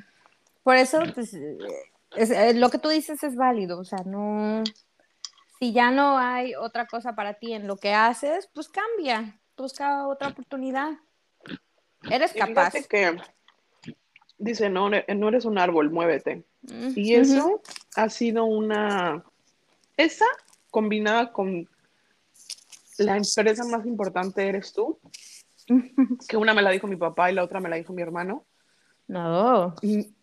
por 0.62 0.76
eso, 0.76 1.02
pues, 1.14 1.34
eh, 1.34 2.54
lo 2.54 2.70
que 2.70 2.78
tú 2.78 2.88
dices 2.88 3.22
es 3.22 3.36
válido, 3.36 3.78
o 3.78 3.84
sea, 3.84 4.00
no, 4.04 4.62
si 5.58 5.72
ya 5.72 5.90
no 5.90 6.18
hay 6.18 6.54
otra 6.54 6.86
cosa 6.86 7.14
para 7.14 7.34
ti 7.34 7.52
en 7.52 7.66
lo 7.66 7.76
que 7.76 7.92
haces, 7.92 8.48
pues 8.54 8.68
cambia, 8.68 9.38
busca 9.56 10.06
otra 10.06 10.28
oportunidad. 10.28 10.92
Eres 12.10 12.32
capaz. 12.32 12.72
Que 12.88 13.16
dice, 14.38 14.70
no, 14.70 14.88
no 14.88 15.28
eres 15.28 15.44
un 15.44 15.58
árbol, 15.58 15.90
muévete. 15.90 16.44
Mm, 16.62 16.92
y 16.96 17.14
eso 17.14 17.62
ha 17.94 18.08
sido 18.08 18.44
una, 18.44 19.24
esa 19.96 20.26
combinada 20.70 21.32
con 21.32 21.68
la 22.98 23.16
empresa 23.16 23.64
más 23.64 23.86
importante 23.86 24.46
eres 24.46 24.72
tú, 24.72 24.98
que 26.28 26.36
una 26.36 26.54
me 26.54 26.62
la 26.62 26.70
dijo 26.70 26.86
mi 26.86 26.96
papá 26.96 27.30
y 27.30 27.34
la 27.34 27.44
otra 27.44 27.60
me 27.60 27.68
la 27.68 27.76
dijo 27.76 27.92
mi 27.92 28.02
hermano. 28.02 28.44
No. 29.08 29.74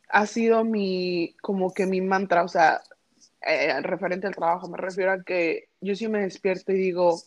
Ha 0.10 0.26
sido 0.26 0.64
mi, 0.64 1.36
como 1.42 1.74
que 1.74 1.86
mi 1.86 2.02
mantra, 2.02 2.44
o 2.44 2.48
sea, 2.48 2.82
eh, 3.42 3.82
referente 3.82 4.28
al 4.28 4.36
trabajo, 4.36 4.70
me 4.70 4.78
refiero 4.78 5.12
a 5.12 5.24
que 5.24 5.70
yo 5.82 5.96
sí 5.96 6.08
me 6.08 6.22
despierto 6.22 6.72
y 6.72 6.78
digo, 6.78 7.22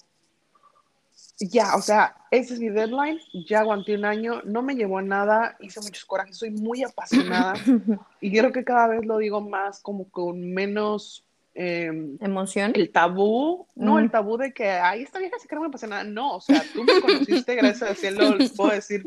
ya, 1.38 1.76
o 1.76 1.82
sea, 1.82 2.16
ese 2.30 2.54
es 2.54 2.60
mi 2.60 2.68
deadline, 2.68 3.20
ya 3.46 3.60
aguanté 3.60 3.94
un 3.94 4.04
año, 4.04 4.42
no 4.44 4.62
me 4.62 4.74
llevó 4.74 4.98
a 4.98 5.02
nada, 5.02 5.56
hice 5.60 5.80
muchos 5.80 6.04
corajes, 6.04 6.36
soy 6.36 6.50
muy 6.50 6.82
apasionada 6.82 7.54
y 8.20 8.30
creo 8.30 8.52
que 8.52 8.64
cada 8.64 8.88
vez 8.88 9.04
lo 9.04 9.18
digo 9.18 9.40
más 9.40 9.80
como 9.80 10.10
con 10.10 10.52
menos 10.52 11.24
Em, 11.62 12.16
emoción. 12.22 12.72
El 12.74 12.90
tabú, 12.90 13.66
no, 13.74 13.98
el 13.98 14.06
mm. 14.06 14.10
tabú 14.10 14.38
de 14.38 14.50
que, 14.54 14.70
ay, 14.70 15.02
esta 15.02 15.18
vieja 15.18 15.36
sí 15.38 15.46
que 15.46 15.54
no 15.56 15.60
me 15.60 15.68
pasa 15.68 15.86
nada. 15.86 16.04
No, 16.04 16.36
o 16.36 16.40
sea, 16.40 16.64
tú 16.72 16.84
me 16.84 16.98
conociste, 17.02 17.54
gracias 17.54 17.90
a 17.90 17.94
cielo, 17.94 18.38
puedo 18.56 18.70
decir, 18.70 19.04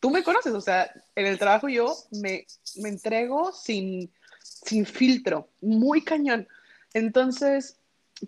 tú 0.00 0.10
me 0.10 0.24
conoces, 0.24 0.52
o 0.52 0.60
sea, 0.60 0.90
en 1.14 1.26
el 1.26 1.38
trabajo 1.38 1.68
yo 1.68 1.94
me, 2.10 2.44
me 2.82 2.88
entrego 2.88 3.52
sin, 3.52 4.12
sin 4.40 4.84
filtro, 4.84 5.50
muy 5.60 6.02
cañón. 6.02 6.48
Entonces, 6.92 7.78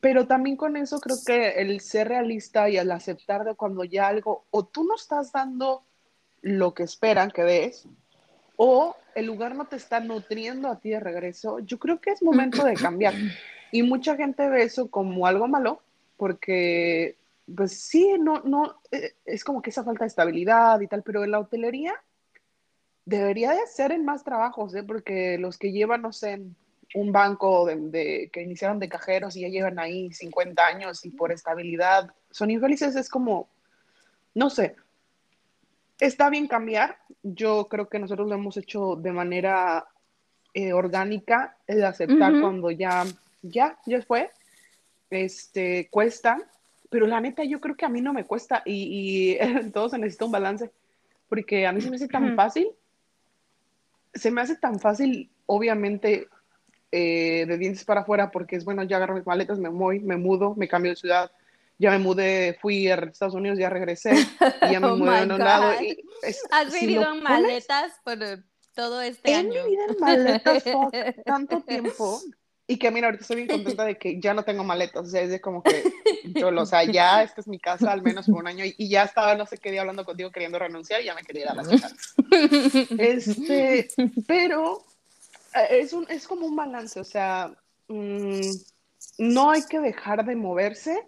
pero 0.00 0.28
también 0.28 0.56
con 0.56 0.76
eso 0.76 1.00
creo 1.00 1.16
que 1.26 1.60
el 1.60 1.80
ser 1.80 2.10
realista 2.10 2.70
y 2.70 2.76
el 2.76 2.92
aceptar 2.92 3.42
de 3.42 3.56
cuando 3.56 3.82
ya 3.82 4.06
algo, 4.06 4.46
o 4.52 4.64
tú 4.64 4.84
no 4.84 4.94
estás 4.94 5.32
dando 5.32 5.82
lo 6.42 6.74
que 6.74 6.84
esperan 6.84 7.32
que 7.32 7.42
des, 7.42 7.88
o 8.54 8.94
el 9.16 9.26
lugar 9.26 9.56
no 9.56 9.66
te 9.66 9.74
está 9.74 9.98
nutriendo 9.98 10.68
a 10.68 10.78
ti 10.78 10.90
de 10.90 11.00
regreso, 11.00 11.58
yo 11.58 11.80
creo 11.80 12.00
que 12.00 12.10
es 12.10 12.22
momento 12.22 12.64
de 12.64 12.74
cambiar. 12.74 13.14
Y 13.74 13.82
mucha 13.82 14.14
gente 14.14 14.48
ve 14.48 14.62
eso 14.62 14.88
como 14.88 15.26
algo 15.26 15.48
malo, 15.48 15.82
porque, 16.16 17.16
pues 17.56 17.76
sí, 17.76 18.14
no, 18.20 18.40
no, 18.42 18.76
eh, 18.92 19.14
es 19.24 19.42
como 19.42 19.62
que 19.62 19.70
esa 19.70 19.82
falta 19.82 20.04
de 20.04 20.10
estabilidad 20.10 20.80
y 20.80 20.86
tal, 20.86 21.02
pero 21.02 21.24
en 21.24 21.32
la 21.32 21.40
hotelería 21.40 21.92
debería 23.04 23.50
de 23.50 23.66
ser 23.66 23.90
en 23.90 24.04
más 24.04 24.22
trabajos, 24.22 24.76
¿eh? 24.76 24.84
porque 24.84 25.38
los 25.38 25.58
que 25.58 25.72
llevan, 25.72 26.02
no 26.02 26.12
sé, 26.12 26.40
un 26.94 27.10
banco 27.10 27.66
de, 27.66 28.30
que 28.32 28.42
iniciaron 28.42 28.78
de 28.78 28.88
cajeros 28.88 29.34
y 29.34 29.40
ya 29.40 29.48
llevan 29.48 29.80
ahí 29.80 30.12
50 30.12 30.64
años 30.64 31.04
y 31.04 31.10
por 31.10 31.32
estabilidad 31.32 32.14
son 32.30 32.52
infelices, 32.52 32.94
es 32.94 33.08
como, 33.08 33.48
no 34.34 34.50
sé, 34.50 34.76
está 35.98 36.30
bien 36.30 36.46
cambiar. 36.46 36.98
Yo 37.24 37.66
creo 37.66 37.88
que 37.88 37.98
nosotros 37.98 38.28
lo 38.28 38.36
hemos 38.36 38.56
hecho 38.56 38.94
de 38.94 39.10
manera 39.10 39.88
eh, 40.52 40.72
orgánica, 40.72 41.56
el 41.66 41.84
aceptar 41.84 42.40
cuando 42.40 42.70
ya 42.70 43.04
ya, 43.44 43.78
ya 43.86 44.02
fue. 44.02 44.30
Este, 45.10 45.88
cuesta, 45.90 46.38
pero 46.90 47.06
la 47.06 47.20
neta 47.20 47.44
yo 47.44 47.60
creo 47.60 47.76
que 47.76 47.84
a 47.84 47.88
mí 47.88 48.00
no 48.00 48.12
me 48.12 48.24
cuesta 48.24 48.62
y, 48.64 49.36
y 49.36 49.38
todo 49.72 49.88
se 49.88 49.98
necesita 49.98 50.24
un 50.24 50.32
balance, 50.32 50.70
porque 51.28 51.66
a 51.66 51.72
mí 51.72 51.80
se 51.80 51.90
me 51.90 51.96
hace 51.96 52.08
tan 52.08 52.34
fácil, 52.36 52.68
se 54.12 54.30
me 54.30 54.40
hace 54.40 54.56
tan 54.56 54.78
fácil, 54.80 55.30
obviamente, 55.46 56.28
eh, 56.92 57.44
de 57.46 57.58
dientes 57.58 57.84
para 57.84 58.02
afuera, 58.02 58.30
porque 58.30 58.56
es 58.56 58.64
bueno, 58.64 58.82
ya 58.84 58.96
agarro 58.96 59.16
mis 59.16 59.26
maletas, 59.26 59.58
me 59.58 59.68
voy, 59.68 60.00
me 60.00 60.16
mudo, 60.16 60.54
me 60.56 60.68
cambio 60.68 60.92
de 60.92 60.96
ciudad, 60.96 61.30
ya 61.78 61.90
me 61.90 61.98
mudé, 61.98 62.56
fui 62.60 62.88
a 62.88 62.94
Estados 62.94 63.34
Unidos, 63.34 63.58
ya 63.58 63.68
regresé, 63.68 64.14
y 64.14 64.72
ya 64.72 64.80
me 64.80 64.86
oh 64.92 64.96
mudé 64.96 65.22
en 65.22 65.32
un 65.32 65.38
lado. 65.38 65.72
¿Has 66.50 66.72
vivido 66.72 67.12
en 67.12 67.22
maletas 67.22 67.92
por 68.04 68.18
todo 68.74 69.00
este 69.02 69.34
año? 69.34 69.52
He 69.52 69.64
vivido 69.64 69.82
en 69.88 69.98
maletas 69.98 70.64
tanto 71.24 71.60
tiempo 71.62 72.20
y 72.66 72.78
que 72.78 72.90
mira, 72.90 73.08
ahorita 73.08 73.22
estoy 73.22 73.36
bien 73.36 73.48
contenta 73.48 73.84
de 73.84 73.98
que 73.98 74.20
ya 74.20 74.34
no 74.34 74.44
tengo 74.44 74.64
maletas, 74.64 75.06
o 75.06 75.10
sea, 75.10 75.22
es 75.22 75.30
de 75.30 75.40
como 75.40 75.62
que 75.62 75.84
yo, 76.24 76.48
o 76.48 76.66
sea, 76.66 76.84
ya 76.84 77.22
esta 77.22 77.40
es 77.40 77.48
mi 77.48 77.58
casa 77.58 77.92
al 77.92 78.02
menos 78.02 78.26
por 78.26 78.36
un 78.36 78.46
año 78.46 78.64
y, 78.64 78.88
ya 78.88 79.04
estaba 79.04 79.34
no 79.34 79.46
sé 79.46 79.58
qué 79.58 79.70
día 79.70 79.82
hablando 79.82 80.04
contigo 80.04 80.30
queriendo 80.30 80.58
renunciar 80.58 81.00
y 81.00 81.06
ya 81.06 81.14
me 81.14 81.22
quería 81.22 81.42
ir 81.42 81.48
a 81.50 81.54
la 81.54 81.64
casa. 81.64 81.94
Este, 82.98 83.88
pero 84.26 84.84
eh, 85.54 85.80
es, 85.80 85.92
un, 85.92 86.06
es 86.08 86.26
como 86.26 86.46
un 86.46 86.56
balance, 86.56 86.98
o 86.98 87.04
sea, 87.04 87.52
mm, 87.88 88.50
no 89.18 89.50
hay 89.50 89.62
que 89.64 89.80
dejar 89.80 90.24
de 90.24 90.36
moverse. 90.36 91.06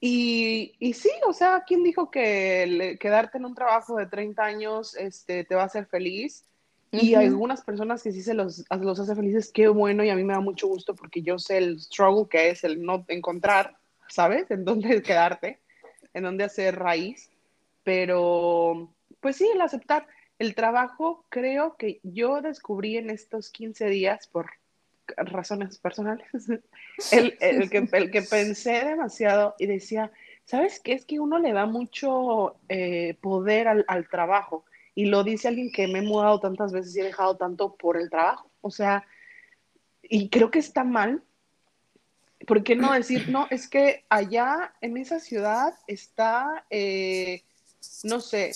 Y, 0.00 0.76
y 0.78 0.92
sí, 0.92 1.10
o 1.26 1.32
sea, 1.32 1.64
¿quién 1.66 1.82
dijo 1.82 2.08
que 2.08 2.96
quedarte 3.00 3.38
en 3.38 3.46
un 3.46 3.56
trabajo 3.56 3.96
de 3.96 4.06
30 4.06 4.44
años 4.44 4.94
este, 4.94 5.42
te 5.42 5.56
va 5.56 5.62
a 5.62 5.66
hacer 5.66 5.86
feliz? 5.86 6.44
Y 6.90 7.14
hay 7.14 7.26
algunas 7.26 7.62
personas 7.62 8.02
que 8.02 8.12
sí 8.12 8.22
se 8.22 8.34
los, 8.34 8.64
los 8.70 9.00
hace 9.00 9.14
felices, 9.14 9.50
qué 9.52 9.68
bueno, 9.68 10.04
y 10.04 10.10
a 10.10 10.16
mí 10.16 10.24
me 10.24 10.32
da 10.32 10.40
mucho 10.40 10.68
gusto 10.68 10.94
porque 10.94 11.22
yo 11.22 11.38
sé 11.38 11.58
el 11.58 11.80
struggle 11.80 12.28
que 12.30 12.50
es 12.50 12.64
el 12.64 12.82
no 12.82 13.04
encontrar, 13.08 13.76
¿sabes? 14.08 14.50
En 14.50 14.64
dónde 14.64 15.02
quedarte, 15.02 15.60
en 16.14 16.22
dónde 16.22 16.44
hacer 16.44 16.78
raíz. 16.78 17.30
Pero, 17.84 18.92
pues 19.20 19.36
sí, 19.36 19.48
el 19.52 19.60
aceptar. 19.60 20.06
El 20.38 20.54
trabajo, 20.54 21.24
creo 21.30 21.76
que 21.76 22.00
yo 22.04 22.40
descubrí 22.40 22.96
en 22.96 23.10
estos 23.10 23.50
15 23.50 23.86
días, 23.86 24.28
por 24.28 24.50
razones 25.16 25.78
personales, 25.78 26.28
el, 27.12 27.36
el, 27.40 27.70
que, 27.70 27.88
el 27.90 28.10
que 28.10 28.22
pensé 28.22 28.84
demasiado 28.84 29.54
y 29.58 29.66
decía, 29.66 30.12
¿sabes 30.44 30.80
qué? 30.80 30.92
Es 30.92 31.04
que 31.04 31.20
uno 31.20 31.38
le 31.38 31.52
da 31.52 31.66
mucho 31.66 32.56
eh, 32.68 33.16
poder 33.20 33.68
al, 33.68 33.84
al, 33.88 34.08
trabajo. 34.08 34.64
Y 34.98 35.04
lo 35.04 35.22
dice 35.22 35.46
alguien 35.46 35.70
que 35.70 35.86
me 35.86 36.00
he 36.00 36.02
mudado 36.02 36.40
tantas 36.40 36.72
veces 36.72 36.96
y 36.96 37.00
he 37.00 37.04
dejado 37.04 37.36
tanto 37.36 37.76
por 37.76 37.96
el 37.96 38.10
trabajo. 38.10 38.50
O 38.60 38.68
sea, 38.68 39.06
y 40.02 40.28
creo 40.28 40.50
que 40.50 40.58
está 40.58 40.82
mal. 40.82 41.22
¿Por 42.48 42.64
qué 42.64 42.74
no 42.74 42.92
decir, 42.92 43.28
no, 43.28 43.46
es 43.48 43.68
que 43.68 44.04
allá 44.08 44.74
en 44.80 44.96
esa 44.96 45.20
ciudad 45.20 45.72
está, 45.86 46.66
eh, 46.68 47.44
no 48.02 48.18
sé, 48.18 48.50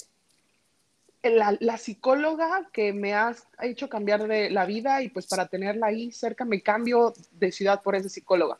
la, 1.23 1.57
la, 1.61 1.79
psicóloga 1.79 2.69
que 2.73 2.93
me 2.93 3.15
ha 3.15 3.37
hecho 3.61 3.89
cambiar 3.89 4.27
de 4.27 4.51
la 4.51 4.67
vida 4.67 5.01
y 5.01 5.11
pues 5.11 5.29
para 5.29 5.47
tenerla 5.47 5.87
ahí 5.87 6.11
cerca 6.11 6.45
me 6.45 6.61
cambio 6.61 7.15
de 7.31 7.53
ciudad 7.53 7.83
por 7.83 7.95
esa 7.95 8.09
psicóloga. 8.09 8.59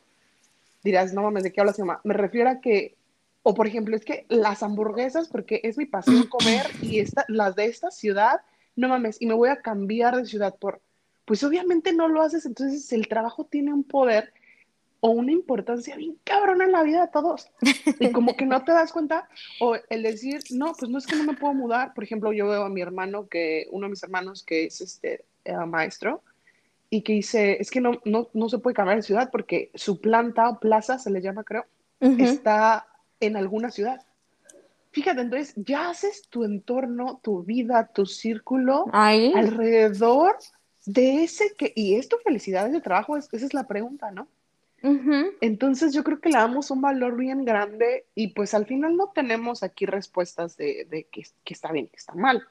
Dirás, 0.85 1.13
no 1.13 1.21
mames, 1.21 1.43
¿de 1.43 1.51
qué 1.51 1.59
hablas, 1.59 1.77
mamá? 1.79 1.99
Me 2.05 2.13
refiero 2.13 2.49
a 2.49 2.61
que, 2.61 2.95
o 3.43 3.53
por 3.53 3.67
ejemplo, 3.67 3.95
es 3.95 4.05
que 4.05 4.25
las 4.29 4.63
hamburguesas, 4.63 5.27
porque 5.27 5.59
es 5.63 5.77
mi 5.77 5.85
pasión 5.85 6.23
comer 6.29 6.65
y 6.81 6.99
esta, 6.99 7.25
las 7.27 7.55
de 7.55 7.65
esta 7.65 7.91
ciudad, 7.91 8.41
no 8.75 8.87
mames, 8.87 9.21
y 9.21 9.27
me 9.27 9.33
voy 9.33 9.49
a 9.49 9.61
cambiar 9.61 10.15
de 10.15 10.25
ciudad 10.25 10.55
por, 10.55 10.81
pues 11.25 11.43
obviamente 11.43 11.93
no 11.93 12.07
lo 12.07 12.21
haces, 12.21 12.45
entonces 12.45 12.91
el 12.93 13.07
trabajo 13.07 13.45
tiene 13.45 13.73
un 13.73 13.83
poder 13.83 14.33
o 15.01 15.09
una 15.09 15.33
importancia 15.33 15.97
bien 15.97 16.17
cabrona 16.23 16.63
en 16.63 16.71
la 16.71 16.81
vida 16.81 17.01
de 17.01 17.11
todos. 17.11 17.51
Y 17.99 18.13
como 18.13 18.37
que 18.37 18.45
no 18.45 18.63
te 18.63 18.71
das 18.71 18.93
cuenta, 18.93 19.27
o 19.59 19.75
el 19.89 20.01
decir, 20.01 20.39
no, 20.51 20.71
pues 20.79 20.89
no 20.89 20.97
es 20.97 21.05
que 21.05 21.17
no 21.17 21.25
me 21.25 21.33
puedo 21.33 21.53
mudar. 21.53 21.93
Por 21.93 22.05
ejemplo, 22.05 22.31
yo 22.31 22.47
veo 22.47 22.63
a 22.63 22.69
mi 22.69 22.79
hermano, 22.79 23.27
que 23.27 23.67
uno 23.71 23.87
de 23.87 23.89
mis 23.89 24.03
hermanos 24.03 24.43
que 24.43 24.63
es 24.63 24.79
este 24.79 25.25
uh, 25.45 25.65
maestro, 25.65 26.23
y 26.89 27.01
que 27.01 27.11
dice, 27.11 27.57
es 27.59 27.69
que 27.69 27.81
no, 27.81 27.99
no, 28.05 28.29
no, 28.33 28.47
se 28.47 28.59
puede 28.59 28.75
cambiar 28.75 28.95
de 28.95 29.03
ciudad 29.03 29.29
porque 29.29 29.71
su 29.73 29.99
planta 29.99 30.47
o 30.47 30.59
plaza, 30.61 30.97
se 30.97 31.09
le 31.09 31.21
llama 31.21 31.43
creo, 31.43 31.65
uh 31.99 32.07
-huh. 32.07 32.23
está 32.23 32.87
en 33.25 33.37
alguna 33.37 33.71
ciudad. 33.71 34.01
Fíjate, 34.91 35.21
entonces 35.21 35.53
ya 35.55 35.89
haces 35.89 36.27
tu 36.29 36.43
entorno, 36.43 37.19
tu 37.23 37.43
vida, 37.43 37.89
tu 37.93 38.05
círculo 38.05 38.85
Ahí. 38.93 39.33
alrededor 39.33 40.37
de 40.85 41.23
ese 41.23 41.55
que, 41.57 41.73
y 41.75 41.95
es 41.95 42.09
tu 42.09 42.17
felicidad 42.17 42.69
de 42.69 42.81
trabajo, 42.81 43.17
es, 43.17 43.27
esa 43.31 43.45
es 43.45 43.53
la 43.53 43.65
pregunta, 43.65 44.11
¿no? 44.11 44.27
Uh 44.83 44.89
-huh. 44.91 45.31
Entonces 45.41 45.93
yo 45.93 46.03
creo 46.03 46.19
que 46.19 46.29
le 46.29 46.37
damos 46.37 46.69
un 46.69 46.81
valor 46.81 47.17
bien 47.17 47.45
grande 47.45 48.05
y 48.13 48.27
pues 48.33 48.53
al 48.53 48.65
final 48.65 48.95
no 48.97 49.11
tenemos 49.15 49.63
aquí 49.63 49.85
respuestas 49.85 50.57
de, 50.57 50.85
de 50.89 51.05
que, 51.05 51.23
que, 51.43 51.53
está 51.53 51.71
bien, 51.71 51.87
que 51.87 51.95
está 51.95 52.13
mal. 52.13 52.43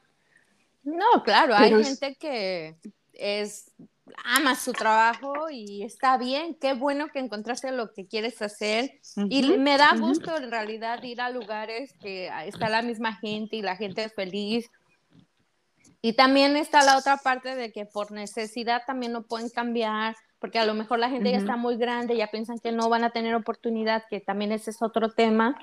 No, 0.83 1.23
claro, 1.25 1.55
Pero 1.59 1.77
hay 1.77 1.83
es... 1.83 1.89
gente 1.89 2.16
que 2.18 2.75
es 3.12 3.70
ama 4.25 4.55
su 4.57 4.73
trabajo 4.73 5.49
y 5.51 5.83
está 5.83 6.19
bien, 6.19 6.55
qué 6.55 6.75
bueno 6.75 7.09
que 7.09 7.21
encontraste 7.21 7.71
lo 7.73 7.93
que 7.93 8.07
quieres 8.07 8.43
hacer 8.43 8.99
uh 9.17 9.23
-huh. 9.23 9.27
y 9.31 9.59
me 9.59 9.79
da 9.79 9.95
gusto 9.97 10.33
uh 10.33 10.35
-huh. 10.35 10.43
en 10.45 10.51
realidad 10.51 11.03
ir 11.03 11.21
a 11.21 11.31
lugares 11.31 11.95
que 12.01 12.31
está 12.47 12.69
la 12.69 12.83
misma 12.83 13.15
gente 13.17 13.57
y 13.57 13.63
la 13.63 13.77
gente 13.77 14.05
es 14.05 14.13
feliz. 14.15 14.71
Y 16.05 16.15
también 16.15 16.57
está 16.57 16.83
la 16.83 16.99
otra 16.99 17.17
parte 17.17 17.55
de 17.55 17.71
que 17.71 17.87
por 17.87 18.11
necesidad 18.11 18.83
también 18.85 19.13
no 19.13 19.23
pueden 19.23 19.51
cambiar, 19.51 20.17
porque 20.41 20.59
a 20.59 20.67
lo 20.67 20.75
mejor 20.75 20.99
la 20.99 21.09
gente 21.09 21.29
uh 21.29 21.33
-huh. 21.33 21.37
ya 21.37 21.39
está 21.39 21.57
muy 21.57 21.77
grande, 21.77 22.17
ya 22.17 22.27
piensan 22.27 22.59
que 22.59 22.73
no 22.73 22.89
van 22.89 23.05
a 23.05 23.11
tener 23.11 23.37
oportunidad, 23.37 24.03
que 24.11 24.21
también 24.21 24.51
ese 24.51 24.71
es 24.71 24.83
otro 24.83 25.11
tema. 25.11 25.57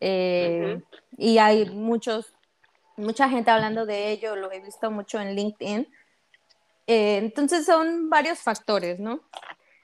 Eh. 0.00 0.80
Y 1.18 1.36
hay 1.36 1.66
muchos, 1.68 2.32
mucha 2.96 3.28
gente 3.28 3.50
hablando 3.50 3.84
de 3.84 4.12
ello, 4.12 4.34
lo 4.34 4.50
he 4.50 4.60
visto 4.60 4.90
mucho 4.90 5.20
en 5.20 5.34
LinkedIn. 5.34 5.86
Eh, 6.86 7.18
entonces 7.18 7.66
son 7.66 8.10
varios 8.10 8.40
factores, 8.40 8.98
¿no? 8.98 9.20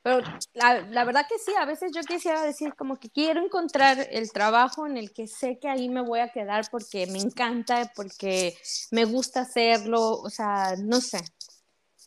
Pero 0.03 0.21
la, 0.55 0.81
la, 0.81 1.05
verdad 1.05 1.27
que 1.29 1.39
sí, 1.39 1.53
a 1.59 1.65
veces 1.65 1.93
yo 1.95 2.01
quisiera 2.03 2.43
decir 2.43 2.75
como 2.75 2.99
que 2.99 3.11
quiero 3.11 3.45
encontrar 3.45 4.09
el 4.11 4.31
trabajo 4.33 4.87
en 4.87 4.97
el 4.97 5.13
que 5.13 5.27
sé 5.27 5.59
que 5.59 5.69
ahí 5.69 5.89
me 5.89 6.03
voy 6.03 6.21
a 6.21 6.29
quedar 6.29 6.67
porque 6.71 7.07
me 7.09 7.19
encanta, 7.19 7.93
porque 7.95 8.57
me 8.91 9.05
gusta 9.05 9.41
hacerlo, 9.41 10.13
o 10.13 10.31
sea, 10.31 10.77
no 10.79 11.01
sé. 11.01 11.19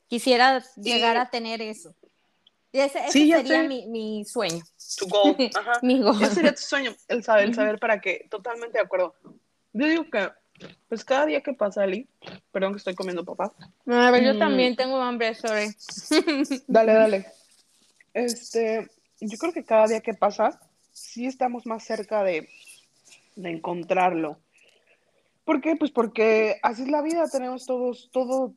Quisiera 0.08 0.64
llegar 0.78 1.18
a 1.18 1.30
tener 1.30 1.62
eso. 1.62 1.96
Ese, 2.74 3.00
ese 3.00 3.12
sí, 3.12 3.32
sería 3.32 3.64
mi, 3.64 3.86
mi, 3.88 4.24
sueño. 4.26 4.64
Tu 4.98 5.08
goal. 5.08 5.36
Ajá. 5.56 5.80
mi 5.82 6.02
goal. 6.02 6.22
Ese 6.22 6.36
sería 6.36 6.56
tu 6.56 6.62
sueño, 6.62 6.96
el 7.10 7.24
saber, 7.24 7.46
el 7.46 7.56
saber 7.56 7.80
para 7.80 8.00
qué. 8.00 8.28
Totalmente 8.30 8.78
de 8.78 8.84
acuerdo. 8.84 9.14
Yo 9.74 9.88
digo 9.88 10.06
que, 10.10 10.30
pues 10.88 11.06
cada 11.06 11.26
día 11.26 11.42
que 11.42 11.54
pasa, 11.54 11.84
Ali, 11.84 12.08
perdón 12.52 12.74
que 12.74 12.78
estoy 12.78 12.96
comiendo 12.96 13.26
papá. 13.26 13.54
A 13.88 14.12
ver, 14.12 14.24
yo 14.24 14.34
mm. 14.34 14.40
también 14.40 14.76
tengo 14.76 15.02
hambre, 15.02 15.34
sorry. 15.36 15.76
dale, 16.68 16.94
dale. 16.94 17.26
Este, 18.14 18.90
yo 19.20 19.38
creo 19.38 19.54
que 19.54 19.64
cada 19.64 19.88
día 19.88 20.02
que 20.02 20.14
pasa, 20.14 20.60
sí 20.92 21.26
estamos 21.26 21.66
más 21.66 21.84
cerca 21.84 22.24
de, 22.24 22.50
de 23.36 23.50
encontrarlo. 23.50 24.40
¿Por 25.44 25.62
qué? 25.62 25.76
Pues 25.76 25.92
porque 25.92 26.60
así 26.62 26.84
es 26.84 26.90
la 26.90 27.02
vida, 27.02 27.28
tenemos 27.30 27.66
todos, 27.66 28.10
todo, 28.12 28.54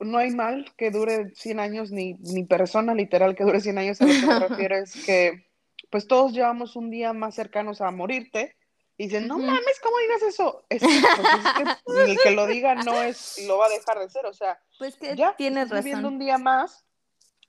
no 0.00 0.18
hay 0.18 0.30
mal 0.30 0.66
que 0.76 0.90
dure 0.90 1.32
100 1.34 1.60
años, 1.60 1.90
ni, 1.90 2.14
ni 2.14 2.44
persona 2.44 2.94
literal 2.94 3.34
que 3.34 3.44
dure 3.44 3.60
100 3.60 3.78
años, 3.78 4.00
a 4.00 4.06
lo 4.06 4.12
que 4.12 4.26
me 4.26 4.38
refiero 4.48 4.76
es 4.76 5.04
que, 5.04 5.46
pues 5.90 6.06
todos 6.06 6.32
llevamos 6.32 6.76
un 6.76 6.90
día 6.90 7.12
más 7.12 7.34
cercanos 7.34 7.80
a 7.80 7.90
morirte, 7.90 8.56
y 9.00 9.04
dicen, 9.04 9.28
no 9.28 9.38
mames, 9.38 9.80
¿cómo 9.80 9.96
digas 9.98 10.22
eso? 10.22 10.64
Es 10.68 10.82
pues, 10.82 10.96
es 10.96 11.02
que 11.94 12.02
el 12.10 12.18
que 12.18 12.30
lo 12.32 12.46
diga 12.48 12.74
no 12.74 13.00
es, 13.00 13.38
lo 13.46 13.56
va 13.56 13.66
a 13.66 13.68
dejar 13.68 14.00
de 14.00 14.10
ser, 14.10 14.26
o 14.26 14.32
sea, 14.32 14.60
pues 14.76 14.96
que 14.96 15.14
ya 15.14 15.36
tienes 15.36 15.70
razón. 15.70 15.84
viviendo 15.84 16.08
un 16.08 16.18
día 16.18 16.36
más, 16.36 16.84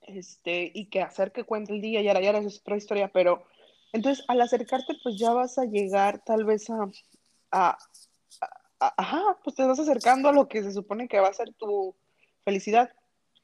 este, 0.03 0.71
y 0.75 0.91
que 0.91 1.01
hacer 1.01 1.31
que 1.31 1.43
cuente 1.43 1.73
el 1.73 1.81
día, 1.81 2.01
y 2.01 2.07
ahora 2.07 2.21
ya 2.21 2.37
es 2.37 2.59
otra 2.59 2.77
historia, 2.77 3.11
pero 3.11 3.43
entonces 3.93 4.23
al 4.27 4.39
acercarte, 4.41 4.93
pues 5.01 5.17
ya 5.17 5.31
vas 5.31 5.57
a 5.57 5.65
llegar 5.65 6.23
tal 6.23 6.45
vez 6.45 6.69
a, 6.69 6.83
a, 7.49 7.69
a, 8.41 8.45
a, 8.79 8.93
ajá, 8.95 9.39
pues 9.43 9.55
te 9.55 9.63
vas 9.63 9.79
acercando 9.79 10.29
a 10.29 10.33
lo 10.33 10.47
que 10.47 10.61
se 10.61 10.71
supone 10.71 11.07
que 11.07 11.19
va 11.19 11.29
a 11.29 11.33
ser 11.33 11.51
tu 11.55 11.95
felicidad. 12.45 12.93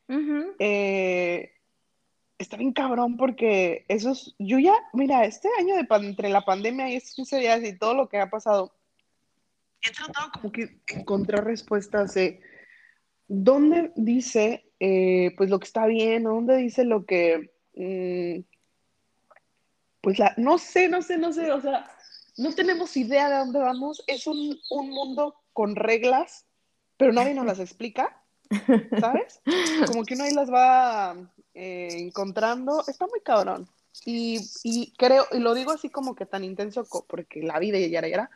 Uh 0.07 0.13
-huh. 0.13 0.55
eh, 0.59 1.54
está 2.37 2.57
bien 2.57 2.73
cabrón 2.73 3.17
porque 3.17 3.85
eso 3.87 4.11
es, 4.11 4.35
yo 4.39 4.59
ya, 4.59 4.73
mira, 4.93 5.25
este 5.25 5.49
año 5.59 5.75
de 5.75 5.87
entre 6.07 6.29
la 6.29 6.43
pandemia 6.43 6.89
y 6.89 6.95
estos 6.95 7.15
15 7.15 7.39
días 7.39 7.63
y 7.63 7.77
todo 7.77 7.93
lo 7.93 8.09
que 8.09 8.19
ha 8.19 8.29
pasado, 8.29 8.73
he 9.81 9.91
tratado 9.91 10.31
como 10.33 10.51
que 10.51 10.81
encontrar 10.87 11.45
respuestas 11.45 12.13
de 12.13 12.41
dónde 13.27 13.91
dice 13.95 14.71
eh, 14.79 15.33
pues 15.37 15.49
lo 15.49 15.59
que 15.59 15.65
está 15.65 15.85
bien, 15.85 16.23
dónde 16.23 16.57
dice 16.57 16.83
lo 16.83 17.05
que, 17.05 17.51
mmm, 17.75 18.41
pues 20.01 20.19
la, 20.19 20.33
no 20.37 20.57
sé, 20.57 20.89
no 20.89 21.01
sé, 21.01 21.17
no 21.17 21.31
sé, 21.31 21.51
o 21.51 21.61
sea, 21.61 21.89
no 22.37 22.53
tenemos 22.53 22.95
idea 22.97 23.29
de 23.29 23.37
dónde 23.37 23.59
vamos, 23.59 24.03
es 24.07 24.27
un, 24.27 24.59
un 24.69 24.89
mundo 24.89 25.41
con 25.53 25.75
reglas, 25.75 26.45
pero 26.97 27.13
nadie 27.13 27.33
nos 27.33 27.45
las 27.45 27.59
explica, 27.59 28.21
¿sabes? 28.99 29.41
Como 29.87 30.03
que 30.03 30.15
uno 30.15 30.25
ahí 30.25 30.33
las 30.33 30.51
va 30.51 31.15
eh, 31.55 31.89
encontrando, 31.93 32.83
está 32.87 33.07
muy 33.07 33.21
cabrón. 33.21 33.67
Y, 34.05 34.39
y, 34.63 34.93
creo, 34.97 35.25
y 35.31 35.39
lo 35.39 35.53
digo 35.53 35.71
así 35.71 35.89
como 35.89 36.15
que 36.15 36.25
tan 36.25 36.43
intenso, 36.43 36.85
porque 37.07 37.41
la 37.41 37.57
vida 37.59 37.79
ya 37.79 37.99
era, 37.99 38.07
ya 38.07 38.29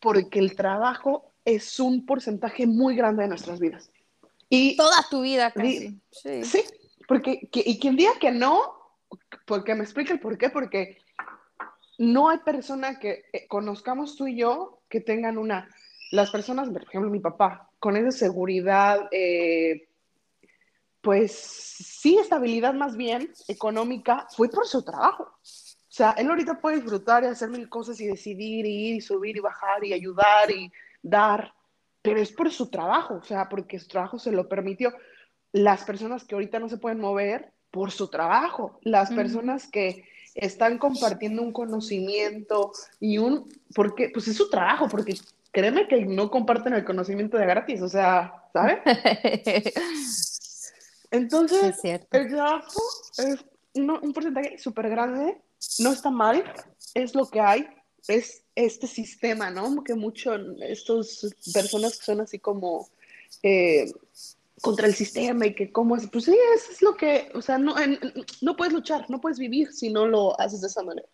porque 0.00 0.38
el 0.38 0.54
trabajo 0.54 1.32
es 1.44 1.80
un 1.80 2.04
porcentaje 2.04 2.66
muy 2.66 2.94
grande 2.96 3.22
de 3.22 3.28
nuestras 3.28 3.58
vidas. 3.58 3.90
Y 4.50 4.76
toda 4.76 5.06
tu 5.10 5.22
vida 5.22 5.50
casi. 5.50 5.98
Sí, 6.10 6.44
sí 6.44 6.62
porque, 7.08 7.48
que, 7.50 7.62
y 7.64 7.78
quien 7.78 7.96
diga 7.96 8.12
que 8.20 8.30
no, 8.30 8.60
porque 9.46 9.74
me 9.74 9.82
explique 9.82 10.12
el 10.12 10.20
por 10.20 10.36
qué, 10.36 10.50
porque 10.50 10.98
no 11.96 12.28
hay 12.28 12.38
persona 12.38 12.98
que 12.98 13.24
eh, 13.32 13.46
conozcamos 13.48 14.14
tú 14.14 14.26
y 14.26 14.36
yo 14.36 14.82
que 14.90 15.00
tengan 15.00 15.38
una, 15.38 15.70
las 16.12 16.30
personas, 16.30 16.68
por 16.68 16.82
ejemplo, 16.82 17.10
mi 17.10 17.18
papá, 17.18 17.70
con 17.78 17.96
esa 17.96 18.10
seguridad, 18.10 19.08
eh, 19.10 19.87
pues 21.00 21.32
sí, 21.32 22.18
estabilidad 22.18 22.74
más 22.74 22.96
bien 22.96 23.32
económica, 23.46 24.26
fue 24.36 24.48
por 24.48 24.66
su 24.66 24.82
trabajo. 24.82 25.24
O 25.24 26.00
sea, 26.00 26.12
él 26.12 26.28
ahorita 26.28 26.60
puede 26.60 26.76
disfrutar 26.76 27.24
y 27.24 27.26
hacer 27.26 27.48
mil 27.48 27.68
cosas 27.68 28.00
y 28.00 28.06
decidir 28.06 28.66
y 28.66 28.88
ir 28.88 28.94
y 28.96 29.00
subir 29.00 29.36
y 29.36 29.40
bajar 29.40 29.84
y 29.84 29.92
ayudar 29.92 30.50
y 30.50 30.70
dar, 31.02 31.52
pero 32.02 32.20
es 32.20 32.32
por 32.32 32.50
su 32.50 32.70
trabajo, 32.70 33.14
o 33.14 33.24
sea, 33.24 33.48
porque 33.48 33.78
su 33.78 33.88
trabajo 33.88 34.18
se 34.18 34.32
lo 34.32 34.48
permitió. 34.48 34.92
Las 35.52 35.84
personas 35.84 36.24
que 36.24 36.34
ahorita 36.34 36.58
no 36.58 36.68
se 36.68 36.76
pueden 36.76 37.00
mover 37.00 37.52
por 37.70 37.90
su 37.90 38.08
trabajo, 38.08 38.78
las 38.82 39.10
personas 39.10 39.68
que 39.68 40.04
están 40.34 40.78
compartiendo 40.78 41.42
un 41.42 41.52
conocimiento 41.52 42.72
y 43.00 43.18
un, 43.18 43.48
porque, 43.74 44.10
pues 44.12 44.28
es 44.28 44.36
su 44.36 44.48
trabajo, 44.50 44.88
porque 44.88 45.14
créeme 45.52 45.88
que 45.88 46.04
no 46.04 46.30
comparten 46.30 46.74
el 46.74 46.84
conocimiento 46.84 47.36
de 47.38 47.46
gratis, 47.46 47.82
o 47.82 47.88
sea, 47.88 48.44
¿sabes? 48.52 48.78
Entonces, 51.10 51.76
es 51.82 52.00
el 52.10 52.28
trabajo 52.28 52.82
es 53.18 53.44
uno, 53.74 54.00
un 54.02 54.12
porcentaje 54.12 54.58
súper 54.58 54.88
grande, 54.90 55.40
no 55.78 55.92
está 55.92 56.10
mal, 56.10 56.44
es 56.94 57.14
lo 57.14 57.28
que 57.28 57.40
hay, 57.40 57.68
es 58.06 58.42
este 58.54 58.86
sistema, 58.86 59.50
¿no? 59.50 59.82
Que 59.84 59.94
mucho, 59.94 60.34
estas 60.60 61.34
personas 61.52 61.98
que 61.98 62.04
son 62.04 62.20
así 62.20 62.38
como, 62.38 62.88
eh, 63.42 63.90
contra 64.60 64.86
el 64.86 64.94
sistema 64.94 65.46
y 65.46 65.54
que 65.54 65.70
cómo 65.70 65.96
es, 65.96 66.08
pues 66.10 66.24
sí, 66.24 66.36
eso 66.56 66.72
es 66.72 66.82
lo 66.82 66.96
que, 66.96 67.30
o 67.34 67.42
sea, 67.42 67.58
no, 67.58 67.74
no 68.40 68.56
puedes 68.56 68.74
luchar, 68.74 69.08
no 69.08 69.20
puedes 69.20 69.38
vivir 69.38 69.72
si 69.72 69.90
no 69.90 70.06
lo 70.06 70.38
haces 70.40 70.60
de 70.60 70.66
esa 70.66 70.82
manera. 70.82 71.08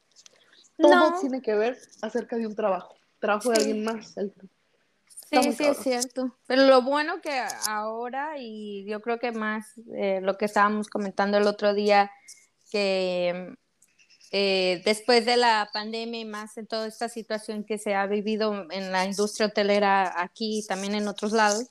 Todo 0.76 1.20
tiene 1.20 1.40
que 1.40 1.54
ver 1.54 1.78
acerca 2.02 2.36
de 2.36 2.46
un 2.46 2.54
trabajo, 2.54 2.94
trabajo 3.20 3.50
de 3.50 3.58
alguien 3.58 3.84
más. 3.84 4.14
Sí, 5.30 5.52
sí, 5.52 5.64
es 5.64 5.78
cierto. 5.78 6.36
Pero 6.46 6.66
lo 6.66 6.82
bueno 6.82 7.20
que 7.20 7.42
ahora, 7.68 8.34
y 8.38 8.84
yo 8.86 9.00
creo 9.00 9.18
que 9.18 9.32
más 9.32 9.66
eh, 9.96 10.20
lo 10.22 10.36
que 10.36 10.44
estábamos 10.44 10.88
comentando 10.88 11.38
el 11.38 11.46
otro 11.46 11.74
día, 11.74 12.10
que 12.70 13.54
eh, 14.36 14.82
después 14.84 15.24
de 15.24 15.36
la 15.36 15.70
pandemia 15.72 16.20
y 16.20 16.24
más 16.24 16.56
en 16.56 16.66
toda 16.66 16.88
esta 16.88 17.08
situación 17.08 17.62
que 17.62 17.78
se 17.78 17.94
ha 17.94 18.06
vivido 18.06 18.66
en 18.70 18.90
la 18.90 19.04
industria 19.04 19.46
hotelera 19.46 20.20
aquí 20.20 20.58
y 20.58 20.66
también 20.66 20.96
en 20.96 21.06
otros 21.06 21.32
lados, 21.32 21.70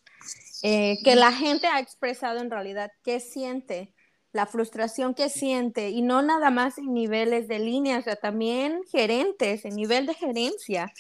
eh, 0.62 0.98
que 1.04 1.16
la 1.16 1.34
gente 1.34 1.68
ha 1.68 1.82
expresado 1.82 2.40
en 2.40 2.50
realidad 2.50 2.90
qué 3.04 3.20
siente, 3.20 3.94
la 4.32 4.46
frustración 4.46 5.14
que 5.14 5.28
siente, 5.28 5.90
y 5.90 6.02
no 6.02 6.22
nada 6.22 6.52
más 6.52 6.78
en 6.78 6.94
niveles 6.94 7.50
de 7.50 7.60
línea, 7.60 8.00
o 8.00 8.02
sea, 8.02 8.16
también 8.16 8.80
gerentes, 8.90 9.66
en 9.66 9.76
nivel 9.76 10.06
de 10.06 10.14
gerencia. 10.14 10.94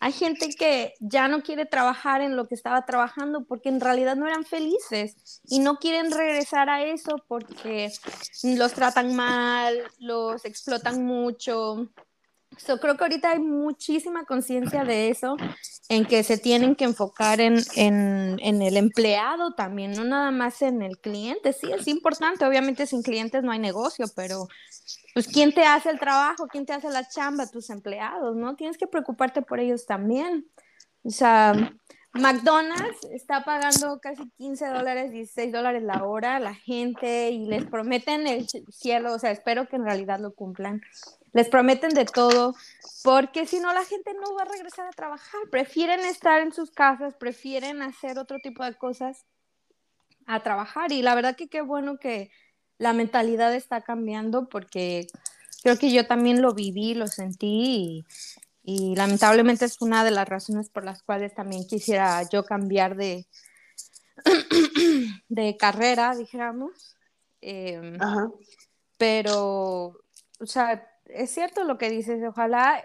Hay 0.00 0.12
gente 0.12 0.48
que 0.50 0.94
ya 1.00 1.28
no 1.28 1.42
quiere 1.42 1.66
trabajar 1.66 2.20
en 2.20 2.36
lo 2.36 2.46
que 2.46 2.54
estaba 2.54 2.84
trabajando 2.84 3.44
porque 3.44 3.68
en 3.68 3.80
realidad 3.80 4.16
no 4.16 4.26
eran 4.26 4.44
felices 4.44 5.40
y 5.48 5.58
no 5.58 5.76
quieren 5.76 6.10
regresar 6.10 6.68
a 6.68 6.84
eso 6.84 7.16
porque 7.28 7.90
los 8.42 8.72
tratan 8.72 9.14
mal, 9.16 9.82
los 9.98 10.44
explotan 10.44 11.04
mucho, 11.04 11.88
So, 12.58 12.80
creo 12.80 12.96
que 12.96 13.04
ahorita 13.04 13.32
hay 13.32 13.38
muchísima 13.38 14.24
conciencia 14.24 14.84
de 14.84 15.10
eso, 15.10 15.36
en 15.88 16.06
que 16.06 16.22
se 16.22 16.38
tienen 16.38 16.74
que 16.74 16.84
enfocar 16.84 17.40
en, 17.40 17.58
en, 17.74 18.38
en, 18.40 18.62
el 18.62 18.78
empleado 18.78 19.52
también, 19.52 19.92
no 19.92 20.04
nada 20.04 20.30
más 20.30 20.62
en 20.62 20.80
el 20.80 20.98
cliente. 20.98 21.52
Sí, 21.52 21.70
es 21.70 21.86
importante, 21.86 22.46
obviamente 22.46 22.86
sin 22.86 23.02
clientes 23.02 23.42
no 23.42 23.52
hay 23.52 23.58
negocio, 23.58 24.06
pero 24.14 24.48
pues 25.16 25.28
¿quién 25.28 25.54
te 25.54 25.64
hace 25.64 25.88
el 25.88 25.98
trabajo? 25.98 26.46
¿Quién 26.46 26.66
te 26.66 26.74
hace 26.74 26.90
la 26.90 27.08
chamba? 27.08 27.46
Tus 27.46 27.70
empleados, 27.70 28.36
¿no? 28.36 28.54
Tienes 28.54 28.76
que 28.76 28.86
preocuparte 28.86 29.40
por 29.40 29.60
ellos 29.60 29.86
también. 29.86 30.46
O 31.04 31.08
sea, 31.08 31.54
McDonald's 32.12 33.02
está 33.10 33.42
pagando 33.42 33.98
casi 33.98 34.28
15 34.36 34.66
dólares, 34.66 35.12
16 35.12 35.52
dólares 35.52 35.84
la 35.84 36.04
hora 36.04 36.36
a 36.36 36.40
la 36.40 36.52
gente 36.52 37.30
y 37.30 37.46
les 37.46 37.64
prometen 37.64 38.26
el 38.26 38.46
cielo, 38.68 39.14
o 39.14 39.18
sea, 39.18 39.30
espero 39.30 39.66
que 39.66 39.76
en 39.76 39.86
realidad 39.86 40.20
lo 40.20 40.34
cumplan 40.34 40.82
les 41.32 41.48
prometen 41.48 41.94
de 41.94 42.04
todo, 42.04 42.54
porque 43.02 43.46
si 43.46 43.58
no 43.58 43.72
la 43.72 43.84
gente 43.84 44.12
no 44.12 44.34
va 44.34 44.42
a 44.42 44.52
regresar 44.52 44.86
a 44.86 44.90
trabajar, 44.90 45.40
prefieren 45.50 46.00
estar 46.00 46.42
en 46.42 46.52
sus 46.52 46.70
casas, 46.70 47.14
prefieren 47.14 47.80
hacer 47.80 48.18
otro 48.18 48.38
tipo 48.38 48.64
de 48.64 48.74
cosas 48.74 49.24
a 50.26 50.42
trabajar 50.42 50.92
y 50.92 51.00
la 51.00 51.14
verdad 51.14 51.36
que 51.36 51.48
qué 51.48 51.62
bueno 51.62 51.98
que 51.98 52.30
la 52.78 52.92
mentalidad 52.92 53.54
está 53.54 53.82
cambiando 53.82 54.48
porque 54.48 55.06
creo 55.62 55.78
que 55.78 55.92
yo 55.92 56.06
también 56.06 56.42
lo 56.42 56.54
viví, 56.54 56.94
lo 56.94 57.06
sentí 57.06 58.04
y, 58.62 58.94
lamentablemente 58.96 59.64
es 59.64 59.80
una 59.80 60.04
de 60.04 60.10
las 60.10 60.28
razones 60.28 60.70
por 60.70 60.84
las 60.84 61.02
cuales 61.02 61.34
también 61.34 61.66
quisiera 61.66 62.22
yo 62.28 62.44
cambiar 62.44 62.96
de, 62.96 63.26
de 65.28 65.56
carrera, 65.56 66.16
dijéramos. 66.16 66.96
Em, 67.40 67.96
pero, 68.98 70.00
o 70.40 70.46
sea, 70.46 70.84
es 71.04 71.30
cierto 71.30 71.62
lo 71.62 71.78
que 71.78 71.90
dices, 71.90 72.20
ojalá 72.26 72.84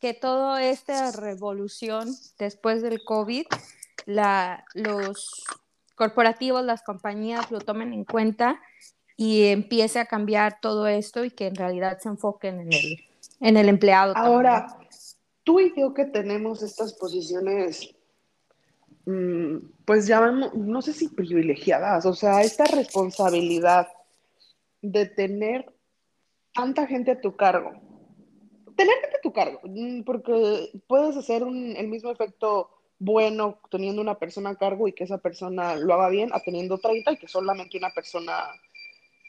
que 0.00 0.14
toda 0.14 0.62
esta 0.62 1.10
revolución 1.10 2.08
después 2.38 2.82
del 2.82 3.02
COVID, 3.02 3.46
la, 4.04 4.64
los 4.74 5.44
corporativos, 5.96 6.64
las 6.64 6.82
compañías 6.82 7.50
lo 7.50 7.60
tomen 7.60 7.92
en 7.92 8.04
cuenta 8.04 8.60
y 9.16 9.44
empiece 9.44 9.98
a 9.98 10.06
cambiar 10.06 10.60
todo 10.60 10.86
esto 10.86 11.24
y 11.24 11.30
que 11.30 11.46
en 11.46 11.54
realidad 11.54 11.98
se 12.00 12.08
enfoquen 12.08 12.60
en 12.60 12.72
el, 12.72 13.04
en 13.40 13.56
el 13.56 13.68
empleado. 13.68 14.14
Ahora, 14.16 14.78
tú 15.42 15.60
y 15.60 15.72
yo 15.76 15.94
que 15.94 16.04
tenemos 16.04 16.62
estas 16.62 16.92
posiciones, 16.94 17.94
mm, 19.06 19.56
pues 19.84 20.06
ya 20.06 20.20
no 20.30 20.82
sé 20.82 20.92
si 20.92 21.08
privilegiadas, 21.08 22.04
o 22.04 22.12
sea, 22.12 22.42
esta 22.42 22.64
responsabilidad 22.64 23.88
de 24.82 25.06
tener 25.06 25.72
tanta 26.52 26.86
gente 26.86 27.12
a 27.12 27.20
tu 27.20 27.36
cargo. 27.36 27.72
Tener 28.76 28.94
gente 29.00 29.16
a 29.16 29.22
tu 29.22 29.32
cargo, 29.32 29.60
mm, 29.64 30.02
porque 30.02 30.70
puedes 30.86 31.16
hacer 31.16 31.42
el 31.42 31.88
mismo 31.88 32.10
efecto 32.10 32.70
bueno 32.98 33.58
teniendo 33.70 34.00
una 34.00 34.18
persona 34.18 34.50
a 34.50 34.56
cargo 34.56 34.88
y 34.88 34.92
que 34.92 35.04
esa 35.04 35.18
persona 35.18 35.76
lo 35.76 35.94
haga 35.94 36.08
bien 36.08 36.30
a 36.32 36.40
teniendo 36.40 36.78
30 36.78 37.12
y 37.12 37.16
que 37.18 37.28
solamente 37.28 37.76
una 37.76 37.90
persona 37.90 38.48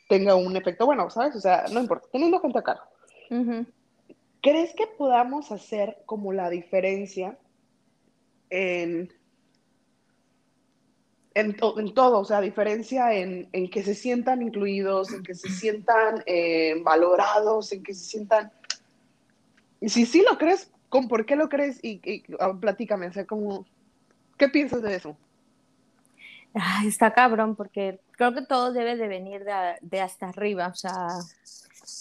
tenga 0.07 0.35
un 0.35 0.55
efecto 0.55 0.85
bueno, 0.85 1.09
¿sabes? 1.09 1.35
O 1.35 1.39
sea, 1.39 1.65
no 1.71 1.79
importa, 1.79 2.07
teniendo 2.11 2.39
gente 2.39 2.59
a 2.59 2.63
cargo. 2.63 2.83
¿Crees 4.41 4.73
que 4.75 4.87
podamos 4.87 5.51
hacer 5.51 5.97
como 6.05 6.31
la 6.31 6.49
diferencia 6.49 7.37
en 8.49 9.11
en, 11.37 11.93
todo, 11.93 12.19
o 12.19 12.25
sea, 12.25 12.41
diferencia 12.41 13.13
en, 13.13 13.47
que 13.69 13.83
se 13.83 13.93
sientan 13.93 14.41
incluidos, 14.41 15.13
en 15.13 15.21
que 15.21 15.35
se 15.35 15.49
sientan 15.49 16.23
eh, 16.25 16.81
valorados, 16.83 17.71
en 17.71 17.83
que 17.83 17.93
se 17.93 18.05
sientan... 18.05 18.51
Y 19.79 19.89
si 19.89 20.07
sí 20.07 20.25
lo 20.27 20.39
crees, 20.39 20.71
¿con 20.89 21.07
por 21.07 21.27
qué 21.27 21.35
lo 21.35 21.47
crees? 21.47 21.79
Y, 21.83 22.23
ah, 22.39 22.57
platícame, 22.59 23.07
o 23.07 23.13
sea, 23.13 23.25
como, 23.25 23.67
¿qué 24.37 24.49
piensas 24.49 24.81
de 24.81 24.95
eso? 24.95 25.15
está 26.87 27.13
cabrón, 27.13 27.55
porque 27.55 27.99
creo 28.17 28.33
que 28.33 28.41
todo 28.41 28.73
debe 28.73 28.97
de 28.97 29.07
venir 29.07 29.45
de, 29.45 29.77
de 29.81 30.01
hasta 30.01 30.27
arriba, 30.27 30.67
o 30.67 30.75
sea, 30.75 31.07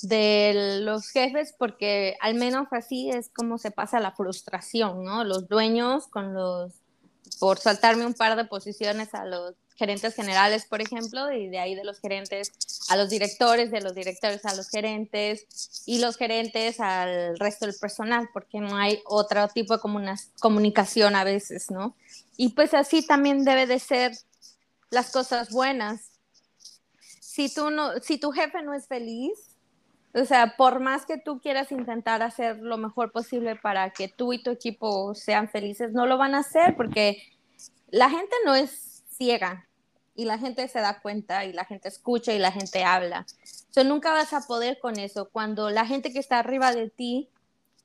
de 0.02 0.80
los 0.82 1.08
jefes, 1.10 1.54
porque 1.56 2.16
al 2.20 2.34
menos 2.34 2.66
así 2.72 3.10
es 3.10 3.28
como 3.28 3.58
se 3.58 3.70
pasa 3.70 4.00
la 4.00 4.12
frustración, 4.12 5.04
¿no? 5.04 5.22
Los 5.22 5.48
dueños 5.48 6.08
con 6.08 6.34
los 6.34 6.72
por 7.38 7.58
saltarme 7.58 8.06
un 8.06 8.14
par 8.14 8.36
de 8.36 8.44
posiciones 8.44 9.14
a 9.14 9.24
los 9.24 9.54
gerentes 9.76 10.14
generales, 10.14 10.64
por 10.64 10.80
ejemplo, 10.80 11.30
y 11.30 11.48
de 11.48 11.58
ahí 11.58 11.74
de 11.74 11.84
los 11.84 12.00
gerentes 12.00 12.50
a 12.88 12.96
los 12.96 13.10
directores, 13.10 13.70
de 13.70 13.82
los 13.82 13.94
directores 13.94 14.44
a 14.46 14.54
los 14.54 14.70
gerentes 14.70 15.82
y 15.84 15.98
los 15.98 16.16
gerentes 16.16 16.80
al 16.80 17.38
resto 17.38 17.66
del 17.66 17.74
personal, 17.78 18.30
porque 18.32 18.58
no 18.60 18.76
hay 18.76 19.00
otro 19.04 19.46
tipo 19.48 19.76
de 19.76 19.82
comunicación 20.40 21.14
a 21.14 21.24
veces, 21.24 21.70
¿no? 21.70 21.94
Y 22.38 22.50
pues 22.50 22.72
así 22.72 23.06
también 23.06 23.44
debe 23.44 23.66
de 23.66 23.78
ser 23.78 24.12
las 24.90 25.10
cosas 25.10 25.50
buenas. 25.50 26.20
Si, 27.20 27.52
tú 27.52 27.70
no, 27.70 27.98
si 28.00 28.18
tu 28.18 28.30
jefe 28.32 28.62
no 28.62 28.74
es 28.74 28.86
feliz, 28.86 29.56
o 30.14 30.24
sea, 30.24 30.56
por 30.56 30.80
más 30.80 31.04
que 31.04 31.18
tú 31.18 31.40
quieras 31.40 31.70
intentar 31.70 32.22
hacer 32.22 32.58
lo 32.58 32.78
mejor 32.78 33.12
posible 33.12 33.56
para 33.56 33.90
que 33.90 34.08
tú 34.08 34.32
y 34.32 34.42
tu 34.42 34.50
equipo 34.50 35.14
sean 35.14 35.48
felices, 35.48 35.92
no 35.92 36.06
lo 36.06 36.16
van 36.16 36.34
a 36.34 36.38
hacer 36.38 36.74
porque 36.76 37.22
la 37.90 38.08
gente 38.08 38.34
no 38.44 38.54
es 38.54 39.04
ciega 39.10 39.68
y 40.14 40.24
la 40.24 40.38
gente 40.38 40.66
se 40.68 40.80
da 40.80 41.00
cuenta 41.00 41.44
y 41.44 41.52
la 41.52 41.66
gente 41.66 41.88
escucha 41.88 42.32
y 42.32 42.38
la 42.38 42.50
gente 42.50 42.82
habla. 42.82 43.26
So, 43.70 43.84
nunca 43.84 44.12
vas 44.12 44.32
a 44.32 44.46
poder 44.46 44.78
con 44.80 44.98
eso 44.98 45.28
cuando 45.30 45.68
la 45.68 45.84
gente 45.84 46.12
que 46.12 46.18
está 46.18 46.38
arriba 46.38 46.72
de 46.72 46.88
ti 46.88 47.28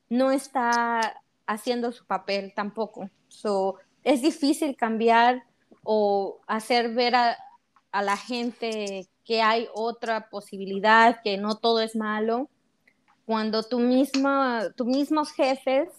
no 0.07 0.31
está 0.31 1.21
haciendo 1.45 1.91
su 1.91 2.05
papel 2.05 2.53
tampoco. 2.55 3.09
So, 3.27 3.75
es 4.03 4.21
difícil 4.21 4.77
cambiar 4.77 5.43
o 5.83 6.39
hacer 6.47 6.93
ver 6.93 7.15
a, 7.15 7.37
a 7.91 8.01
la 8.01 8.17
gente 8.17 9.07
que 9.25 9.41
hay 9.41 9.67
otra 9.73 10.29
posibilidad, 10.29 11.21
que 11.23 11.37
no 11.37 11.57
todo 11.57 11.81
es 11.81 11.95
malo, 11.95 12.49
cuando 13.25 13.63
tú 13.63 13.79
misma, 13.79 14.73
tus 14.75 14.87
mismos 14.87 15.31
jefes 15.31 15.89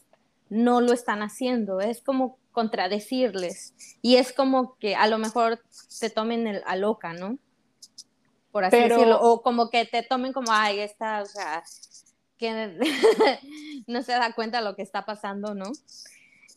no 0.48 0.80
lo 0.80 0.92
están 0.92 1.22
haciendo. 1.22 1.80
Es 1.80 2.02
como 2.02 2.38
contradecirles. 2.52 3.74
Y 4.02 4.16
es 4.16 4.32
como 4.32 4.76
que 4.76 4.94
a 4.94 5.06
lo 5.06 5.18
mejor 5.18 5.62
te 5.98 6.10
tomen 6.10 6.46
el, 6.46 6.62
a 6.66 6.76
loca, 6.76 7.14
¿no? 7.14 7.38
Por 8.50 8.64
así 8.64 8.76
decirlo. 8.76 9.18
O 9.22 9.42
como 9.42 9.70
que 9.70 9.86
te 9.86 10.02
tomen 10.02 10.32
como, 10.32 10.52
ay, 10.52 10.80
esta, 10.80 11.22
o 11.22 11.26
sea, 11.26 11.62
que 12.36 12.78
no 13.86 14.02
se 14.02 14.12
da 14.12 14.34
cuenta 14.34 14.58
de 14.58 14.64
lo 14.64 14.76
que 14.76 14.82
está 14.82 15.06
pasando, 15.06 15.54
¿no? 15.54 15.72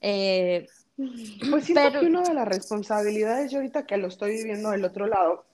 Eh, 0.01 0.67
pues 0.97 1.65
siento 1.65 1.99
que 1.99 2.05
una 2.05 2.21
de 2.21 2.33
las 2.33 2.47
responsabilidades, 2.47 3.51
yo 3.51 3.57
ahorita 3.57 3.85
que 3.85 3.97
lo 3.97 4.07
estoy 4.07 4.37
viviendo 4.37 4.71
del 4.71 4.85
otro 4.85 5.07
lado, 5.07 5.45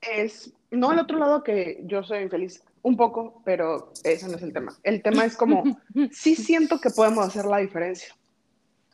es, 0.00 0.52
no 0.70 0.90
al 0.90 0.98
otro 0.98 1.18
lado 1.18 1.42
que 1.42 1.80
yo 1.84 2.02
soy 2.02 2.22
infeliz, 2.22 2.62
un 2.82 2.96
poco, 2.96 3.42
pero 3.44 3.92
ese 4.02 4.28
no 4.28 4.36
es 4.36 4.42
el 4.42 4.52
tema. 4.52 4.76
El 4.82 5.02
tema 5.02 5.24
es 5.24 5.36
como, 5.36 5.62
sí 6.10 6.34
siento 6.34 6.80
que 6.80 6.90
podemos 6.90 7.26
hacer 7.26 7.44
la 7.44 7.58
diferencia. 7.58 8.14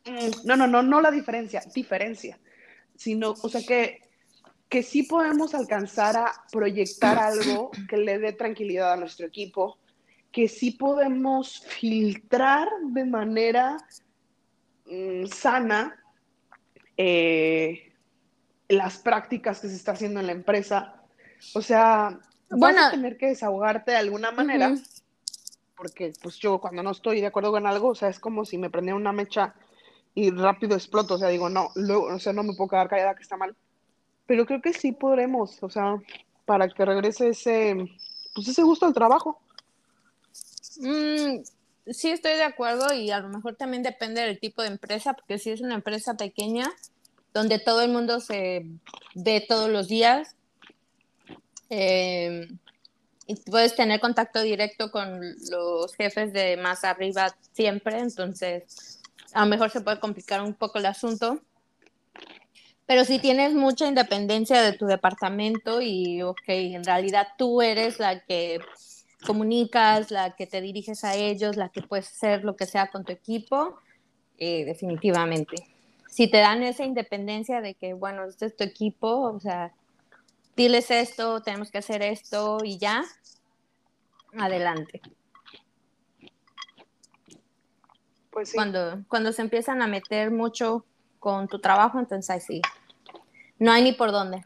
Mm, 0.05 0.45
no, 0.45 0.55
no, 0.55 0.67
no, 0.67 0.83
no 0.83 1.01
la 1.01 1.11
diferencia, 1.11 1.61
diferencia, 1.73 2.39
sino, 2.95 3.31
o 3.41 3.49
sea, 3.49 3.61
que, 3.61 4.01
que 4.69 4.83
sí 4.83 5.03
podemos 5.03 5.55
alcanzar 5.55 6.17
a 6.17 6.31
proyectar 6.51 7.17
algo 7.17 7.71
que 7.89 7.97
le 7.97 8.19
dé 8.19 8.33
tranquilidad 8.33 8.93
a 8.93 8.97
nuestro 8.97 9.25
equipo, 9.25 9.79
que 10.31 10.47
sí 10.47 10.71
podemos 10.71 11.65
filtrar 11.65 12.69
de 12.91 13.05
manera 13.05 13.77
mm, 14.89 15.27
sana 15.27 16.03
eh, 16.97 17.93
las 18.67 18.97
prácticas 18.97 19.59
que 19.59 19.69
se 19.69 19.75
está 19.75 19.93
haciendo 19.93 20.19
en 20.19 20.27
la 20.27 20.33
empresa. 20.33 21.01
O 21.53 21.61
sea, 21.61 22.19
vas 22.49 22.77
a 22.77 22.91
tener 22.91 23.17
que 23.17 23.27
desahogarte 23.27 23.91
de 23.91 23.97
alguna 23.97 24.31
manera, 24.31 24.75
porque 25.75 26.13
pues 26.21 26.37
yo 26.37 26.59
cuando 26.59 26.83
no 26.83 26.91
estoy 26.91 27.21
de 27.21 27.27
acuerdo 27.27 27.51
con 27.51 27.65
algo, 27.65 27.89
o 27.89 27.95
sea, 27.95 28.09
es 28.09 28.19
como 28.19 28.45
si 28.45 28.57
me 28.57 28.69
prendiera 28.69 28.97
una 28.97 29.13
mecha 29.13 29.55
y 30.13 30.31
rápido 30.31 30.75
exploto, 30.75 31.15
o 31.15 31.17
sea, 31.17 31.29
digo, 31.29 31.49
no, 31.49 31.69
luego, 31.75 32.05
o 32.07 32.19
sea, 32.19 32.33
no 32.33 32.43
me 32.43 32.53
puedo 32.53 32.69
quedar 32.69 32.89
callada 32.89 33.15
que 33.15 33.23
está 33.23 33.37
mal. 33.37 33.55
Pero 34.25 34.45
creo 34.45 34.61
que 34.61 34.73
sí 34.73 34.91
podremos, 34.91 35.63
o 35.63 35.69
sea, 35.69 35.95
para 36.45 36.67
que 36.67 36.85
regrese 36.85 37.29
ese, 37.29 37.75
pues 38.35 38.47
ese 38.47 38.63
gusto 38.63 38.85
al 38.85 38.93
trabajo. 38.93 39.39
Mm, 40.79 41.41
sí, 41.91 42.09
estoy 42.09 42.33
de 42.33 42.43
acuerdo 42.43 42.93
y 42.93 43.11
a 43.11 43.19
lo 43.19 43.29
mejor 43.29 43.55
también 43.55 43.83
depende 43.83 44.21
del 44.21 44.39
tipo 44.39 44.61
de 44.61 44.69
empresa, 44.69 45.13
porque 45.13 45.37
si 45.37 45.51
es 45.51 45.61
una 45.61 45.75
empresa 45.75 46.15
pequeña, 46.15 46.69
donde 47.33 47.59
todo 47.59 47.81
el 47.81 47.91
mundo 47.91 48.19
se 48.19 48.65
ve 49.15 49.45
todos 49.47 49.69
los 49.69 49.87
días, 49.87 50.35
eh, 51.69 52.47
y 53.27 53.35
puedes 53.35 53.75
tener 53.75 53.99
contacto 53.99 54.41
directo 54.41 54.89
con 54.91 55.21
los 55.51 55.93
jefes 55.95 56.33
de 56.33 56.57
más 56.57 56.83
arriba 56.83 57.35
siempre, 57.51 57.99
entonces 57.99 59.01
a 59.33 59.41
lo 59.41 59.47
mejor 59.47 59.69
se 59.69 59.81
puede 59.81 59.99
complicar 59.99 60.41
un 60.41 60.55
poco 60.55 60.79
el 60.79 60.87
asunto. 60.87 61.39
Pero 62.87 63.05
si 63.05 63.19
tienes 63.19 63.53
mucha 63.53 63.87
independencia 63.87 64.63
de 64.63 64.73
tu 64.73 64.87
departamento 64.87 65.79
y, 65.79 66.23
ok, 66.23 66.41
en 66.47 66.83
realidad 66.83 67.27
tú 67.37 67.61
eres 67.61 67.99
la 67.99 68.19
que 68.21 68.59
comunicas, 69.25 70.11
la 70.11 70.35
que 70.35 70.47
te 70.47 70.61
diriges 70.61 71.03
a 71.03 71.15
ellos, 71.15 71.57
la 71.57 71.69
que 71.69 71.81
puedes 71.81 72.07
hacer 72.07 72.43
lo 72.43 72.55
que 72.55 72.65
sea 72.65 72.89
con 72.89 73.03
tu 73.03 73.11
equipo, 73.11 73.79
eh, 74.37 74.65
definitivamente. 74.65 75.55
Si 76.09 76.29
te 76.29 76.37
dan 76.37 76.63
esa 76.63 76.83
independencia 76.83 77.61
de 77.61 77.75
que, 77.75 77.93
bueno, 77.93 78.25
este 78.25 78.45
es 78.47 78.55
tu 78.55 78.63
equipo, 78.63 79.21
o 79.21 79.39
sea, 79.39 79.73
diles 80.55 80.89
esto, 80.91 81.41
tenemos 81.41 81.71
que 81.71 81.77
hacer 81.77 82.01
esto 82.01 82.59
y 82.63 82.77
ya, 82.77 83.03
adelante. 84.37 85.01
Pues 88.31 88.53
cuando, 88.53 89.03
cuando 89.07 89.33
se 89.33 89.41
empiezan 89.41 89.81
a 89.81 89.87
meter 89.87 90.31
mucho 90.31 90.85
con 91.19 91.47
tu 91.47 91.59
trabajo, 91.59 91.99
entonces 91.99 92.29
ahí 92.29 92.41
sí. 92.41 92.61
No 93.57 93.71
hay 93.71 93.83
ni 93.83 93.91
por 93.91 94.11
dónde. 94.11 94.45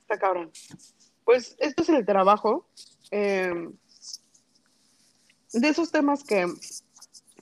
Está 0.00 0.18
cabrón. 0.18 0.50
Pues 1.24 1.56
esto 1.58 1.82
es 1.82 1.88
el 1.88 2.04
trabajo. 2.04 2.66
Em, 3.10 3.72
de 5.52 5.68
esos 5.68 5.90
temas 5.90 6.24
que 6.24 6.46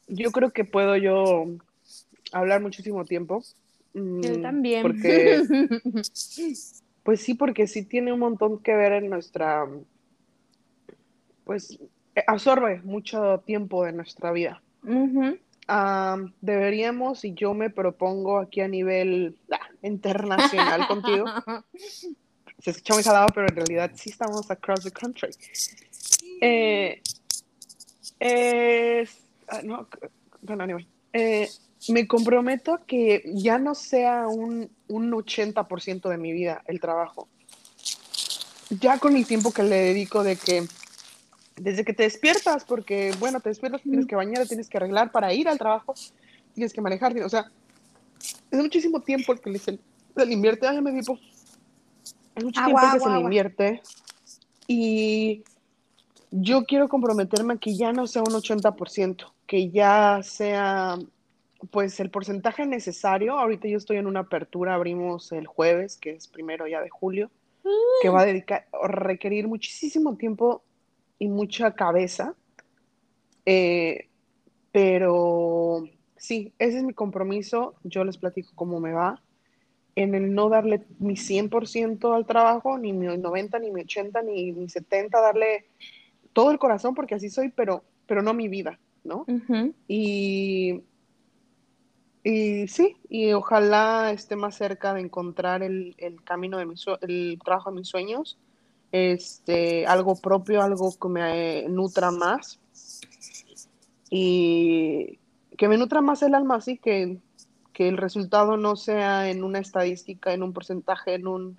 yo 0.09 0.31
creo 0.33 0.53
que 0.53 0.65
puedo 0.65 0.97
yo 0.97 1.47
hablar 2.33 2.61
muchísimo 2.61 3.05
tiempo. 3.05 3.43
Yo 3.95 4.03
mm, 4.03 4.43
también. 4.43 4.83
Porque, 4.83 5.43
pues 7.03 7.21
sí, 7.21 7.35
porque 7.35 7.67
sí 7.67 7.85
tiene 7.85 8.13
un 8.13 8.21
montón 8.21 8.59
que 8.59 8.75
ver 8.75 8.93
en 8.93 9.11
nuestra, 9.11 9.67
pues 11.45 11.79
absorbe 12.27 12.81
mucho 12.83 13.43
tiempo 13.45 13.85
de 13.85 13.93
nuestra 13.93 14.33
vida. 14.33 14.63
deberíamos, 16.41 17.25
y 17.25 17.35
yo 17.35 17.55
me 17.55 17.71
propongo 17.71 18.39
aquí 18.39 18.61
a 18.61 18.69
nivel 18.69 19.37
ah, 19.51 19.61
internacional 19.83 20.87
contigo, 20.87 21.25
se 22.63 22.71
escucha 22.71 22.95
muy 22.95 23.03
jalado, 23.03 23.27
pero 23.35 23.49
en 23.49 23.57
realidad 23.57 23.91
sí 23.95 24.11
estamos 24.11 24.51
across 24.51 24.85
the 24.85 24.91
country. 24.91 25.31
Eh, 26.41 27.03
ah, 29.49 29.61
no, 29.65 29.89
bueno, 30.43 30.65
anyway. 30.65 30.87
Eh, 31.13 31.49
me 31.89 32.07
comprometo 32.07 32.75
a 32.75 32.87
que 32.87 33.23
ya 33.35 33.59
no 33.59 33.75
sea 33.75 34.29
un, 34.29 34.71
un 34.89 35.11
80% 35.11 36.09
de 36.09 36.17
mi 36.17 36.33
vida 36.33 36.63
el 36.67 36.81
trabajo. 36.81 37.29
Ya 38.71 38.99
con 38.99 39.17
el 39.17 39.27
tiempo 39.27 39.53
que 39.53 39.65
le 39.65 39.77
dedico 39.77 40.23
de 40.23 40.37
que 40.37 40.65
desde 41.57 41.85
que 41.85 41.93
te 41.93 42.05
despiertas, 42.05 42.65
porque 42.65 43.13
bueno, 43.19 43.41
te 43.41 43.49
despiertas, 43.49 43.83
tienes 43.83 44.07
que 44.07 44.15
bañar, 44.15 44.47
tienes 44.47 44.69
que 44.69 44.77
arreglar 44.77 45.11
para 45.11 45.35
ir 45.35 45.49
al 45.49 45.59
trabajo, 45.59 45.95
tienes 46.55 46.73
que 46.73 46.81
manejar, 46.81 47.17
o 47.19 47.29
sea, 47.29 47.51
es 48.51 48.59
muchísimo 48.59 49.01
tiempo 49.01 49.33
el 49.33 49.41
que 49.41 49.59
se, 49.59 49.79
le 50.17 50.33
invierte, 50.33 50.67
ay, 50.67 50.81
me 50.81 50.93
tipo, 50.93 51.19
es 52.35 52.45
mucho 52.45 52.65
tiempo 52.65 52.81
que 52.93 53.01
se 53.01 53.11
le 53.11 53.21
invierte. 53.21 53.83
Y 54.67 55.45
yo 56.31 56.65
quiero 56.65 56.89
comprometerme 56.89 57.55
a 57.55 57.57
que 57.59 57.77
ya 57.77 57.93
no 57.93 58.07
sea 58.07 58.23
un 58.23 58.33
80%, 58.33 59.33
que 59.47 59.71
ya 59.71 60.21
sea 60.23 60.99
pues 61.71 62.01
el 62.01 62.11
porcentaje 62.11 62.67
necesario, 62.67 63.39
ahorita 63.39 63.69
yo 63.69 63.77
estoy 63.77 63.99
en 63.99 64.07
una 64.07 64.21
apertura, 64.21 64.75
abrimos 64.75 65.31
el 65.33 65.47
jueves, 65.47 65.97
que 65.97 66.11
es 66.11 66.27
primero 66.27 66.67
ya 66.67 66.81
de 66.81 66.91
julio, 66.91 67.31
que 68.01 68.09
va 68.09 68.23
a 68.23 68.27
dedicar, 68.27 68.67
requerir 68.83 69.47
muchísimo 69.47 70.17
tiempo 70.17 70.65
y 71.19 71.29
mucha 71.29 71.73
cabeza, 71.75 72.35
eh, 73.47 74.09
pero 74.73 75.85
sí, 76.17 76.53
ese 76.59 76.79
es 76.79 76.85
mi 76.85 76.95
compromiso, 76.95 77.75
yo 77.85 78.05
les 78.05 78.19
platico 78.19 78.51
cómo 78.57 78.81
me 78.81 78.93
va, 78.93 79.23
en 79.95 80.15
el 80.15 80.35
no 80.35 80.49
darle 80.49 80.83
mi 80.99 81.15
100% 81.15 82.15
al 82.15 82.27
trabajo, 82.27 82.79
ni 82.79 82.93
mi 82.93 83.07
90, 83.17 83.59
ni 83.59 83.71
mi 83.71 83.83
80, 83.83 84.23
ni 84.23 84.53
mi 84.53 84.69
70, 84.69 85.21
darle 85.21 85.67
todo 86.33 86.51
el 86.51 86.59
corazón, 86.59 86.95
porque 86.95 87.15
así 87.15 87.29
soy, 87.29 87.51
pero, 87.51 87.85
pero 88.07 88.23
no 88.23 88.33
mi 88.33 88.49
vida, 88.49 88.79
¿no? 89.05 89.27
Y 89.89 90.83
y 92.25 92.69
sí, 92.69 92.97
y 93.09 93.33
ojalá 93.33 94.13
esté 94.13 94.37
más 94.37 94.55
cerca 94.55 94.95
de 94.95 95.01
encontrar 95.01 95.63
el, 95.63 95.97
camino 96.25 96.59
de 96.59 96.67
mi 96.67 96.75
el 97.01 97.39
trabajo 97.45 97.71
de 97.71 97.77
mis 97.81 97.89
sueños, 97.89 98.39
este, 98.93 99.87
algo 99.87 100.15
propio, 100.15 100.63
algo 100.63 100.95
que 100.97 101.09
me 101.09 101.69
nutra 101.69 102.13
más 102.13 102.61
y 104.09 105.19
que 105.57 105.69
me 105.69 105.79
nutra 105.79 106.01
más 106.01 106.23
el 106.23 106.35
alma, 106.35 106.57
así 106.57 106.79
que, 106.79 107.19
que 107.73 107.89
el 107.89 107.97
resultado 107.97 108.57
no 108.57 108.77
sea 108.77 109.31
en 109.31 109.45
una 109.45 109.59
estadística, 109.59 110.33
en 110.33 110.43
un 110.43 110.53
porcentaje, 110.53 111.15
en 111.15 111.27
un, 111.27 111.59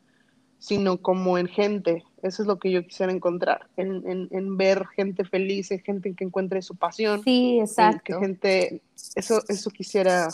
sino 0.59 0.97
como 0.97 1.37
en 1.37 1.47
gente. 1.47 2.05
Eso 2.21 2.41
es 2.41 2.47
lo 2.47 2.57
que 2.57 2.71
yo 2.71 2.85
quisiera 2.85 3.11
encontrar, 3.11 3.67
en, 3.75 4.57
ver 4.57 4.85
gente 4.95 5.25
feliz, 5.25 5.71
en 5.71 5.81
gente 5.81 6.13
que 6.13 6.23
encuentre 6.23 6.61
su 6.61 6.75
pasión. 6.75 7.21
Sí, 7.23 7.59
exacto. 7.59 8.01
Que 8.05 8.19
gente, 8.19 8.81
eso, 9.15 9.41
eso 9.49 9.69
quisiera, 9.71 10.29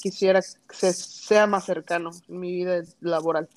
quisiera 0.00 0.40
que 0.40 0.92
sea 0.92 1.48
más 1.48 1.64
cercano 1.64 2.10
en 2.28 2.38
mi 2.40 2.52
vida 2.52 2.82
laboral. 3.00 3.48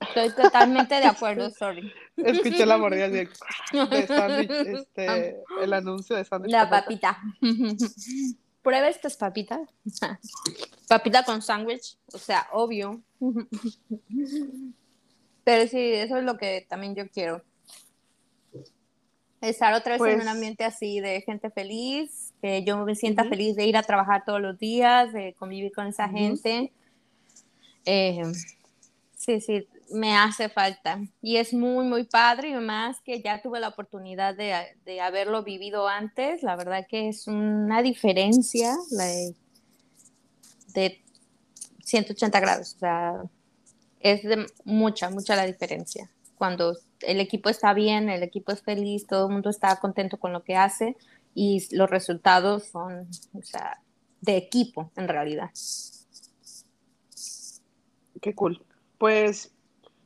Estoy 0.00 0.30
totalmente 0.30 0.94
de 0.94 1.06
acuerdo, 1.06 1.50
sorry. 1.58 1.92
Escuché 2.16 2.64
la 2.64 2.78
mordida 2.78 3.10
de, 3.10 3.28
de 3.72 4.72
este, 4.78 5.36
el 5.60 5.72
anuncio 5.74 6.16
de 6.16 6.24
sándwich. 6.24 6.52
La 6.52 6.70
papita. 6.70 7.18
Prueba 8.66 8.88
estas 8.88 9.16
papitas. 9.16 9.60
Papita 10.88 11.22
con 11.22 11.40
sándwich, 11.40 11.96
o 12.12 12.18
sea, 12.18 12.48
obvio. 12.50 13.00
Pero 15.44 15.68
sí, 15.68 15.78
eso 15.92 16.16
es 16.16 16.24
lo 16.24 16.36
que 16.36 16.66
también 16.68 16.96
yo 16.96 17.08
quiero. 17.08 17.44
Estar 19.40 19.72
otra 19.72 19.92
vez 19.92 20.02
en 20.02 20.08
un 20.08 20.16
pues 20.16 20.26
ambiente 20.26 20.64
así 20.64 20.98
de 20.98 21.20
gente 21.20 21.48
feliz, 21.50 22.34
que 22.42 22.64
yo 22.64 22.84
me 22.84 22.96
sienta 22.96 23.22
feliz 23.26 23.54
de 23.54 23.66
ir 23.66 23.76
a 23.76 23.84
trabajar 23.84 24.24
todos 24.26 24.40
los 24.40 24.58
días, 24.58 25.12
de 25.12 25.34
convivir 25.34 25.70
con 25.70 25.86
esa 25.86 26.08
gente. 26.08 26.72
Eh, 27.84 28.20
sí, 29.26 29.40
sí, 29.40 29.68
me 29.92 30.16
hace 30.16 30.48
falta. 30.48 31.00
Y 31.20 31.36
es 31.36 31.52
muy, 31.52 31.84
muy 31.84 32.04
padre, 32.04 32.50
y 32.50 32.54
más 32.54 33.00
que 33.00 33.20
ya 33.20 33.42
tuve 33.42 33.60
la 33.60 33.68
oportunidad 33.68 34.34
de, 34.36 34.54
de 34.84 35.00
haberlo 35.00 35.42
vivido 35.42 35.88
antes. 35.88 36.42
La 36.42 36.56
verdad 36.56 36.86
que 36.88 37.08
es 37.08 37.26
una 37.26 37.82
diferencia 37.82 38.74
de 38.90 39.36
180 41.84 42.40
grados. 42.40 42.74
O 42.76 42.78
sea, 42.78 43.22
es 44.00 44.22
de 44.22 44.46
mucha, 44.64 45.10
mucha 45.10 45.36
la 45.36 45.46
diferencia. 45.46 46.10
Cuando 46.36 46.76
el 47.00 47.20
equipo 47.20 47.48
está 47.48 47.72
bien, 47.74 48.08
el 48.08 48.22
equipo 48.22 48.52
es 48.52 48.62
feliz, 48.62 49.06
todo 49.06 49.26
el 49.26 49.32
mundo 49.32 49.50
está 49.50 49.76
contento 49.76 50.18
con 50.18 50.32
lo 50.32 50.44
que 50.44 50.56
hace 50.56 50.96
y 51.34 51.66
los 51.74 51.90
resultados 51.90 52.68
son, 52.68 53.08
o 53.32 53.42
sea, 53.42 53.82
de 54.20 54.36
equipo 54.36 54.90
en 54.96 55.08
realidad. 55.08 55.50
Qué 58.20 58.34
cool. 58.34 58.65
Pues 58.98 59.52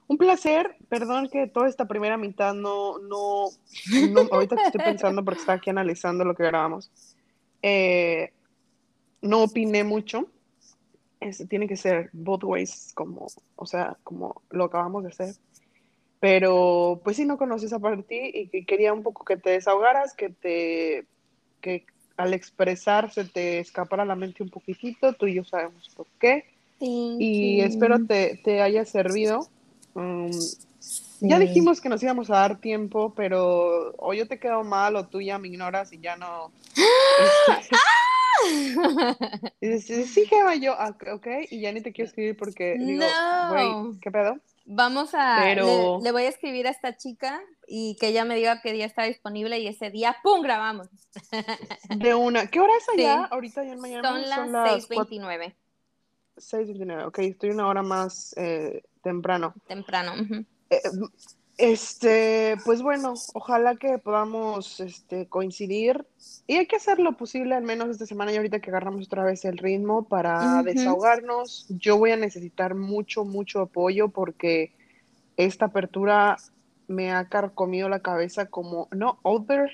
un 0.09 0.19
placer, 0.19 0.77
perdón 0.89 1.29
que 1.29 1.47
toda 1.47 1.69
esta 1.69 1.87
primera 1.87 2.17
mitad 2.17 2.53
no, 2.53 2.99
no, 2.99 3.45
ahorita 4.33 4.57
que 4.57 4.63
estoy 4.63 4.81
pensando 4.83 5.25
porque 5.25 5.41
estaba 5.41 5.59
aquí 5.59 5.71
analizando 5.71 6.25
lo 6.25 6.35
que 6.35 6.43
grabamos, 6.43 6.91
eh, 7.63 8.33
no 9.23 9.45
opiné 9.45 9.85
mucho, 9.85 10.29
tiene 11.49 11.69
que 11.69 11.77
ser 11.77 12.11
both 12.13 12.45
ways, 12.45 12.93
como, 12.95 13.29
o 13.57 13.67
sea, 13.67 13.97
como 14.03 14.43
lo 14.51 14.65
acabamos 14.65 15.05
de 15.05 15.11
hacer. 15.11 15.35
Pero 16.19 17.01
pues 17.05 17.17
sí, 17.17 17.25
no 17.25 17.39
conoces 17.39 17.73
a 17.73 17.79
ti 18.03 18.31
y 18.35 18.49
que 18.49 18.65
quería 18.65 18.93
un 18.93 19.03
poco 19.03 19.25
que 19.25 19.37
te 19.37 19.51
desahogaras, 19.51 20.15
que 20.15 20.31
te, 20.31 21.07
que 21.61 21.87
al 22.17 22.35
expresar 22.35 23.11
se 23.13 23.25
te 23.25 23.61
escapara 23.61 24.05
la 24.05 24.17
mente 24.17 24.43
un 24.43 24.51
poquitito, 24.51 25.13
tú 25.15 25.27
y 25.27 25.35
yo 25.35 25.45
sabemos 25.45 25.89
por 25.95 26.07
qué. 26.19 26.45
Y 26.81 27.61
espero 27.61 28.05
te, 28.07 28.41
te 28.43 28.63
haya 28.63 28.85
servido. 28.85 29.49
Um, 29.95 30.31
ya 31.21 31.39
dijimos 31.39 31.81
que 31.81 31.89
nos 31.89 32.03
íbamos 32.03 32.31
a 32.31 32.37
dar 32.37 32.61
tiempo, 32.61 33.13
pero 33.15 33.95
o 33.99 34.15
yo 34.15 34.27
te 34.27 34.39
quedo 34.39 34.65
mal 34.65 34.97
o 34.97 35.07
tú 35.07 35.21
ya 35.21 35.39
me 35.39 35.49
ignoras 35.49 35.93
y 35.93 36.01
ya 36.01 36.17
no. 36.17 36.51
Este, 39.61 40.07
sí, 40.07 40.27
que 40.27 40.61
yo, 40.61 40.75
ah, 40.79 40.97
ok, 41.13 41.27
y 41.51 41.61
ya 41.61 41.73
ni 41.73 41.81
te 41.83 41.93
quiero 41.93 42.09
escribir 42.09 42.37
porque 42.37 42.77
digo, 42.79 43.05
güey, 43.51 43.99
¿qué 44.01 44.11
pedo? 44.11 44.39
Vamos 44.65 45.15
a, 45.15 45.45
le, 45.55 46.13
voy 46.13 46.23
a 46.23 46.29
escribir 46.29 46.67
a 46.67 46.71
esta 46.71 46.97
chica 46.97 47.41
y 47.67 47.97
que 47.99 48.09
ella 48.09 48.25
me 48.25 48.37
diga 48.37 48.61
qué 48.63 48.73
día 48.73 48.87
está 48.87 49.03
disponible 49.03 49.59
y 49.59 49.67
ese 49.67 49.91
día, 49.91 50.17
¡pum!, 50.23 50.43
grabamos. 50.43 50.89
De 51.97 52.15
una. 52.15 52.47
¿Qué 52.47 52.61
hora 52.61 52.73
es 52.79 52.89
allá? 52.89 53.25
Ahorita 53.25 53.65
y 53.65 53.71
en 53.71 53.81
mañana. 53.81 54.09
Son 54.09 54.53
las, 54.53 54.89
6.29. 54.89 55.55
6.29, 56.41 57.07
ok, 57.07 57.19
estoy 57.21 57.51
una 57.51 57.67
hora 57.69 57.83
más 57.83 58.35
eh, 58.37 58.83
temprano. 59.03 59.55
Temprano. 59.67 60.13
Eh, 60.71 60.81
este, 61.61 62.57
pues 62.65 62.81
bueno, 62.81 63.13
ojalá 63.35 63.77
que 63.77 63.99
podamos 63.99 64.81
este, 64.81 65.27
coincidir 65.27 66.07
y 66.47 66.57
hay 66.57 66.67
que 66.67 66.77
hacer 66.77 66.99
lo 66.99 67.19
posible 67.19 67.55
al 67.55 67.65
menos 67.65 67.91
esta 67.91 68.07
semana 68.07 68.33
y 68.33 68.37
ahorita 68.37 68.61
que 68.61 68.71
agarramos 68.71 69.07
otra 69.07 69.25
vez 69.25 69.45
el 69.45 69.59
ritmo 69.59 70.09
para 70.09 70.63
desahogarnos. 70.63 71.67
Yo 71.69 71.99
voy 71.99 72.13
a 72.13 72.17
necesitar 72.17 72.75
mucho, 72.75 73.27
mucho 73.27 73.61
apoyo 73.61 74.09
porque 74.09 74.73
esta 75.37 75.67
apertura 75.67 76.39
me 76.89 77.13
ha 77.13 77.29
carcomido 77.29 77.91
la 77.91 78.01
cabeza 78.01 78.47
como, 78.47 78.89
no, 78.91 79.19
other, 79.23 79.71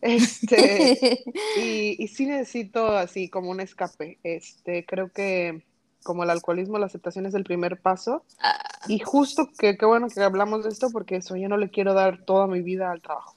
este, 0.00 1.22
y, 1.56 2.02
y 2.02 2.08
sí 2.08 2.26
necesito 2.26 2.96
así 2.96 3.28
como 3.28 3.50
un 3.50 3.60
escape. 3.60 4.18
Este, 4.24 4.84
creo 4.84 5.12
que 5.12 5.62
como 6.02 6.24
el 6.24 6.30
alcoholismo, 6.30 6.78
la 6.78 6.86
aceptación 6.86 7.26
es 7.26 7.34
el 7.34 7.44
primer 7.44 7.80
paso. 7.80 8.24
Ah. 8.40 8.58
Y 8.88 9.00
justo 9.00 9.48
que 9.58 9.76
qué 9.76 9.86
bueno 9.86 10.08
que 10.08 10.20
hablamos 10.22 10.64
de 10.64 10.70
esto 10.70 10.90
porque 10.90 11.16
eso, 11.16 11.36
yo 11.36 11.48
no 11.48 11.56
le 11.56 11.70
quiero 11.70 11.94
dar 11.94 12.24
toda 12.24 12.46
mi 12.46 12.62
vida 12.62 12.90
al 12.90 13.02
trabajo. 13.02 13.36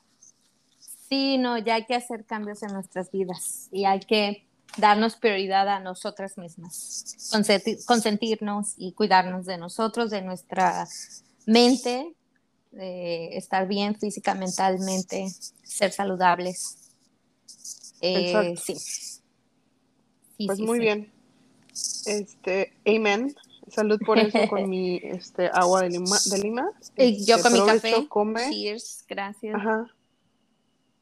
Sí, 1.10 1.38
no, 1.38 1.58
ya 1.58 1.76
hay 1.76 1.86
que 1.86 1.96
hacer 1.96 2.26
cambios 2.26 2.64
en 2.64 2.74
nuestras 2.74 3.12
vidas 3.12 3.68
y 3.72 3.86
hay 3.86 4.00
que 4.00 4.48
darnos 4.78 5.16
prioridad 5.16 5.70
a 5.70 5.80
nosotras 5.80 6.38
mismas, 6.38 7.30
consentirnos 7.86 8.74
y 8.78 8.94
cuidarnos 8.94 9.46
de 9.46 9.58
nosotros, 9.58 10.10
de 10.10 10.24
nuestra 10.24 10.88
mente, 11.46 12.16
de 12.72 13.38
estar 13.38 13.68
bien 13.68 13.96
física, 13.96 14.34
mentalmente, 14.34 15.28
ser 15.64 15.92
saludables. 15.92 16.78
Eh, 18.02 18.56
sí. 18.58 18.76
Pues 20.48 20.60
muy 20.60 20.80
bien. 20.80 21.13
Este, 22.06 22.74
amen. 22.86 23.36
Salud 23.68 24.00
por 24.06 24.20
eso 24.20 24.38
con 24.50 24.70
mi 24.70 24.98
este, 25.04 25.50
agua 25.54 25.82
de 25.82 25.90
lima. 25.90 26.18
De 26.30 26.38
lima. 26.40 26.72
Y 26.98 27.26
yo 27.26 27.42
con 27.42 27.54
mi 27.54 27.66
café. 27.66 28.08
Cheers, 28.52 29.06
gracias. 29.08 29.56
Ajá. 29.56 29.88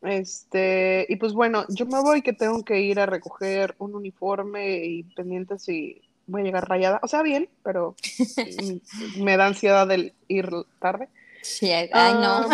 Este, 0.03 1.05
y 1.09 1.15
pues 1.17 1.33
bueno, 1.33 1.65
yo 1.69 1.85
me 1.85 2.01
voy 2.01 2.21
que 2.21 2.33
tengo 2.33 2.63
que 2.63 2.81
ir 2.81 2.99
a 2.99 3.05
recoger 3.05 3.75
un 3.77 3.93
uniforme 3.93 4.83
y 4.83 5.03
pendiente 5.03 5.59
si 5.59 6.01
voy 6.25 6.41
a 6.41 6.45
llegar 6.45 6.67
rayada. 6.67 6.99
O 7.03 7.07
sea, 7.07 7.21
bien, 7.21 7.49
pero 7.63 7.95
me 9.17 9.37
da 9.37 9.47
ansiedad 9.47 9.89
el 9.91 10.13
ir 10.27 10.49
tarde. 10.79 11.09
Sí, 11.41 11.71
ay, 11.71 12.13
no. 12.13 12.47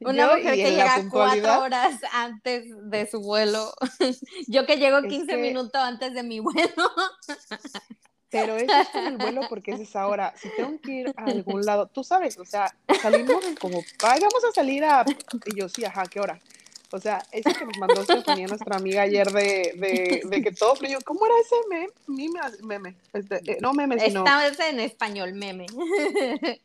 Una 0.00 0.28
mujer 0.28 0.54
que 0.54 0.70
llega 0.70 1.04
cuatro 1.10 1.60
horas 1.60 2.00
antes 2.12 2.64
de 2.90 3.06
su 3.06 3.20
vuelo. 3.20 3.72
Yo 4.48 4.64
que 4.64 4.76
llego 4.78 5.02
15 5.02 5.36
minutos 5.36 5.80
antes 5.80 6.14
de 6.14 6.22
mi 6.22 6.40
vuelo. 6.40 6.90
Pero 8.30 8.56
eso 8.56 8.72
es 8.72 8.94
el 8.94 9.18
vuelo 9.18 9.42
porque 9.48 9.72
es 9.72 9.80
esa 9.80 10.06
hora. 10.06 10.32
Si 10.36 10.48
tengo 10.56 10.80
que 10.80 10.92
ir 10.92 11.14
a 11.16 11.24
algún 11.24 11.62
lado, 11.62 11.88
tú 11.88 12.04
sabes, 12.04 12.38
o 12.38 12.44
sea, 12.44 12.72
salimos 13.02 13.44
como, 13.60 13.82
vamos 14.00 14.44
a 14.48 14.52
salir 14.54 14.84
a. 14.84 15.04
Y 15.46 15.58
yo, 15.58 15.68
sí, 15.68 15.84
ajá, 15.84 16.04
¿qué 16.06 16.20
hora? 16.20 16.38
O 16.92 16.98
sea, 16.98 17.22
eso 17.32 17.50
que 17.52 17.64
nos 17.64 17.76
mandó 17.78 18.00
Estefanía, 18.00 18.46
nuestra 18.46 18.76
amiga, 18.76 19.02
ayer 19.02 19.30
de, 19.30 19.72
de, 19.76 20.22
de 20.24 20.42
que 20.42 20.52
todo 20.52 20.76
fluyó. 20.76 20.98
¿Cómo 21.04 21.26
era 21.26 21.34
ese 21.40 21.56
meme? 21.68 22.52
meme. 22.62 22.96
Este, 23.12 23.52
eh, 23.52 23.58
no 23.60 23.72
meme, 23.72 23.98
sino. 23.98 24.20
Estaba 24.20 24.46
en 24.68 24.80
español, 24.80 25.34
meme. 25.34 25.66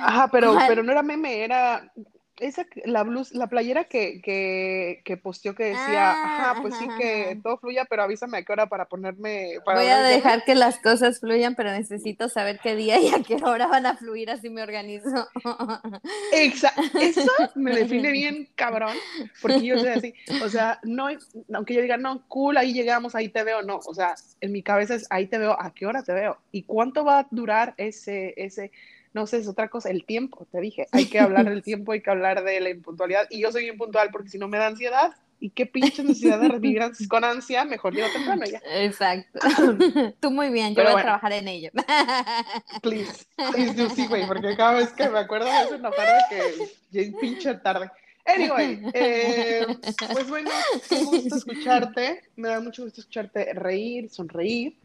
Ajá, 0.00 0.28
pero, 0.30 0.56
pero 0.68 0.82
no 0.82 0.92
era 0.92 1.02
meme, 1.02 1.42
era 1.42 1.92
esa, 2.38 2.66
la 2.84 3.02
blues, 3.02 3.32
la 3.32 3.46
playera 3.48 3.84
que, 3.84 4.20
que, 4.22 5.00
que 5.04 5.16
posteó 5.16 5.54
que 5.54 5.64
decía, 5.64 6.10
ah, 6.10 6.50
ajá, 6.50 6.62
pues 6.62 6.74
sí 6.76 6.86
que 6.98 7.38
todo 7.42 7.58
fluya, 7.58 7.86
pero 7.88 8.02
avísame 8.02 8.38
a 8.38 8.42
qué 8.42 8.52
hora 8.52 8.68
para 8.68 8.86
ponerme. 8.86 9.58
Voy 9.64 9.86
a 9.86 10.02
dejar 10.02 10.44
que 10.44 10.54
las 10.54 10.78
cosas 10.78 11.20
fluyan, 11.20 11.54
pero 11.54 11.70
necesito 11.70 12.28
saber 12.28 12.60
qué 12.62 12.76
día 12.76 13.00
y 13.00 13.08
a 13.08 13.22
qué 13.22 13.36
hora 13.42 13.66
van 13.66 13.86
a 13.86 13.96
fluir, 13.96 14.30
así 14.30 14.50
me 14.50 14.62
organizo. 14.62 15.28
Exacto, 16.32 16.98
eso 16.98 17.22
me 17.54 17.74
define 17.74 18.10
bien, 18.12 18.48
cabrón, 18.54 18.96
porque 19.40 19.64
yo 19.64 19.78
soy 19.78 19.88
así, 19.88 20.14
o 20.42 20.48
sea, 20.48 20.78
no, 20.82 21.08
aunque 21.54 21.74
yo 21.74 21.82
diga, 21.82 21.96
no, 21.96 22.26
cool, 22.28 22.56
ahí 22.56 22.72
llegamos, 22.72 23.14
ahí 23.14 23.28
te 23.28 23.44
veo, 23.44 23.62
no, 23.62 23.78
o 23.78 23.94
sea, 23.94 24.14
en 24.40 24.52
mi 24.52 24.62
cabeza 24.62 24.94
es, 24.94 25.06
ahí 25.10 25.26
te 25.26 25.38
veo, 25.38 25.60
a 25.60 25.72
qué 25.72 25.86
hora 25.86 26.02
te 26.02 26.12
veo, 26.12 26.38
y 26.52 26.62
cuánto 26.62 27.04
va 27.04 27.20
a 27.20 27.26
durar 27.30 27.74
ese, 27.76 28.34
ese, 28.36 28.70
no 29.12 29.26
sé, 29.26 29.38
es 29.38 29.48
otra 29.48 29.68
cosa, 29.68 29.90
el 29.90 30.04
tiempo, 30.04 30.46
te 30.50 30.60
dije, 30.60 30.86
hay 30.92 31.06
que 31.06 31.18
hablar 31.18 31.48
del 31.48 31.62
tiempo, 31.64 31.92
hay 31.92 32.02
que 32.02 32.10
hablar 32.10 32.44
de 32.44 32.60
la 32.60 32.70
impuntualidad, 32.70 33.26
y 33.30 33.40
yo 33.40 33.52
soy 33.52 33.68
impuntual 33.68 34.10
porque 34.10 34.28
si 34.28 34.38
no 34.38 34.48
me 34.48 34.58
da 34.58 34.66
ansiedad, 34.66 35.14
y 35.38 35.50
qué 35.50 35.66
pinche 35.66 36.02
necesidad 36.02 36.40
de 36.40 36.48
vivir 36.58 36.82
con 37.08 37.22
ansia, 37.24 37.64
mejor 37.64 37.94
llego 37.94 38.08
temprano 38.10 38.44
ya. 38.46 38.60
Exacto. 38.64 39.38
Tú 40.20 40.30
muy 40.30 40.50
bien, 40.50 40.74
yo 40.74 40.82
voy 40.82 40.92
a 40.92 41.02
trabajar 41.02 41.32
en 41.32 41.48
ello. 41.48 41.70
Please, 42.82 43.26
please 43.52 43.74
do, 43.74 43.90
sí, 43.90 44.06
güey, 44.06 44.26
porque 44.26 44.56
cada 44.56 44.74
vez 44.74 44.92
que 44.92 45.08
me 45.08 45.18
acuerdo 45.18 45.46
de 45.46 45.62
eso 45.62 45.74
en 45.74 45.82
la 45.82 45.90
tarde 45.90 46.18
que 46.30 47.10
ya 47.10 47.18
pinche 47.18 47.54
tarde. 47.56 47.90
Anyway, 48.24 48.82
eh, 48.92 49.66
pues 50.12 50.28
bueno, 50.28 50.50
qué 50.88 51.04
gusto 51.04 51.36
escucharte, 51.36 52.22
me 52.34 52.48
da 52.48 52.60
mucho 52.60 52.82
gusto 52.82 53.00
escucharte 53.00 53.52
reír, 53.54 54.10
sonreír. 54.10 54.76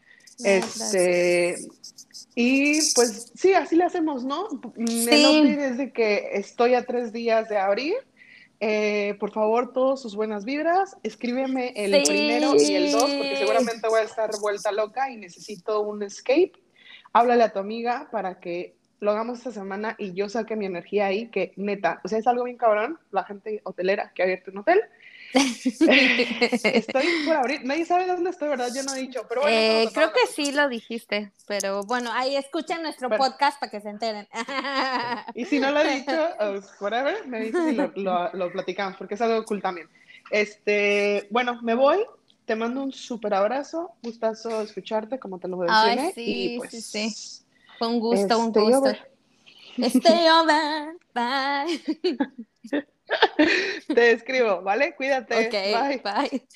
Este, 0.43 1.57
y 2.35 2.79
pues 2.93 3.31
sí, 3.35 3.53
así 3.53 3.75
le 3.75 3.83
hacemos, 3.83 4.23
¿no? 4.23 4.47
Sí. 4.87 5.05
Me 5.09 5.55
desde 5.55 5.91
que 5.91 6.29
estoy 6.33 6.75
a 6.75 6.85
tres 6.85 7.11
días 7.11 7.49
de 7.49 7.57
abrir. 7.57 7.95
Eh, 8.63 9.15
por 9.19 9.31
favor, 9.31 9.73
todos 9.73 10.01
sus 10.01 10.15
buenas 10.15 10.45
vibras. 10.45 10.95
Escríbeme 11.03 11.73
el 11.75 12.03
primero 12.03 12.53
y 12.55 12.75
el 12.75 12.91
dos, 12.91 13.09
porque 13.09 13.37
seguramente 13.37 13.87
voy 13.89 14.01
a 14.01 14.03
estar 14.03 14.29
vuelta 14.39 14.71
loca 14.71 15.09
y 15.09 15.17
necesito 15.17 15.81
un 15.81 16.03
escape. 16.03 16.53
Háblale 17.11 17.43
a 17.43 17.51
tu 17.51 17.59
amiga 17.59 18.07
para 18.11 18.39
que 18.39 18.75
lo 18.99 19.11
hagamos 19.11 19.39
esta 19.39 19.51
semana 19.51 19.95
y 19.97 20.13
yo 20.13 20.29
saque 20.29 20.55
mi 20.55 20.67
energía 20.67 21.07
ahí, 21.07 21.27
que 21.29 21.53
neta, 21.55 21.99
o 22.03 22.07
sea, 22.07 22.19
es 22.19 22.27
algo 22.27 22.43
bien 22.43 22.55
cabrón, 22.55 22.99
la 23.09 23.23
gente 23.23 23.59
hotelera 23.63 24.11
que 24.13 24.21
ha 24.21 24.25
abierto 24.25 24.51
un 24.51 24.59
hotel 24.59 24.79
estoy 26.63 27.05
por 27.25 27.35
abrir. 27.35 27.63
Nadie 27.63 27.85
sabe 27.85 28.07
dónde 28.07 28.31
estoy, 28.31 28.49
¿verdad? 28.49 28.69
Yo 28.75 28.83
no 28.83 28.95
he 28.95 28.99
dicho, 28.99 29.25
pero 29.27 29.41
bueno. 29.41 29.57
Eh, 29.57 29.89
creo 29.93 30.11
que 30.11 30.27
sí 30.27 30.51
lo 30.51 30.67
dijiste, 30.67 31.31
pero 31.47 31.83
bueno, 31.83 32.11
ahí 32.13 32.35
escuchen 32.35 32.81
nuestro 32.81 33.09
podcast 33.09 33.59
para 33.59 33.71
que 33.71 33.81
se 33.81 33.89
enteren. 33.89 34.27
y 35.35 35.45
si 35.45 35.59
no 35.59 35.71
lo 35.71 35.79
he 35.81 35.95
dicho, 35.95 36.29
whatever, 36.79 37.27
me 37.27 37.41
dices 37.41 37.61
y 37.71 37.75
lo, 37.75 38.29
lo, 38.33 38.51
platicamos, 38.51 38.97
porque 38.97 39.15
es 39.15 39.21
algo 39.21 39.43
cool 39.45 39.61
también. 39.61 39.87
Este, 40.29 41.27
bueno, 41.29 41.59
me 41.61 41.75
voy. 41.75 42.05
Te 42.45 42.55
mando 42.55 42.83
un 42.83 42.91
súper 42.91 43.33
abrazo. 43.33 43.91
Gustazo 44.01 44.61
escucharte, 44.61 45.19
como 45.19 45.39
te 45.39 45.47
lo 45.47 45.57
mencioné. 45.57 46.01
Ay, 46.01 46.11
sí, 46.13 46.53
y 46.55 46.57
pues, 46.57 46.71
sí, 46.71 46.81
sí. 46.81 47.45
Fue 47.77 47.87
un 47.87 47.99
gusto, 47.99 48.39
un 48.39 48.51
gusto. 48.51 48.91
Stay 49.77 50.27
over. 50.29 50.97
Bye. 51.13 51.81
Te 53.93 54.11
escribo, 54.11 54.61
¿vale? 54.61 54.95
Cuídate. 54.95 55.49
bye. 56.03 56.47